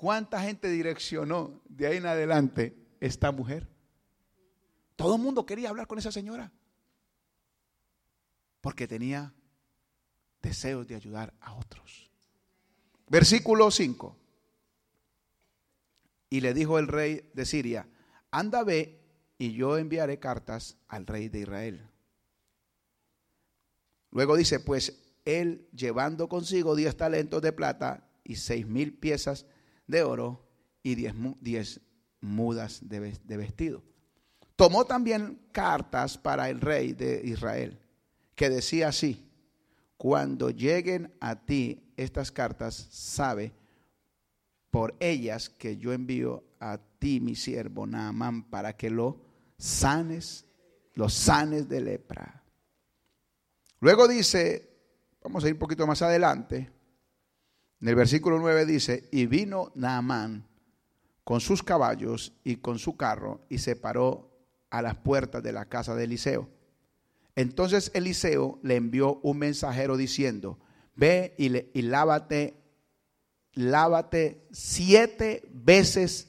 cuánta 0.00 0.40
gente 0.40 0.70
direccionó 0.70 1.60
de 1.68 1.86
ahí 1.86 1.98
en 1.98 2.06
adelante 2.06 2.74
esta 3.00 3.32
mujer. 3.32 3.68
Todo 4.96 5.16
el 5.16 5.20
mundo 5.20 5.44
quería 5.44 5.68
hablar 5.68 5.86
con 5.86 5.98
esa 5.98 6.10
señora. 6.10 6.50
Porque 8.62 8.88
tenía 8.88 9.34
deseos 10.40 10.88
de 10.88 10.94
ayudar 10.94 11.34
a 11.42 11.52
otros. 11.52 12.10
Versículo 13.08 13.70
5. 13.70 14.16
Y 16.30 16.40
le 16.40 16.54
dijo 16.54 16.78
el 16.78 16.88
rey 16.88 17.30
de 17.34 17.44
Siria, 17.44 17.86
anda 18.30 18.64
ve 18.64 19.02
y 19.36 19.52
yo 19.52 19.76
enviaré 19.76 20.18
cartas 20.18 20.78
al 20.88 21.06
rey 21.06 21.28
de 21.28 21.40
Israel. 21.40 21.90
Luego 24.12 24.34
dice, 24.34 24.60
pues 24.60 24.98
él 25.26 25.68
llevando 25.74 26.26
consigo 26.30 26.74
diez 26.74 26.96
talentos 26.96 27.42
de 27.42 27.52
plata 27.52 28.08
y 28.24 28.36
seis 28.36 28.66
mil 28.66 28.94
piezas 28.98 29.44
de 29.44 29.59
oro 30.02 30.48
y 30.82 30.94
diez, 30.94 31.80
mudas 32.20 32.88
de, 32.88 33.18
de 33.24 33.36
vestido. 33.36 33.82
Tomó 34.56 34.84
también 34.84 35.40
cartas 35.52 36.18
para 36.18 36.50
el 36.50 36.60
rey 36.60 36.92
de 36.92 37.22
Israel, 37.24 37.78
que 38.34 38.50
decía 38.50 38.88
así, 38.88 39.26
cuando 39.96 40.50
lleguen 40.50 41.14
a 41.20 41.44
ti 41.44 41.92
estas 41.96 42.30
cartas, 42.30 42.88
sabe 42.90 43.52
por 44.70 44.94
ellas 45.00 45.50
que 45.50 45.76
yo 45.76 45.92
envío 45.92 46.44
a 46.60 46.78
ti 46.98 47.20
mi 47.20 47.34
siervo 47.34 47.86
Naamán 47.86 48.44
para 48.48 48.76
que 48.76 48.90
lo 48.90 49.20
sanes, 49.58 50.46
los 50.94 51.12
sanes 51.12 51.68
de 51.68 51.80
lepra. 51.80 52.42
Luego 53.80 54.06
dice, 54.06 54.70
vamos 55.22 55.44
a 55.44 55.48
ir 55.48 55.54
un 55.54 55.58
poquito 55.58 55.86
más 55.86 56.02
adelante, 56.02 56.70
en 57.80 57.88
el 57.88 57.94
versículo 57.94 58.38
9 58.38 58.66
dice, 58.66 59.08
y 59.10 59.26
vino 59.26 59.72
Naamán 59.74 60.46
con 61.24 61.40
sus 61.40 61.62
caballos 61.62 62.32
y 62.44 62.56
con 62.56 62.78
su 62.78 62.96
carro 62.96 63.40
y 63.48 63.58
se 63.58 63.76
paró 63.76 64.30
a 64.68 64.82
las 64.82 64.96
puertas 64.96 65.42
de 65.42 65.52
la 65.52 65.66
casa 65.66 65.94
de 65.94 66.04
Eliseo. 66.04 66.48
Entonces 67.36 67.90
Eliseo 67.94 68.58
le 68.62 68.76
envió 68.76 69.20
un 69.22 69.38
mensajero 69.38 69.96
diciendo, 69.96 70.58
ve 70.94 71.34
y, 71.38 71.78
y 71.78 71.82
lávate, 71.82 72.62
lávate 73.54 74.46
siete 74.50 75.48
veces 75.50 76.28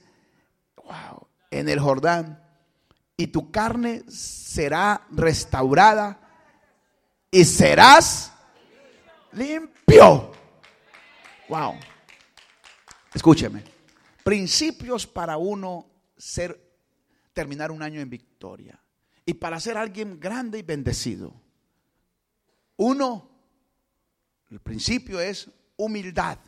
en 1.49 1.67
el 1.67 1.79
Jordán 1.79 2.41
y 3.17 3.27
tu 3.27 3.51
carne 3.51 4.03
será 4.07 5.05
restaurada 5.11 6.19
y 7.29 7.43
serás 7.43 8.31
limpio. 9.33 10.31
Wow. 11.51 11.75
Escúcheme. 13.13 13.63
Principios 14.23 15.05
para 15.05 15.37
uno 15.37 15.85
ser 16.17 16.59
terminar 17.33 17.71
un 17.71 17.83
año 17.83 17.99
en 17.99 18.09
victoria 18.09 18.81
y 19.25 19.33
para 19.33 19.59
ser 19.59 19.77
alguien 19.77 20.19
grande 20.19 20.59
y 20.59 20.61
bendecido. 20.63 21.33
Uno, 22.77 23.29
el 24.49 24.61
principio 24.61 25.19
es 25.19 25.51
humildad. 25.75 26.39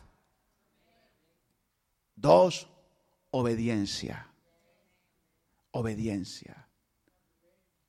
Dos, 2.16 2.66
obediencia. 3.30 4.26
Obediencia 5.70 6.64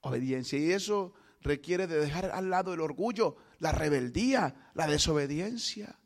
obediencia. 0.06 0.60
Y 0.60 0.72
eso 0.72 1.14
requiere 1.42 1.88
de 1.88 2.00
dejar 2.00 2.32
al 2.32 2.50
lado 2.50 2.74
el 2.74 2.80
orgullo, 2.80 3.38
la 3.60 3.72
rebeldía, 3.72 4.72
la 4.74 4.88
desobediencia. 4.88 6.00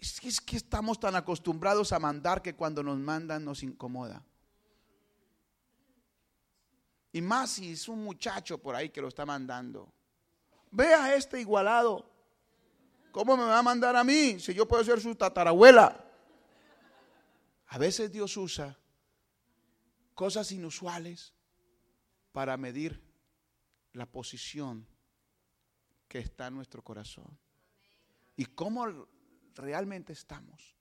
Es 0.00 0.40
que, 0.40 0.56
estamos 0.56 1.00
tan 1.00 1.16
acostumbrados 1.16 1.92
a 1.92 1.98
mandar 1.98 2.40
que 2.40 2.54
cuando 2.54 2.82
nos 2.82 2.98
mandan 2.98 3.44
nos 3.44 3.62
incomoda. 3.62 4.24
Y 7.12 7.20
más 7.20 7.50
si 7.50 7.72
es 7.72 7.88
un 7.88 8.04
muchacho 8.04 8.58
por 8.58 8.74
ahí 8.74 8.90
que 8.90 9.00
lo 9.00 9.08
está 9.08 9.26
mandando. 9.26 9.92
Ve 10.70 10.94
a 10.94 11.14
este 11.14 11.40
igualado. 11.40 12.08
¿Cómo 13.10 13.36
me 13.36 13.44
va 13.44 13.58
a 13.58 13.62
mandar 13.62 13.96
a 13.96 14.04
mí 14.04 14.38
si 14.38 14.54
yo 14.54 14.68
puedo 14.68 14.84
ser 14.84 15.00
su 15.00 15.14
tatarabuela? 15.14 16.04
A 17.66 17.78
veces 17.78 18.12
Dios 18.12 18.36
usa 18.36 18.78
cosas 20.14 20.52
inusuales 20.52 21.32
para 22.32 22.56
medir 22.56 23.02
la 23.92 24.06
posición 24.06 24.86
que 26.06 26.20
está 26.20 26.46
en 26.46 26.54
nuestro 26.54 26.82
corazón 26.82 27.36
y 28.36 28.44
cómo 28.44 29.08
realmente 29.58 30.12
estamos. 30.12 30.74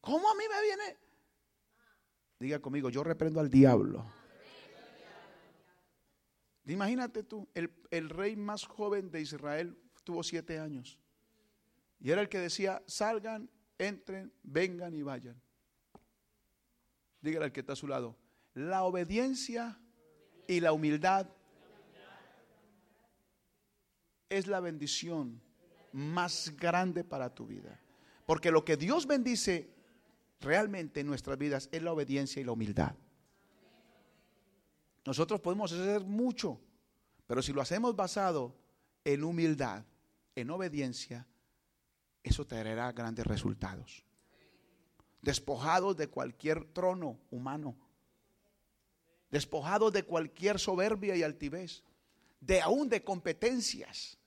¿Cómo 0.00 0.30
a 0.30 0.34
mí 0.34 0.44
me 0.48 0.62
viene? 0.62 0.98
Diga 2.38 2.58
conmigo, 2.58 2.88
yo 2.88 3.04
reprendo 3.04 3.38
al 3.40 3.50
diablo. 3.50 4.10
Imagínate 6.64 7.22
tú, 7.22 7.48
el, 7.54 7.70
el, 7.90 8.08
rey 8.08 8.36
más 8.36 8.64
joven 8.64 9.10
de 9.10 9.20
Israel 9.20 9.78
tuvo 10.04 10.22
siete 10.22 10.58
años. 10.58 10.98
Y 11.98 12.10
era 12.10 12.22
el 12.22 12.28
que 12.28 12.38
decía, 12.38 12.82
salgan 12.86 13.50
entren, 13.80 14.32
vengan 14.42 14.94
y 14.94 15.02
vayan. 15.02 15.40
Dígale 17.20 17.46
al 17.46 17.52
que 17.52 17.60
está 17.60 17.72
a 17.72 17.76
su 17.76 17.88
lado, 17.88 18.16
la 18.54 18.84
obediencia 18.84 19.80
y 20.46 20.60
la 20.60 20.72
humildad 20.72 21.28
es 24.30 24.46
la 24.46 24.60
bendición 24.60 25.42
más 25.92 26.54
grande 26.56 27.04
para 27.04 27.34
tu 27.34 27.46
vida. 27.46 27.78
Porque 28.24 28.50
lo 28.50 28.64
que 28.64 28.76
Dios 28.76 29.06
bendice 29.06 29.68
realmente 30.40 31.00
en 31.00 31.06
nuestras 31.06 31.36
vidas 31.36 31.68
es 31.72 31.82
la 31.82 31.92
obediencia 31.92 32.40
y 32.40 32.44
la 32.44 32.52
humildad. 32.52 32.94
Nosotros 35.04 35.40
podemos 35.40 35.72
hacer 35.72 36.04
mucho, 36.04 36.60
pero 37.26 37.42
si 37.42 37.52
lo 37.52 37.60
hacemos 37.60 37.96
basado 37.96 38.56
en 39.04 39.24
humildad, 39.24 39.84
en 40.36 40.50
obediencia, 40.50 41.26
eso 42.22 42.46
traerá 42.46 42.92
grandes 42.92 43.26
resultados. 43.26 44.04
Despojados 45.22 45.96
de 45.96 46.08
cualquier 46.08 46.64
trono 46.72 47.18
humano, 47.30 47.76
despojados 49.30 49.92
de 49.92 50.04
cualquier 50.04 50.58
soberbia 50.58 51.16
y 51.16 51.22
altivez, 51.22 51.82
de 52.40 52.60
aún 52.60 52.88
de 52.88 53.02
competencias. 53.02 54.19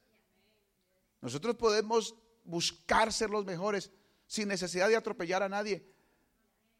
Nosotros 1.23 1.55
podemos 1.55 2.13
buscar 2.43 3.13
ser 3.13 3.29
los 3.29 3.45
mejores 3.45 3.89
sin 4.27 4.49
necesidad 4.49 4.89
de 4.89 4.97
atropellar 4.97 5.41
a 5.41 5.47
nadie, 5.47 5.89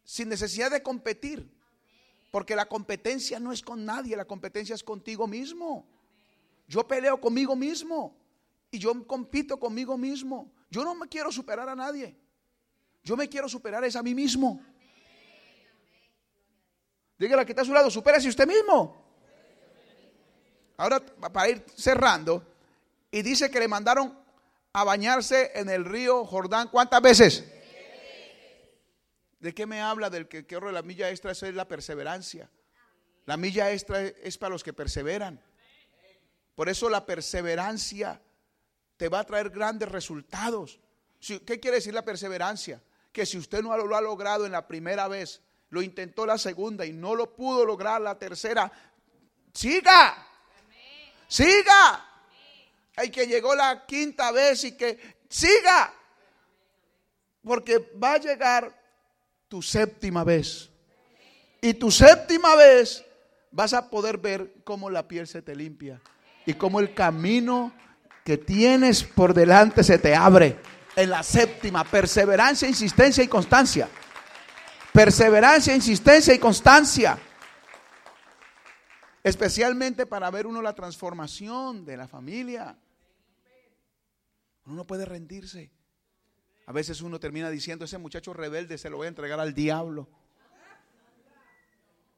sin 0.03 0.27
necesidad 0.27 0.69
de 0.69 0.83
competir, 0.83 1.49
porque 2.29 2.53
la 2.53 2.65
competencia 2.65 3.39
no 3.39 3.53
es 3.53 3.61
con 3.61 3.85
nadie, 3.85 4.17
la 4.17 4.25
competencia 4.25 4.75
es 4.75 4.83
contigo 4.83 5.27
mismo. 5.27 5.87
Yo 6.67 6.85
peleo 6.85 7.21
conmigo 7.21 7.55
mismo 7.55 8.17
y 8.69 8.79
yo 8.79 9.07
compito 9.07 9.57
conmigo 9.57 9.97
mismo. 9.97 10.51
Yo 10.69 10.83
no 10.83 10.93
me 10.93 11.07
quiero 11.07 11.31
superar 11.31 11.69
a 11.69 11.75
nadie. 11.75 12.13
Yo 13.01 13.15
me 13.15 13.29
quiero 13.29 13.47
superar 13.47 13.85
es 13.85 13.95
a 13.95 14.03
mí 14.03 14.13
mismo. 14.13 14.61
Dígale 17.17 17.45
que 17.45 17.53
está 17.53 17.61
a 17.61 17.65
su 17.65 17.71
lado, 17.71 17.89
supérese 17.89 18.27
usted 18.27 18.45
mismo. 18.45 19.05
Ahora, 20.75 20.99
para 20.99 21.49
ir 21.49 21.63
cerrando, 21.77 22.45
y 23.09 23.21
dice 23.21 23.49
que 23.49 23.59
le 23.59 23.69
mandaron 23.69 24.22
a 24.73 24.83
bañarse 24.83 25.51
en 25.53 25.69
el 25.69 25.85
río 25.85 26.25
Jordán, 26.25 26.67
¿cuántas 26.69 27.01
veces? 27.01 27.45
¿De 29.39 29.53
qué 29.53 29.67
me 29.67 29.81
habla 29.81 30.09
del 30.09 30.27
que 30.27 30.47
corre 30.47 30.71
la 30.71 30.81
milla 30.81 31.09
extra? 31.09 31.31
Eso 31.31 31.45
es 31.45 31.53
la 31.53 31.67
perseverancia. 31.67 32.49
La 33.25 33.37
milla 33.37 33.71
extra 33.71 34.01
es 34.01 34.37
para 34.37 34.49
los 34.49 34.63
que 34.63 34.73
perseveran. 34.73 35.39
Por 36.55 36.69
eso 36.69 36.89
la 36.89 37.05
perseverancia 37.05 38.21
te 38.97 39.09
va 39.09 39.19
a 39.19 39.23
traer 39.25 39.49
grandes 39.49 39.89
resultados. 39.89 40.79
¿Qué 41.19 41.59
quiere 41.59 41.77
decir 41.77 41.93
la 41.93 42.03
perseverancia? 42.03 42.81
Que 43.11 43.25
si 43.25 43.37
usted 43.37 43.61
no 43.61 43.77
lo 43.77 43.95
ha 43.95 44.01
logrado 44.01 44.45
en 44.45 44.53
la 44.53 44.67
primera 44.67 45.07
vez, 45.07 45.41
lo 45.69 45.81
intentó 45.81 46.25
la 46.25 46.37
segunda 46.37 46.85
y 46.85 46.93
no 46.93 47.13
lo 47.13 47.35
pudo 47.35 47.65
lograr 47.65 48.01
la 48.01 48.17
tercera, 48.17 48.71
siga, 49.53 50.27
siga. 51.27 52.12
Hay 52.95 53.09
que 53.09 53.25
llegó 53.27 53.55
la 53.55 53.85
quinta 53.85 54.31
vez 54.31 54.63
y 54.63 54.77
que 54.77 54.99
siga. 55.29 55.93
Porque 57.43 57.91
va 58.01 58.13
a 58.13 58.17
llegar 58.19 58.79
tu 59.47 59.61
séptima 59.61 60.23
vez. 60.23 60.69
Y 61.61 61.73
tu 61.73 61.91
séptima 61.91 62.55
vez 62.55 63.03
vas 63.51 63.73
a 63.73 63.89
poder 63.89 64.17
ver 64.17 64.53
cómo 64.63 64.89
la 64.89 65.07
piel 65.07 65.27
se 65.27 65.41
te 65.41 65.55
limpia 65.55 66.01
y 66.45 66.53
cómo 66.55 66.79
el 66.79 66.93
camino 66.93 67.71
que 68.23 68.37
tienes 68.37 69.03
por 69.03 69.33
delante 69.33 69.83
se 69.83 69.97
te 69.97 70.15
abre. 70.15 70.57
En 70.95 71.09
la 71.09 71.23
séptima, 71.23 71.83
perseverancia, 71.83 72.67
insistencia 72.67 73.23
y 73.23 73.27
constancia. 73.27 73.89
Perseverancia, 74.91 75.75
insistencia 75.75 76.33
y 76.33 76.39
constancia. 76.39 77.17
Especialmente 79.23 80.05
para 80.05 80.29
ver 80.29 80.45
uno 80.45 80.61
la 80.61 80.73
transformación 80.73 81.85
de 81.85 81.97
la 81.97 82.07
familia. 82.07 82.75
Uno 84.65 84.75
no 84.75 84.87
puede 84.87 85.05
rendirse. 85.05 85.71
A 86.65 86.71
veces 86.71 87.01
uno 87.01 87.19
termina 87.19 87.49
diciendo, 87.49 87.85
ese 87.85 87.97
muchacho 87.97 88.33
rebelde 88.33 88.77
se 88.77 88.89
lo 88.89 88.97
voy 88.97 89.05
a 89.05 89.09
entregar 89.09 89.39
al 89.39 89.53
diablo. 89.53 90.07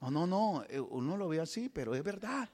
No, 0.01 0.11
no, 0.11 0.27
no, 0.27 0.63
eh, 0.69 0.79
uno 0.79 1.17
lo 1.17 1.27
ve 1.27 1.39
así, 1.39 1.69
pero 1.69 1.95
es 1.95 2.03
verdad. 2.03 2.47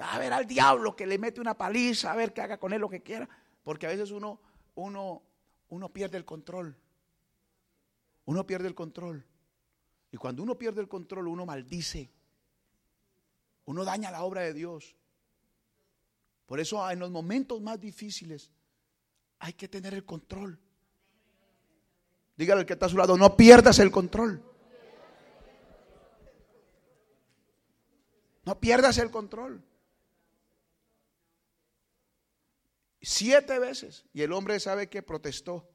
A 0.00 0.18
ver 0.18 0.32
al 0.32 0.46
diablo 0.46 0.96
que 0.96 1.06
le 1.06 1.18
mete 1.18 1.40
una 1.40 1.56
paliza, 1.56 2.12
a 2.12 2.16
ver 2.16 2.32
que 2.32 2.40
haga 2.40 2.58
con 2.58 2.72
él 2.72 2.80
lo 2.80 2.88
que 2.88 3.02
quiera. 3.02 3.28
Porque 3.62 3.86
a 3.86 3.90
veces 3.90 4.10
uno, 4.10 4.40
uno, 4.74 5.22
uno 5.68 5.88
pierde 5.90 6.16
el 6.16 6.24
control. 6.24 6.76
Uno 8.24 8.46
pierde 8.46 8.68
el 8.68 8.74
control. 8.74 9.26
Y 10.10 10.16
cuando 10.16 10.42
uno 10.42 10.56
pierde 10.56 10.80
el 10.80 10.88
control, 10.88 11.28
uno 11.28 11.44
maldice. 11.44 12.10
Uno 13.66 13.84
daña 13.84 14.10
la 14.10 14.22
obra 14.24 14.42
de 14.42 14.54
Dios. 14.54 14.96
Por 16.46 16.60
eso 16.60 16.88
en 16.90 16.98
los 16.98 17.10
momentos 17.10 17.60
más 17.60 17.80
difíciles 17.80 18.50
hay 19.38 19.54
que 19.54 19.68
tener 19.68 19.94
el 19.94 20.04
control. 20.04 20.58
Dígale 22.36 22.60
al 22.60 22.66
que 22.66 22.72
está 22.74 22.86
a 22.86 22.88
su 22.88 22.96
lado, 22.96 23.16
no 23.16 23.36
pierdas 23.36 23.78
el 23.78 23.90
control. 23.90 24.42
No 28.44 28.60
pierdas 28.60 28.98
el 28.98 29.10
control. 29.10 29.64
Siete 33.00 33.58
veces. 33.58 34.04
Y 34.12 34.22
el 34.22 34.32
hombre 34.32 34.58
sabe 34.60 34.88
que 34.88 35.02
protestó. 35.02 35.70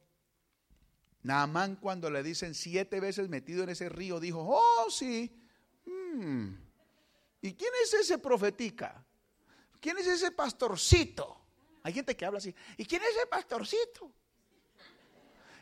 Naamán 1.21 1.75
cuando 1.75 2.09
le 2.09 2.23
dicen 2.23 2.53
siete 2.55 2.99
veces 2.99 3.29
metido 3.29 3.63
en 3.63 3.69
ese 3.69 3.89
río, 3.89 4.19
dijo, 4.19 4.45
oh 4.47 4.89
sí. 4.89 5.31
Mm. 5.85 6.49
¿Y 7.41 7.53
quién 7.53 7.71
es 7.83 7.93
ese 7.93 8.17
profetica? 8.17 9.05
¿Quién 9.79 9.97
es 9.97 10.07
ese 10.07 10.31
pastorcito? 10.31 11.39
Hay 11.83 11.93
gente 11.93 12.15
que 12.15 12.25
habla 12.25 12.39
así. 12.39 12.53
¿Y 12.77 12.85
quién 12.85 13.01
es 13.03 13.09
ese 13.09 13.27
pastorcito? 13.27 14.11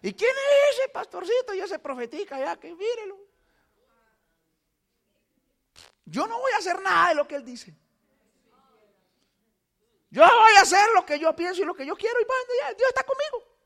¿Y 0.02 0.14
quién 0.14 0.32
es 0.32 0.78
ese 0.78 0.90
pastorcito 0.90 1.54
y 1.54 1.60
ese 1.60 1.80
profetica 1.80 2.40
ya 2.40 2.60
que 2.60 2.74
mírelo? 2.74 3.18
Yo 6.06 6.26
no 6.26 6.40
voy 6.40 6.52
a 6.54 6.58
hacer 6.58 6.82
nada 6.82 7.10
de 7.10 7.16
lo 7.16 7.28
que 7.28 7.36
él 7.36 7.44
dice. 7.44 7.76
Yo 10.10 10.24
voy 10.24 10.54
a 10.58 10.62
hacer 10.62 10.88
lo 10.96 11.06
que 11.06 11.20
yo 11.20 11.36
pienso 11.36 11.62
y 11.62 11.66
lo 11.66 11.74
que 11.74 11.86
yo 11.86 11.96
quiero 11.96 12.20
y 12.22 12.26
Dios 12.76 12.90
está 12.90 13.04
conmigo. 13.04 13.58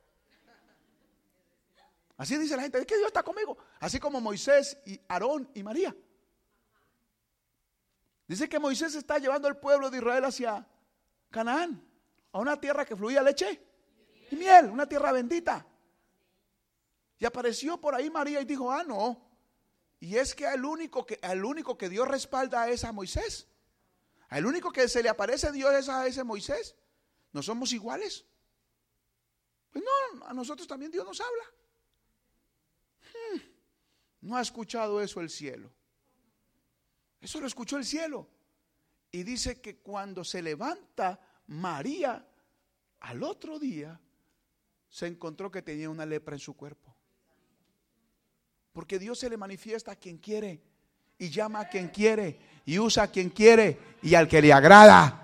Así 2.17 2.37
dice 2.37 2.55
la 2.55 2.63
gente, 2.63 2.79
es 2.79 2.85
que 2.85 2.97
Dios 2.97 3.07
está 3.07 3.23
conmigo. 3.23 3.57
Así 3.79 3.99
como 3.99 4.19
Moisés 4.19 4.77
y 4.85 4.99
Aarón 5.07 5.49
y 5.53 5.63
María. 5.63 5.95
Dice 8.31 8.47
que 8.47 8.59
Moisés 8.59 8.95
está 8.95 9.17
llevando 9.17 9.49
al 9.49 9.59
pueblo 9.59 9.89
de 9.89 9.97
Israel 9.97 10.23
hacia 10.23 10.65
Canaán, 11.31 11.85
a 12.31 12.39
una 12.39 12.57
tierra 12.57 12.85
que 12.85 12.95
fluía 12.95 13.21
leche 13.21 13.61
y 14.31 14.37
miel, 14.37 14.67
una 14.67 14.87
tierra 14.87 15.11
bendita. 15.11 15.67
Y 17.19 17.25
apareció 17.25 17.81
por 17.81 17.93
ahí 17.93 18.09
María 18.09 18.39
y 18.39 18.45
dijo, 18.45 18.71
ah, 18.71 18.85
no. 18.85 19.21
Y 19.99 20.15
es 20.15 20.33
que 20.33 20.45
el 20.45 20.63
único 20.63 21.05
que, 21.05 21.19
el 21.21 21.43
único 21.43 21.77
que 21.77 21.89
Dios 21.89 22.07
respalda 22.07 22.69
es 22.69 22.85
a 22.85 22.93
Moisés. 22.93 23.49
El 24.29 24.45
único 24.45 24.71
que 24.71 24.87
se 24.87 25.03
le 25.03 25.09
aparece 25.09 25.51
Dios 25.51 25.73
es 25.73 25.89
a 25.89 26.07
ese 26.07 26.23
Moisés. 26.23 26.77
¿No 27.33 27.43
somos 27.43 27.73
iguales? 27.73 28.23
Pues 29.71 29.83
no, 29.83 30.25
a 30.25 30.33
nosotros 30.33 30.69
también 30.69 30.89
Dios 30.89 31.05
nos 31.05 31.19
habla. 31.19 31.43
Hmm, 33.11 33.39
no 34.21 34.37
ha 34.37 34.41
escuchado 34.41 35.01
eso 35.01 35.19
el 35.19 35.29
cielo. 35.29 35.69
Eso 37.21 37.39
lo 37.39 37.47
escuchó 37.47 37.77
el 37.77 37.85
cielo. 37.85 38.27
Y 39.11 39.23
dice 39.23 39.61
que 39.61 39.77
cuando 39.77 40.23
se 40.23 40.41
levanta 40.41 41.19
María, 41.47 42.25
al 43.01 43.23
otro 43.23 43.59
día, 43.59 43.99
se 44.89 45.07
encontró 45.07 45.51
que 45.51 45.61
tenía 45.61 45.89
una 45.89 46.05
lepra 46.05 46.35
en 46.35 46.39
su 46.39 46.55
cuerpo. 46.55 46.95
Porque 48.73 48.99
Dios 48.99 49.19
se 49.19 49.29
le 49.29 49.37
manifiesta 49.37 49.91
a 49.91 49.95
quien 49.95 50.17
quiere 50.17 50.61
y 51.17 51.29
llama 51.29 51.61
a 51.61 51.69
quien 51.69 51.89
quiere 51.89 52.39
y 52.65 52.79
usa 52.79 53.03
a 53.03 53.07
quien 53.07 53.29
quiere 53.29 53.97
y 54.01 54.15
al 54.15 54.27
que 54.27 54.41
le 54.41 54.53
agrada. 54.53 55.17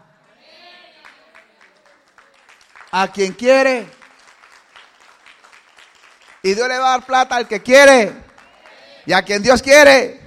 A 2.91 3.12
quien 3.12 3.34
quiere. 3.34 3.88
Y 6.43 6.54
Dios 6.54 6.68
le 6.68 6.78
va 6.78 6.88
a 6.88 6.98
dar 6.98 7.06
plata 7.06 7.36
al 7.36 7.48
que 7.48 7.62
quiere 7.62 8.14
y 9.06 9.14
a 9.14 9.24
quien 9.24 9.41
Dios 9.41 9.62
quiere. 9.62 10.26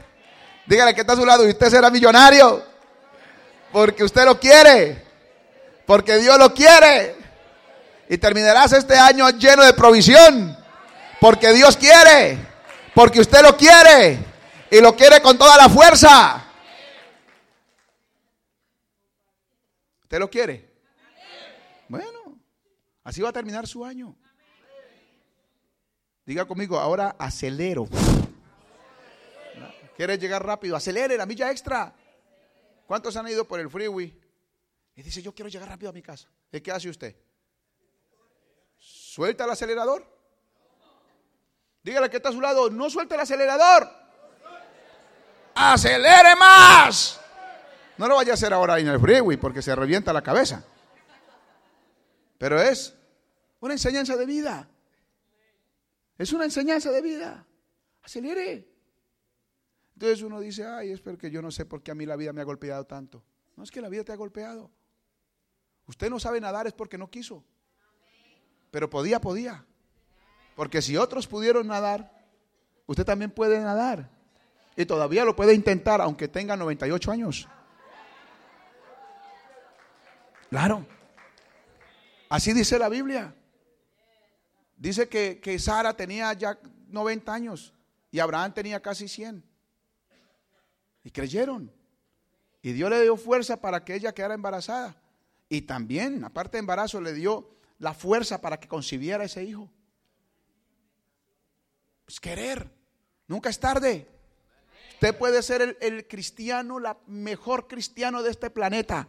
Dígale 0.70 0.94
que 0.94 1.00
está 1.00 1.14
a 1.14 1.16
su 1.16 1.26
lado 1.26 1.44
y 1.44 1.50
usted 1.50 1.68
será 1.68 1.90
millonario. 1.90 2.64
Porque 3.72 4.04
usted 4.04 4.24
lo 4.24 4.38
quiere. 4.38 5.04
Porque 5.84 6.18
Dios 6.18 6.38
lo 6.38 6.54
quiere. 6.54 7.16
Y 8.08 8.16
terminarás 8.18 8.72
este 8.74 8.96
año 8.96 9.28
lleno 9.30 9.64
de 9.64 9.72
provisión. 9.72 10.56
Porque 11.20 11.52
Dios 11.52 11.76
quiere. 11.76 12.38
Porque 12.94 13.18
usted 13.18 13.42
lo 13.42 13.56
quiere. 13.56 14.20
Y 14.70 14.80
lo 14.80 14.94
quiere 14.94 15.20
con 15.20 15.36
toda 15.36 15.56
la 15.56 15.68
fuerza. 15.68 16.44
¿Usted 20.04 20.20
lo 20.20 20.30
quiere? 20.30 20.72
Bueno, 21.88 22.38
así 23.02 23.20
va 23.20 23.30
a 23.30 23.32
terminar 23.32 23.66
su 23.66 23.84
año. 23.84 24.14
Diga 26.24 26.44
conmigo, 26.44 26.78
ahora 26.78 27.16
acelero. 27.18 27.88
¿Quiere 30.00 30.16
llegar 30.16 30.42
rápido? 30.42 30.76
Acelere 30.76 31.14
la 31.18 31.26
milla 31.26 31.50
extra. 31.50 31.94
¿Cuántos 32.86 33.14
han 33.16 33.28
ido 33.28 33.46
por 33.46 33.60
el 33.60 33.68
freeway? 33.68 34.18
Y 34.96 35.02
dice, 35.02 35.20
yo 35.20 35.34
quiero 35.34 35.50
llegar 35.50 35.68
rápido 35.68 35.90
a 35.90 35.92
mi 35.92 36.00
casa. 36.00 36.26
¿Y 36.50 36.58
qué 36.62 36.72
hace 36.72 36.88
usted? 36.88 37.14
¿Suelta 38.78 39.44
el 39.44 39.50
acelerador? 39.50 40.06
Dígale 41.82 42.08
que 42.08 42.16
está 42.16 42.30
a 42.30 42.32
su 42.32 42.40
lado, 42.40 42.70
no 42.70 42.88
suelte 42.88 43.14
el 43.14 43.20
acelerador. 43.20 43.90
Acelere 45.54 46.34
más. 46.34 47.20
No 47.98 48.08
lo 48.08 48.16
vaya 48.16 48.30
a 48.30 48.34
hacer 48.36 48.54
ahora 48.54 48.78
en 48.78 48.88
el 48.88 48.98
freeway 48.98 49.36
porque 49.36 49.60
se 49.60 49.76
revienta 49.76 50.14
la 50.14 50.22
cabeza. 50.22 50.64
Pero 52.38 52.58
es 52.58 52.94
una 53.60 53.74
enseñanza 53.74 54.16
de 54.16 54.24
vida. 54.24 54.66
Es 56.16 56.32
una 56.32 56.44
enseñanza 56.44 56.90
de 56.90 57.02
vida. 57.02 57.44
Acelere. 58.02 58.69
Entonces 60.00 60.22
uno 60.22 60.40
dice, 60.40 60.64
ay, 60.64 60.92
es 60.92 61.00
porque 61.02 61.30
yo 61.30 61.42
no 61.42 61.50
sé 61.50 61.66
por 61.66 61.82
qué 61.82 61.90
a 61.90 61.94
mí 61.94 62.06
la 62.06 62.16
vida 62.16 62.32
me 62.32 62.40
ha 62.40 62.44
golpeado 62.44 62.86
tanto. 62.86 63.22
No 63.54 63.62
es 63.62 63.70
que 63.70 63.82
la 63.82 63.90
vida 63.90 64.02
te 64.02 64.12
ha 64.12 64.16
golpeado. 64.16 64.70
Usted 65.84 66.08
no 66.08 66.18
sabe 66.18 66.40
nadar 66.40 66.66
es 66.66 66.72
porque 66.72 66.96
no 66.96 67.10
quiso. 67.10 67.44
Pero 68.70 68.88
podía, 68.88 69.20
podía. 69.20 69.62
Porque 70.56 70.80
si 70.80 70.96
otros 70.96 71.26
pudieron 71.26 71.66
nadar, 71.66 72.10
usted 72.86 73.04
también 73.04 73.30
puede 73.30 73.60
nadar. 73.60 74.08
Y 74.74 74.86
todavía 74.86 75.22
lo 75.22 75.36
puede 75.36 75.52
intentar, 75.52 76.00
aunque 76.00 76.28
tenga 76.28 76.56
98 76.56 77.12
años. 77.12 77.46
Claro. 80.48 80.86
Así 82.30 82.54
dice 82.54 82.78
la 82.78 82.88
Biblia. 82.88 83.34
Dice 84.78 85.10
que, 85.10 85.40
que 85.40 85.58
Sara 85.58 85.92
tenía 85.92 86.32
ya 86.32 86.58
90 86.88 87.34
años 87.34 87.74
y 88.10 88.18
Abraham 88.18 88.54
tenía 88.54 88.80
casi 88.80 89.06
100. 89.06 89.49
Y 91.04 91.10
creyeron. 91.10 91.72
Y 92.62 92.72
Dios 92.72 92.90
le 92.90 93.02
dio 93.02 93.16
fuerza 93.16 93.60
para 93.60 93.84
que 93.84 93.94
ella 93.94 94.12
quedara 94.12 94.34
embarazada. 94.34 95.00
Y 95.48 95.62
también, 95.62 96.24
aparte 96.24 96.56
de 96.56 96.60
embarazo, 96.60 97.00
le 97.00 97.14
dio 97.14 97.56
la 97.78 97.94
fuerza 97.94 98.40
para 98.40 98.60
que 98.60 98.68
concibiera 98.68 99.24
ese 99.24 99.42
hijo. 99.44 99.70
Pues 102.04 102.20
querer. 102.20 102.70
Nunca 103.26 103.48
es 103.48 103.58
tarde. 103.58 104.06
Usted 104.94 105.16
puede 105.16 105.42
ser 105.42 105.78
el, 105.80 106.06
cristiano, 106.06 106.78
la 106.78 106.98
mejor 107.06 107.66
cristiano 107.66 108.22
de 108.22 108.30
este 108.30 108.50
planeta. 108.50 109.08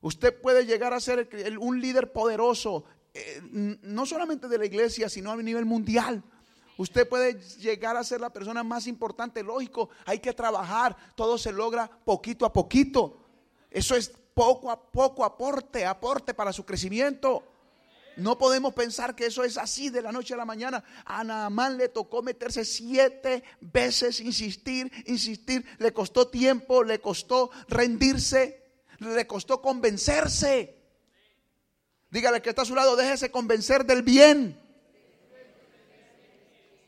Usted 0.00 0.40
puede 0.40 0.64
llegar 0.64 0.94
a 0.94 1.00
ser 1.00 1.28
un 1.58 1.78
líder 1.78 2.10
poderoso, 2.10 2.86
eh, 3.12 3.42
no 3.82 4.06
solamente 4.06 4.48
de 4.48 4.56
la 4.56 4.64
iglesia, 4.64 5.10
sino 5.10 5.30
a 5.30 5.36
nivel 5.36 5.66
mundial. 5.66 6.24
Usted 6.80 7.06
puede 7.06 7.38
llegar 7.58 7.98
a 7.98 8.02
ser 8.02 8.22
la 8.22 8.32
persona 8.32 8.62
más 8.64 8.86
importante, 8.86 9.42
lógico, 9.42 9.90
hay 10.06 10.18
que 10.18 10.32
trabajar, 10.32 10.96
todo 11.14 11.36
se 11.36 11.52
logra 11.52 11.90
poquito 12.06 12.46
a 12.46 12.54
poquito. 12.54 13.22
Eso 13.70 13.94
es 13.94 14.08
poco 14.32 14.70
a 14.70 14.80
poco 14.90 15.22
aporte, 15.22 15.84
aporte 15.84 16.32
para 16.32 16.54
su 16.54 16.64
crecimiento. 16.64 17.44
No 18.16 18.38
podemos 18.38 18.72
pensar 18.72 19.14
que 19.14 19.26
eso 19.26 19.44
es 19.44 19.58
así 19.58 19.90
de 19.90 20.00
la 20.00 20.10
noche 20.10 20.32
a 20.32 20.38
la 20.38 20.46
mañana. 20.46 20.82
A 21.04 21.22
Naamán 21.22 21.76
le 21.76 21.90
tocó 21.90 22.22
meterse 22.22 22.64
siete 22.64 23.42
veces, 23.60 24.18
insistir, 24.20 24.90
insistir. 25.04 25.62
Le 25.80 25.92
costó 25.92 26.28
tiempo, 26.28 26.82
le 26.82 26.98
costó 26.98 27.50
rendirse, 27.68 28.64
le 29.00 29.26
costó 29.26 29.60
convencerse. 29.60 30.78
Dígale 32.10 32.40
que 32.40 32.48
está 32.48 32.62
a 32.62 32.64
su 32.64 32.74
lado, 32.74 32.96
déjese 32.96 33.30
convencer 33.30 33.84
del 33.84 34.00
bien. 34.02 34.59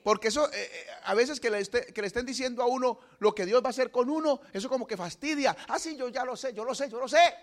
Porque 0.02 0.28
eso, 0.28 0.50
eh, 0.52 0.70
eh, 0.72 0.86
a 1.04 1.14
veces 1.14 1.38
que 1.38 1.48
le, 1.48 1.64
que 1.64 2.00
le, 2.00 2.06
estén 2.06 2.26
diciendo 2.26 2.62
a 2.62 2.66
uno 2.66 2.98
lo 3.20 3.34
que 3.34 3.46
Dios 3.46 3.62
va 3.62 3.68
a 3.68 3.70
hacer 3.70 3.90
con 3.90 4.10
uno, 4.10 4.40
eso 4.52 4.68
como 4.68 4.86
que 4.86 4.96
fastidia. 4.96 5.56
Ah, 5.68 5.78
sí, 5.78 5.96
yo 5.96 6.08
ya 6.08 6.24
lo 6.24 6.36
sé, 6.36 6.52
yo 6.52 6.64
lo 6.64 6.74
sé, 6.74 6.90
yo 6.90 6.98
lo 6.98 7.08
sé. 7.08 7.34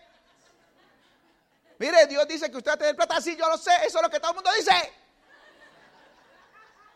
Mire, 1.78 2.08
Dios 2.08 2.28
dice 2.28 2.52
que 2.52 2.58
usted 2.58 2.72
va 2.72 2.76
a 2.76 2.78
tener 2.78 2.96
plata, 2.96 3.22
sí, 3.22 3.38
yo 3.38 3.48
lo 3.48 3.58
sé, 3.58 3.72
eso 3.86 4.00
es 4.00 4.04
lo 4.04 4.10
que 4.10 4.20
todo 4.20 4.32
el 4.32 4.36
mundo 4.36 4.52
dice. 4.58 4.74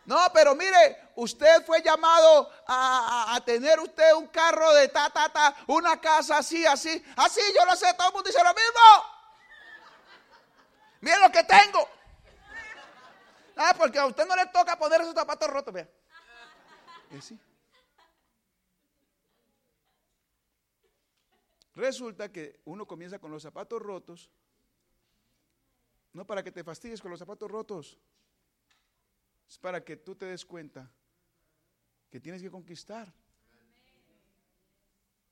No, 0.04 0.18
pero 0.34 0.54
mire, 0.54 1.08
usted 1.14 1.64
fue 1.64 1.80
llamado 1.80 2.50
a, 2.66 3.40
tener 3.46 3.80
usted 3.80 4.12
un 4.12 4.26
carro 4.28 4.74
de 4.74 4.88
ta, 4.88 5.08
ta, 5.08 5.30
ta, 5.30 5.56
una 5.68 5.98
casa 5.98 6.38
así, 6.38 6.66
así. 6.66 7.02
Así, 7.16 7.40
yo 7.58 7.64
lo 7.64 7.74
sé, 7.74 7.94
todo 7.94 8.08
el 8.08 8.14
mundo 8.14 8.28
dice 8.28 8.44
lo 8.44 8.52
mismo. 8.52 9.14
Mire 11.00 11.18
lo 11.20 11.32
que 11.32 11.44
tengo. 11.44 11.88
Ah, 13.56 13.74
porque 13.76 13.98
a 13.98 14.06
usted 14.06 14.26
no 14.26 14.34
le 14.34 14.46
toca 14.46 14.78
poner 14.78 15.00
esos 15.00 15.14
zapatos 15.14 15.48
rotos, 15.48 15.72
vea. 15.72 15.88
Resulta 21.74 22.30
que 22.30 22.60
uno 22.64 22.86
comienza 22.86 23.18
con 23.18 23.30
los 23.30 23.42
zapatos 23.42 23.80
rotos, 23.80 24.30
no 26.12 26.26
para 26.26 26.42
que 26.42 26.52
te 26.52 26.62
fastidies 26.62 27.00
con 27.00 27.10
los 27.10 27.18
zapatos 27.18 27.50
rotos, 27.50 27.98
es 29.48 29.58
para 29.58 29.84
que 29.84 29.96
tú 29.96 30.14
te 30.14 30.26
des 30.26 30.44
cuenta 30.44 30.90
que 32.10 32.20
tienes 32.20 32.42
que 32.42 32.50
conquistar. 32.50 33.12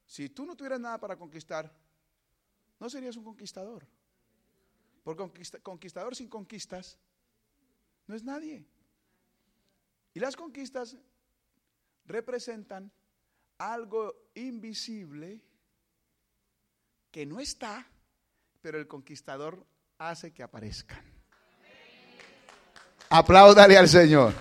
Si 0.06 0.28
tú 0.28 0.44
no 0.44 0.56
tuvieras 0.56 0.80
nada 0.80 0.98
para 0.98 1.16
conquistar, 1.16 1.72
no 2.78 2.90
serías 2.90 3.16
un 3.16 3.24
conquistador. 3.24 3.86
Porque 5.04 5.30
conquistador 5.62 6.14
sin 6.14 6.28
conquistas 6.28 6.98
no 8.06 8.14
es 8.14 8.24
nadie. 8.24 8.64
Y 10.14 10.20
las 10.20 10.36
conquistas 10.36 10.96
representan 12.04 12.92
algo 13.58 14.14
invisible 14.34 15.40
que 17.10 17.26
no 17.26 17.40
está, 17.40 17.86
pero 18.60 18.78
el 18.78 18.88
conquistador 18.88 19.66
hace 19.98 20.32
que 20.32 20.42
aparezcan. 20.42 21.02
Apláudale 23.08 23.76
al 23.76 23.88
Señor. 23.88 24.32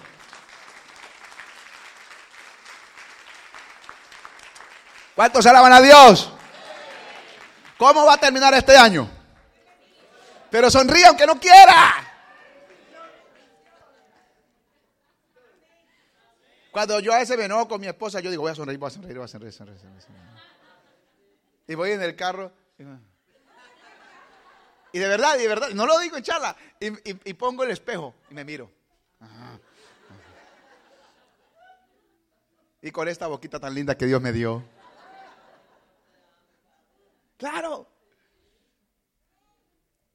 ¿Cuántos 5.16 5.46
alaban 5.46 5.74
a 5.74 5.82
Dios? 5.82 6.32
¿Cómo 7.78 8.06
va 8.06 8.14
a 8.14 8.18
terminar 8.18 8.54
este 8.54 8.78
año? 8.78 9.10
Pero 10.50 10.72
sonríe 10.72 11.06
aunque 11.06 11.28
no 11.28 11.40
quiera. 11.40 12.11
Cuando 16.72 17.00
yo 17.02 17.14
a 17.14 17.20
veces 17.20 17.38
me 17.38 17.46
enojo 17.46 17.68
con 17.68 17.82
mi 17.82 17.88
esposa, 17.88 18.22
yo 18.22 18.30
digo, 18.30 18.44
voy 18.44 18.52
a 18.52 18.56
sonreír, 18.56 18.80
voy 18.80 18.88
a 18.88 18.92
sonreír, 18.92 19.18
voy 19.18 19.26
a 19.26 19.28
sonreír, 19.28 19.54
sonreír, 19.54 19.80
sonreír. 19.80 20.02
Y 21.68 21.76
voy 21.76 21.92
en 21.92 22.02
el 22.02 22.16
carro. 22.16 22.52
Y 24.94 25.00
de 25.00 25.08
verdad, 25.08 25.38
y 25.38 25.42
de 25.42 25.48
verdad, 25.48 25.70
no 25.72 25.86
lo 25.86 26.00
digo 26.00 26.18
en 26.18 26.24
charla. 26.24 26.56
Y, 26.80 27.34
pongo 27.34 27.64
el 27.64 27.72
espejo 27.72 28.16
y 28.30 28.34
me 28.34 28.46
miro. 28.46 28.72
Y 32.82 32.92
con 32.92 33.08
esta 33.08 33.28
boquita 33.28 33.60
tan 33.60 33.74
linda 33.74 33.96
que 33.96 34.06
Dios 34.06 34.22
me 34.22 34.32
dio. 34.32 34.64
Claro. 37.38 37.88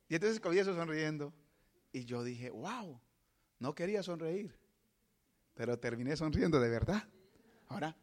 Y 0.09 0.15
entonces 0.15 0.41
comienzo 0.41 0.75
sonriendo. 0.75 1.33
Y 1.93 2.05
yo 2.05 2.23
dije, 2.23 2.51
wow, 2.51 3.01
no 3.59 3.75
quería 3.75 4.03
sonreír. 4.03 4.66
Pero 5.57 5.79
terminé 5.79 6.15
sonriendo 6.17 6.61
de 6.61 6.69
verdad. 6.69 7.03
Ahora, 7.69 7.97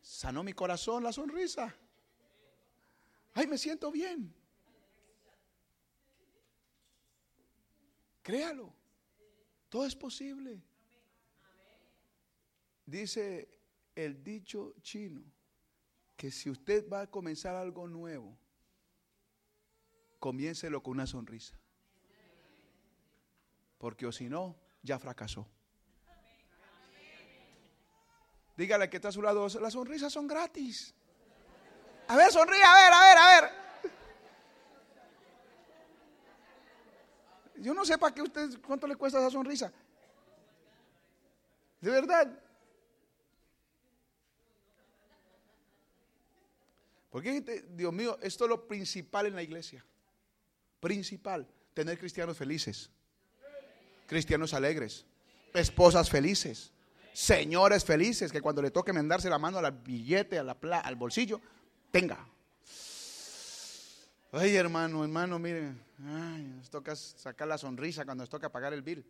sanó 0.00 0.44
mi 0.44 0.52
corazón 0.52 1.02
la 1.02 1.12
sonrisa. 1.12 1.74
Ay, 3.34 3.48
me 3.48 3.58
siento 3.58 3.90
bien. 3.90 4.32
Créalo. 8.22 8.72
Todo 9.68 9.84
es 9.84 9.96
posible. 9.96 10.62
Dice 12.86 13.48
el 13.96 14.22
dicho 14.22 14.74
chino 14.80 15.22
que 16.16 16.30
si 16.30 16.50
usted 16.50 16.88
va 16.88 17.02
a 17.02 17.10
comenzar 17.10 17.56
algo 17.56 17.88
nuevo, 17.88 18.38
comiéncelo 20.20 20.82
con 20.82 20.92
una 20.92 21.06
sonrisa. 21.06 21.58
Porque 23.78 24.06
o 24.06 24.12
si 24.12 24.28
no, 24.28 24.56
ya 24.82 24.98
fracasó. 24.98 25.48
Dígale 28.60 28.90
que 28.90 28.96
está 28.98 29.08
a 29.08 29.12
su 29.12 29.22
lado, 29.22 29.48
las 29.58 29.72
sonrisas 29.72 30.12
son 30.12 30.26
gratis. 30.26 30.92
A 32.08 32.14
ver, 32.14 32.30
sonríe, 32.30 32.62
a 32.62 32.74
ver, 32.74 32.92
a 32.92 33.00
ver, 33.00 33.18
a 33.18 33.40
ver. 33.40 33.50
Yo 37.56 37.72
no 37.72 37.86
sé 37.86 37.96
para 37.96 38.14
qué 38.14 38.20
usted, 38.20 38.60
cuánto 38.60 38.86
le 38.86 38.96
cuesta 38.96 39.18
esa 39.18 39.30
sonrisa. 39.30 39.72
De 41.80 41.90
verdad. 41.90 42.38
Porque, 47.08 47.40
Dios 47.70 47.94
mío, 47.94 48.18
esto 48.20 48.44
es 48.44 48.50
lo 48.50 48.68
principal 48.68 49.24
en 49.24 49.36
la 49.36 49.42
iglesia. 49.42 49.82
Principal, 50.80 51.48
tener 51.72 51.98
cristianos 51.98 52.36
felices, 52.36 52.90
cristianos 54.06 54.52
alegres, 54.52 55.06
esposas 55.54 56.10
felices, 56.10 56.74
señores 57.12 57.84
felices 57.84 58.32
que 58.32 58.40
cuando 58.40 58.62
le 58.62 58.70
toque 58.70 58.92
mendarse 58.92 59.28
la 59.28 59.38
mano 59.38 59.58
al 59.58 59.72
billete, 59.72 60.38
al 60.38 60.96
bolsillo, 60.96 61.40
tenga. 61.90 62.26
Ay, 64.32 64.54
hermano, 64.54 65.02
hermano, 65.02 65.38
miren, 65.38 65.82
ay, 65.98 66.44
nos 66.44 66.70
toca 66.70 66.94
sacar 66.94 67.48
la 67.48 67.58
sonrisa 67.58 68.04
cuando 68.04 68.22
nos 68.22 68.30
toca 68.30 68.48
pagar 68.48 68.72
el 68.72 68.82
bill. 68.82 69.04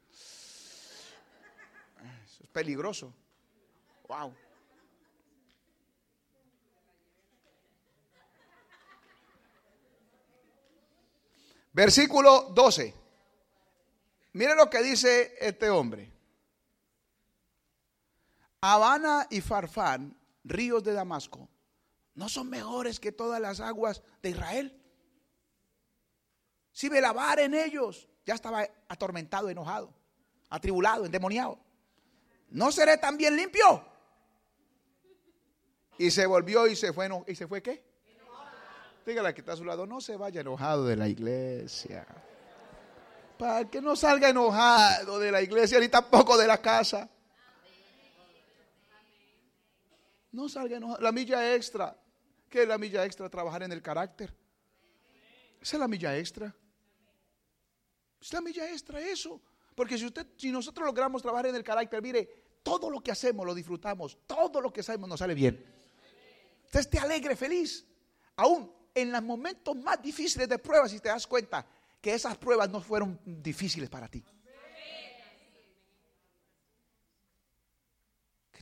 Eso 2.24 2.42
es 2.42 2.48
peligroso. 2.48 3.12
Wow. 4.08 4.34
Versículo 11.72 12.50
12. 12.54 12.94
Mire 14.32 14.54
lo 14.54 14.70
que 14.70 14.82
dice 14.82 15.36
este 15.40 15.68
hombre. 15.70 16.10
Habana 18.60 19.26
y 19.30 19.40
Farfán, 19.40 20.16
ríos 20.44 20.84
de 20.84 20.92
Damasco, 20.92 21.48
¿no 22.14 22.28
son 22.28 22.50
mejores 22.50 23.00
que 23.00 23.12
todas 23.12 23.40
las 23.40 23.60
aguas 23.60 24.02
de 24.22 24.30
Israel? 24.30 24.80
Si 26.72 26.90
me 26.90 27.00
lavar 27.00 27.40
en 27.40 27.54
ellos, 27.54 28.08
ya 28.26 28.34
estaba 28.34 28.66
atormentado, 28.88 29.48
enojado, 29.48 29.92
atribulado, 30.50 31.06
endemoniado. 31.06 31.58
¿No 32.50 32.70
seré 32.70 32.98
también 32.98 33.36
limpio? 33.36 33.84
Y 35.98 36.10
se 36.10 36.26
volvió 36.26 36.66
y 36.66 36.76
se 36.76 36.92
fue, 36.92 37.08
¿y 37.26 37.34
se 37.34 37.46
fue 37.46 37.62
qué? 37.62 37.84
Dígale 39.06 39.34
que 39.34 39.40
está 39.40 39.52
a 39.52 39.56
su 39.56 39.64
lado, 39.64 39.86
no 39.86 40.00
se 40.00 40.16
vaya 40.16 40.42
enojado 40.42 40.84
de 40.84 40.96
la 40.96 41.08
iglesia. 41.08 42.06
Para 43.38 43.68
que 43.68 43.80
no 43.80 43.96
salga 43.96 44.28
enojado 44.28 45.18
de 45.18 45.32
la 45.32 45.40
iglesia 45.40 45.80
ni 45.80 45.88
tampoco 45.88 46.36
de 46.36 46.46
la 46.46 46.58
casa. 46.58 47.08
No 50.32 50.48
salga. 50.48 50.78
La 51.00 51.12
milla 51.12 51.54
extra. 51.54 51.96
¿Qué 52.48 52.62
es 52.62 52.68
la 52.68 52.78
milla 52.78 53.04
extra? 53.04 53.28
Trabajar 53.28 53.62
en 53.62 53.72
el 53.72 53.82
carácter. 53.82 54.34
Esa 55.60 55.76
es 55.76 55.80
la 55.80 55.88
milla 55.88 56.16
extra. 56.18 56.54
Es 58.20 58.32
la 58.32 58.40
milla 58.40 58.70
extra 58.70 59.00
eso. 59.00 59.40
Porque 59.74 59.96
si 59.96 60.06
usted, 60.06 60.26
si 60.36 60.50
nosotros 60.50 60.86
logramos 60.86 61.22
trabajar 61.22 61.46
en 61.46 61.54
el 61.54 61.64
carácter, 61.64 62.02
mire, 62.02 62.28
todo 62.62 62.90
lo 62.90 63.00
que 63.00 63.10
hacemos 63.10 63.46
lo 63.46 63.54
disfrutamos, 63.54 64.18
todo 64.26 64.60
lo 64.60 64.72
que 64.72 64.80
hacemos 64.80 65.08
nos 65.08 65.18
sale 65.18 65.34
bien. 65.34 65.64
Usted 66.64 66.80
esté 66.80 66.98
alegre, 66.98 67.36
feliz. 67.36 67.86
Aún 68.36 68.72
en 68.94 69.12
los 69.12 69.22
momentos 69.22 69.76
más 69.76 70.02
difíciles 70.02 70.48
de 70.48 70.58
pruebas, 70.58 70.90
si 70.90 71.00
te 71.00 71.08
das 71.08 71.26
cuenta 71.26 71.66
que 72.00 72.14
esas 72.14 72.36
pruebas 72.36 72.70
no 72.70 72.80
fueron 72.80 73.18
difíciles 73.24 73.88
para 73.88 74.08
ti. 74.08 74.24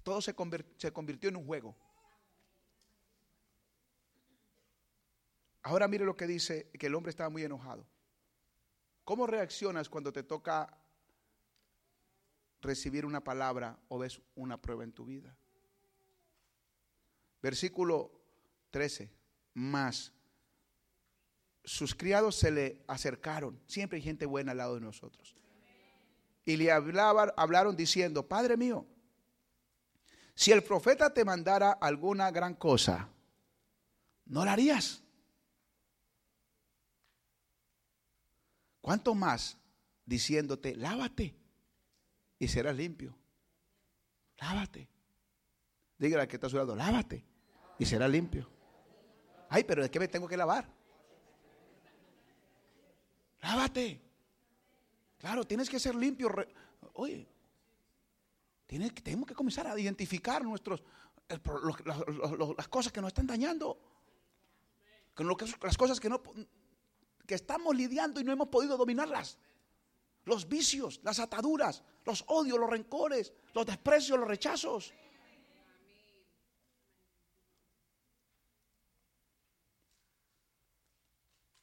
Todo 0.09 0.23
se, 0.23 0.35
convirtió 0.35 1.29
en 1.29 1.37
un 1.37 1.45
juego. 1.45 1.77
Ahora 5.61 5.87
mire 5.87 6.07
lo 6.07 6.17
que 6.17 6.27
dice, 6.27 6.71
que 6.71 6.87
el 6.87 6.95
hombre 6.95 7.11
estaba 7.11 7.29
muy 7.29 7.45
enojado 7.45 7.87
¿Cómo 9.05 9.27
reaccionas 9.27 9.91
cuando 9.91 10.11
te 10.11 10.23
toca 10.23 10.79
recibir 12.63 13.05
una 13.05 13.23
palabra 13.23 13.79
o 13.89 13.99
ves 13.99 14.23
una 14.35 14.59
prueba 14.59 14.83
en 14.83 14.93
tu 14.93 15.05
vida? 15.05 15.37
Versículo 17.43 18.11
13. 18.71 19.11
Más. 19.53 20.15
Sus 21.65 21.95
criados 21.95 22.35
se 22.35 22.51
le 22.51 22.83
acercaron. 22.87 23.61
Siempre 23.67 23.97
hay 23.97 24.03
gente 24.03 24.25
buena 24.25 24.53
al 24.53 24.59
lado 24.59 24.75
de 24.77 24.81
nosotros. 24.81 25.35
Y 26.47 26.57
le 26.57 26.73
hablaban, 26.73 27.31
hablaron 27.37 27.77
diciendo, 27.77 28.27
Padre 28.27 28.57
mío, 28.57 28.87
si 30.39 30.53
el 30.53 30.63
profeta 30.63 31.13
te 31.13 31.25
mandara 31.25 31.73
alguna 31.73 32.31
gran 32.31 32.55
cosa, 32.55 33.09
¿no 34.27 34.45
la 34.45 34.53
harías? 34.53 35.03
¿Cuánto 38.81 39.17
más 39.17 39.57
diciéndote, 40.07 40.77
lávate 40.77 41.35
y 42.39 42.47
serás 42.47 42.77
limpio? 42.77 43.19
Lávate. 44.37 44.89
Dígale 45.99 46.29
que 46.29 46.37
está 46.37 46.47
a 46.47 46.65
lávate 46.77 47.25
y 47.77 47.85
serás 47.85 48.09
limpio. 48.09 48.49
Ay, 49.49 49.65
pero 49.65 49.83
¿de 49.83 49.91
qué 49.91 49.99
me 49.99 50.07
tengo 50.07 50.29
que 50.29 50.37
lavar? 50.37 50.73
Lávate. 53.41 54.01
Claro, 55.19 55.45
tienes 55.45 55.69
que 55.69 55.81
ser 55.81 55.97
limpio. 55.97 56.33
Oye, 56.93 57.27
tenemos 58.69 59.27
que 59.27 59.35
comenzar 59.35 59.67
a 59.67 59.81
identificar 59.81 60.45
nuestros, 60.45 60.83
las 62.57 62.69
cosas 62.69 62.93
que 62.93 63.01
nos 63.01 63.09
están 63.09 63.27
dañando. 63.27 63.79
Las 65.63 65.77
cosas 65.77 65.99
que 65.99 66.09
no 66.09 66.23
que 67.27 67.35
estamos 67.35 67.77
lidiando 67.77 68.21
y 68.21 68.25
no 68.25 68.33
hemos 68.33 68.49
podido 68.49 68.77
dominarlas. 68.77 69.39
Los 70.25 70.49
vicios, 70.49 71.01
las 71.03 71.19
ataduras, 71.19 71.83
los 72.05 72.25
odios, 72.27 72.59
los 72.59 72.71
rencores, 72.71 73.33
los 73.55 73.67
desprecios, 73.67 74.19
los 74.19 74.29
rechazos. 74.29 74.95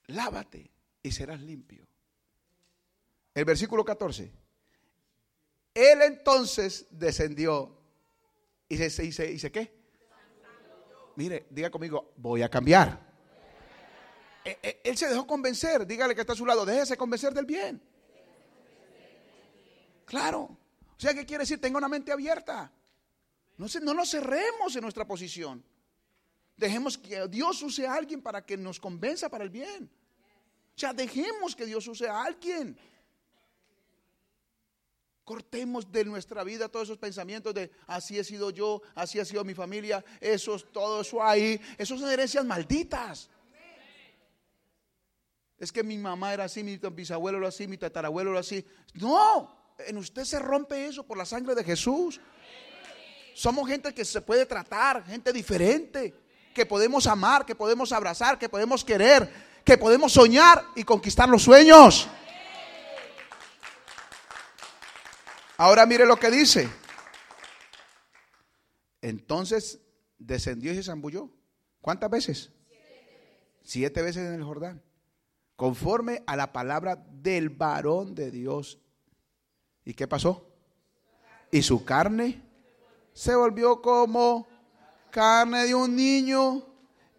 Lávate 0.07 0.71
y 1.01 1.11
serás 1.11 1.41
limpio. 1.41 1.87
El 3.33 3.45
versículo 3.45 3.83
14. 3.83 4.44
Él 5.75 6.01
entonces 6.03 6.87
descendió 6.89 7.77
y 8.69 8.77
se, 8.77 8.89
se, 8.89 9.31
y 9.31 9.37
se 9.37 9.51
qué? 9.51 9.75
Mire, 11.17 11.45
diga 11.49 11.69
conmigo, 11.69 12.13
voy 12.15 12.41
a 12.41 12.49
cambiar. 12.49 12.99
Eh, 14.45 14.57
eh, 14.63 14.81
él 14.85 14.97
se 14.97 15.07
dejó 15.07 15.27
convencer. 15.27 15.85
Dígale 15.85 16.15
que 16.15 16.21
está 16.21 16.33
a 16.33 16.35
su 16.35 16.45
lado. 16.45 16.65
Déjese 16.65 16.95
convencer 16.95 17.33
del 17.33 17.45
bien. 17.45 17.81
Claro. 20.05 20.41
O 20.41 20.99
sea, 20.99 21.13
¿qué 21.13 21.25
quiere 21.25 21.43
decir? 21.43 21.59
Tenga 21.59 21.77
una 21.77 21.89
mente 21.89 22.11
abierta. 22.11 22.71
No, 23.57 23.67
no 23.81 23.93
nos 23.93 24.11
cerremos 24.11 24.75
en 24.75 24.81
nuestra 24.81 25.05
posición. 25.05 25.63
Dejemos 26.55 26.97
que 26.97 27.27
Dios 27.27 27.61
use 27.61 27.85
a 27.85 27.95
alguien 27.95 28.21
para 28.21 28.45
que 28.45 28.55
nos 28.55 28.79
convenza 28.79 29.27
para 29.27 29.43
el 29.43 29.49
bien. 29.49 29.89
O 30.75 30.79
sea, 30.79 30.93
dejemos 30.93 31.55
que 31.55 31.65
Dios 31.65 31.85
use 31.87 32.07
a 32.07 32.23
alguien. 32.23 32.77
Cortemos 35.25 35.91
de 35.91 36.05
nuestra 36.05 36.43
vida 36.43 36.69
todos 36.69 36.87
esos 36.87 36.99
pensamientos 36.99 37.51
de 37.53 37.71
así 37.87 38.19
he 38.19 38.23
sido 38.23 38.51
yo, 38.51 38.83
así 38.93 39.19
ha 39.19 39.25
sido 39.25 39.43
mi 39.43 39.55
familia, 39.55 40.05
eso 40.21 40.57
todo 40.59 41.01
eso 41.01 41.21
ahí, 41.21 41.59
esas 41.79 41.99
son 41.99 42.09
herencias 42.09 42.45
malditas. 42.45 43.29
Es 45.57 45.71
que 45.71 45.83
mi 45.83 45.97
mamá 45.97 46.31
era 46.31 46.43
así, 46.43 46.63
mi 46.63 46.77
bisabuelo 46.77 47.39
era 47.39 47.47
así, 47.47 47.67
mi 47.67 47.77
tatarabuelo 47.77 48.31
era 48.31 48.41
así. 48.41 48.63
No, 48.93 49.73
en 49.79 49.97
usted 49.97 50.25
se 50.25 50.37
rompe 50.37 50.85
eso 50.85 51.03
por 51.03 51.17
la 51.17 51.25
sangre 51.25 51.55
de 51.55 51.63
Jesús. 51.63 52.21
Somos 53.33 53.67
gente 53.67 53.93
que 53.95 54.05
se 54.05 54.21
puede 54.21 54.45
tratar, 54.45 55.03
gente 55.05 55.33
diferente, 55.33 56.13
que 56.53 56.67
podemos 56.67 57.07
amar, 57.07 57.45
que 57.47 57.55
podemos 57.55 57.91
abrazar, 57.91 58.37
que 58.37 58.47
podemos 58.47 58.85
querer, 58.85 59.27
que 59.63 59.77
podemos 59.77 60.13
soñar 60.13 60.63
y 60.75 60.83
conquistar 60.83 61.27
los 61.27 61.41
sueños. 61.41 62.07
Ahora 65.57 65.85
mire 65.85 66.05
lo 66.05 66.17
que 66.17 66.29
dice. 66.29 66.69
Entonces 69.01 69.79
descendió 70.17 70.71
y 70.71 70.75
se 70.75 70.83
zambulló. 70.83 71.29
¿Cuántas 71.81 72.09
veces? 72.09 72.51
Siete 73.63 74.01
veces 74.01 74.27
en 74.27 74.33
el 74.33 74.43
Jordán 74.43 74.81
conforme 75.55 76.23
a 76.27 76.35
la 76.35 76.51
palabra 76.51 76.97
del 77.09 77.49
varón 77.49 78.13
de 78.15 78.31
Dios. 78.31 78.79
¿Y 79.83 79.93
qué 79.93 80.07
pasó? 80.07 80.47
Y 81.51 81.61
su 81.61 81.85
carne 81.85 82.41
se 83.13 83.35
volvió 83.35 83.81
como 83.81 84.47
carne 85.11 85.65
de 85.65 85.75
un 85.75 85.95
niño. 85.95 86.63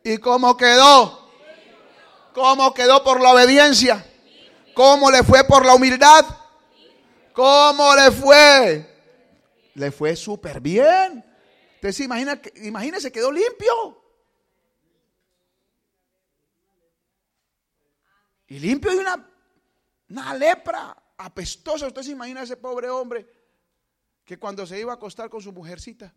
¿Y 0.05 0.19
cómo 0.19 0.57
quedó? 0.57 1.27
¿Cómo 2.35 2.75
quedó 2.75 3.03
por 3.03 3.21
la 3.21 3.33
obediencia? 3.33 4.05
¿Cómo 4.75 5.11
le 5.11 5.23
fue 5.23 5.45
por 5.45 5.65
la 5.65 5.75
humildad? 5.75 6.25
¿Cómo 7.37 7.95
le 7.95 8.11
fue? 8.13 9.71
Le 9.75 9.93
fue 9.93 10.17
súper 10.17 10.59
bien. 10.59 11.23
Entonces 11.75 12.01
imagina, 12.01 12.41
imagínese, 12.63 13.13
quedó 13.13 13.31
limpio. 13.31 14.03
Y 18.47 18.59
limpio 18.59 18.91
de 18.91 18.97
una, 19.01 19.31
una 20.09 20.33
lepra 20.33 20.97
apestosa. 21.19 21.89
Usted 21.89 22.05
se 22.05 22.13
imagina 22.13 22.41
a 22.41 22.45
ese 22.45 22.57
pobre 22.57 22.89
hombre 22.89 23.31
que 24.25 24.39
cuando 24.39 24.67
se 24.67 24.81
iba 24.81 24.93
a 24.93 24.97
acostar 24.97 25.29
con 25.29 25.43
su 25.43 25.53
mujercita, 25.53 26.15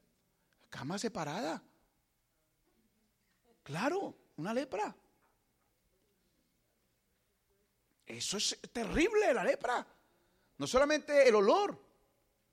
cama 0.70 0.97
separada. 0.97 1.61
Claro, 3.63 4.15
una 4.38 4.53
lepra. 4.53 4.95
Eso 8.05 8.38
es 8.38 8.57
terrible, 8.72 9.34
la 9.34 9.43
lepra. 9.43 9.86
No 10.60 10.68
solamente 10.68 11.28
el 11.28 11.36
olor, 11.36 11.82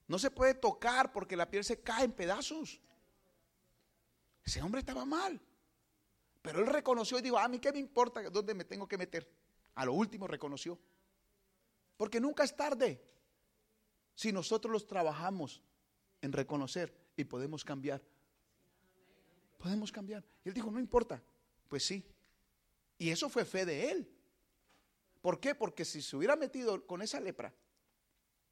no 0.06 0.18
se 0.18 0.30
puede 0.30 0.54
tocar 0.54 1.12
porque 1.12 1.36
la 1.36 1.50
piel 1.50 1.64
se 1.64 1.80
cae 1.80 2.04
en 2.04 2.12
pedazos. 2.12 2.80
Ese 4.44 4.62
hombre 4.62 4.78
estaba 4.78 5.04
mal. 5.04 5.40
Pero 6.40 6.60
él 6.60 6.68
reconoció 6.68 7.18
y 7.18 7.22
dijo, 7.22 7.36
a 7.36 7.48
mí 7.48 7.58
qué 7.58 7.72
me 7.72 7.80
importa 7.80 8.22
dónde 8.30 8.54
me 8.54 8.64
tengo 8.64 8.86
que 8.86 8.96
meter. 8.96 9.28
A 9.74 9.84
lo 9.84 9.92
último 9.92 10.28
reconoció. 10.28 10.78
Porque 11.96 12.20
nunca 12.20 12.44
es 12.44 12.54
tarde. 12.54 13.02
Si 14.14 14.32
nosotros 14.32 14.72
los 14.72 14.86
trabajamos 14.86 15.60
en 16.22 16.32
reconocer 16.32 16.96
y 17.16 17.24
podemos 17.24 17.64
cambiar. 17.64 18.00
Podemos 19.58 19.90
cambiar. 19.90 20.24
Y 20.44 20.48
él 20.48 20.54
dijo, 20.54 20.70
no 20.70 20.78
importa. 20.78 21.20
Pues 21.68 21.84
sí. 21.84 22.06
Y 22.98 23.10
eso 23.10 23.28
fue 23.28 23.44
fe 23.44 23.66
de 23.66 23.90
él. 23.90 24.08
¿Por 25.20 25.40
qué? 25.40 25.56
Porque 25.56 25.84
si 25.84 26.00
se 26.00 26.16
hubiera 26.16 26.36
metido 26.36 26.86
con 26.86 27.02
esa 27.02 27.18
lepra, 27.18 27.52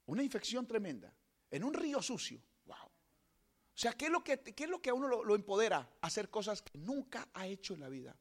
una 0.07 0.23
infección 0.23 0.67
tremenda, 0.67 1.15
en 1.51 1.65
un 1.65 1.75
río 1.75 2.03
sucio, 2.03 2.41
wow. 2.67 2.87
O 2.87 3.77
sea, 3.77 3.93
¿qué 3.93 4.07
es 4.07 4.11
lo 4.11 4.23
que, 4.23 4.39
qué 4.39 4.65
es 4.65 4.71
lo 4.71 4.81
que 4.81 4.91
a 4.91 4.95
uno 4.95 5.09
lo, 5.09 5.25
lo 5.25 5.35
empodera? 5.35 5.89
Hacer 6.01 6.31
cosas 6.31 6.63
que 6.63 6.79
nunca 6.79 7.29
ha 7.35 7.47
hecho 7.47 7.75
en 7.75 7.81
la 7.81 7.89
vida 7.89 8.17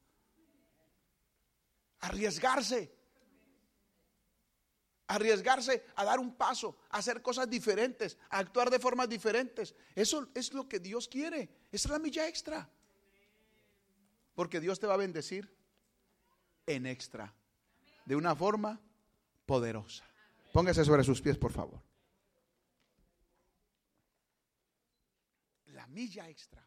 arriesgarse. 2.03 2.93
Arriesgarse 5.07 5.85
a 5.95 6.05
dar 6.05 6.19
un 6.19 6.35
paso, 6.35 6.77
a 6.89 6.97
hacer 6.97 7.21
cosas 7.21 7.49
diferentes, 7.49 8.17
a 8.29 8.39
actuar 8.39 8.69
de 8.69 8.79
formas 8.79 9.09
diferentes. 9.09 9.75
Eso 9.95 10.29
es 10.33 10.53
lo 10.53 10.67
que 10.67 10.79
Dios 10.79 11.07
quiere. 11.07 11.49
Esa 11.71 11.87
es 11.87 11.91
la 11.91 11.99
milla 11.99 12.27
extra. 12.27 12.69
Porque 14.33 14.59
Dios 14.59 14.79
te 14.79 14.87
va 14.87 14.95
a 14.95 14.97
bendecir 14.97 15.53
en 16.65 16.85
extra. 16.85 17.33
De 18.05 18.15
una 18.15 18.35
forma 18.35 18.81
poderosa. 19.45 20.05
Póngase 20.53 20.85
sobre 20.85 21.03
sus 21.03 21.19
pies, 21.19 21.35
por 21.35 21.51
favor. 21.51 21.81
La 25.65 25.87
milla 25.87 26.29
extra. 26.29 26.63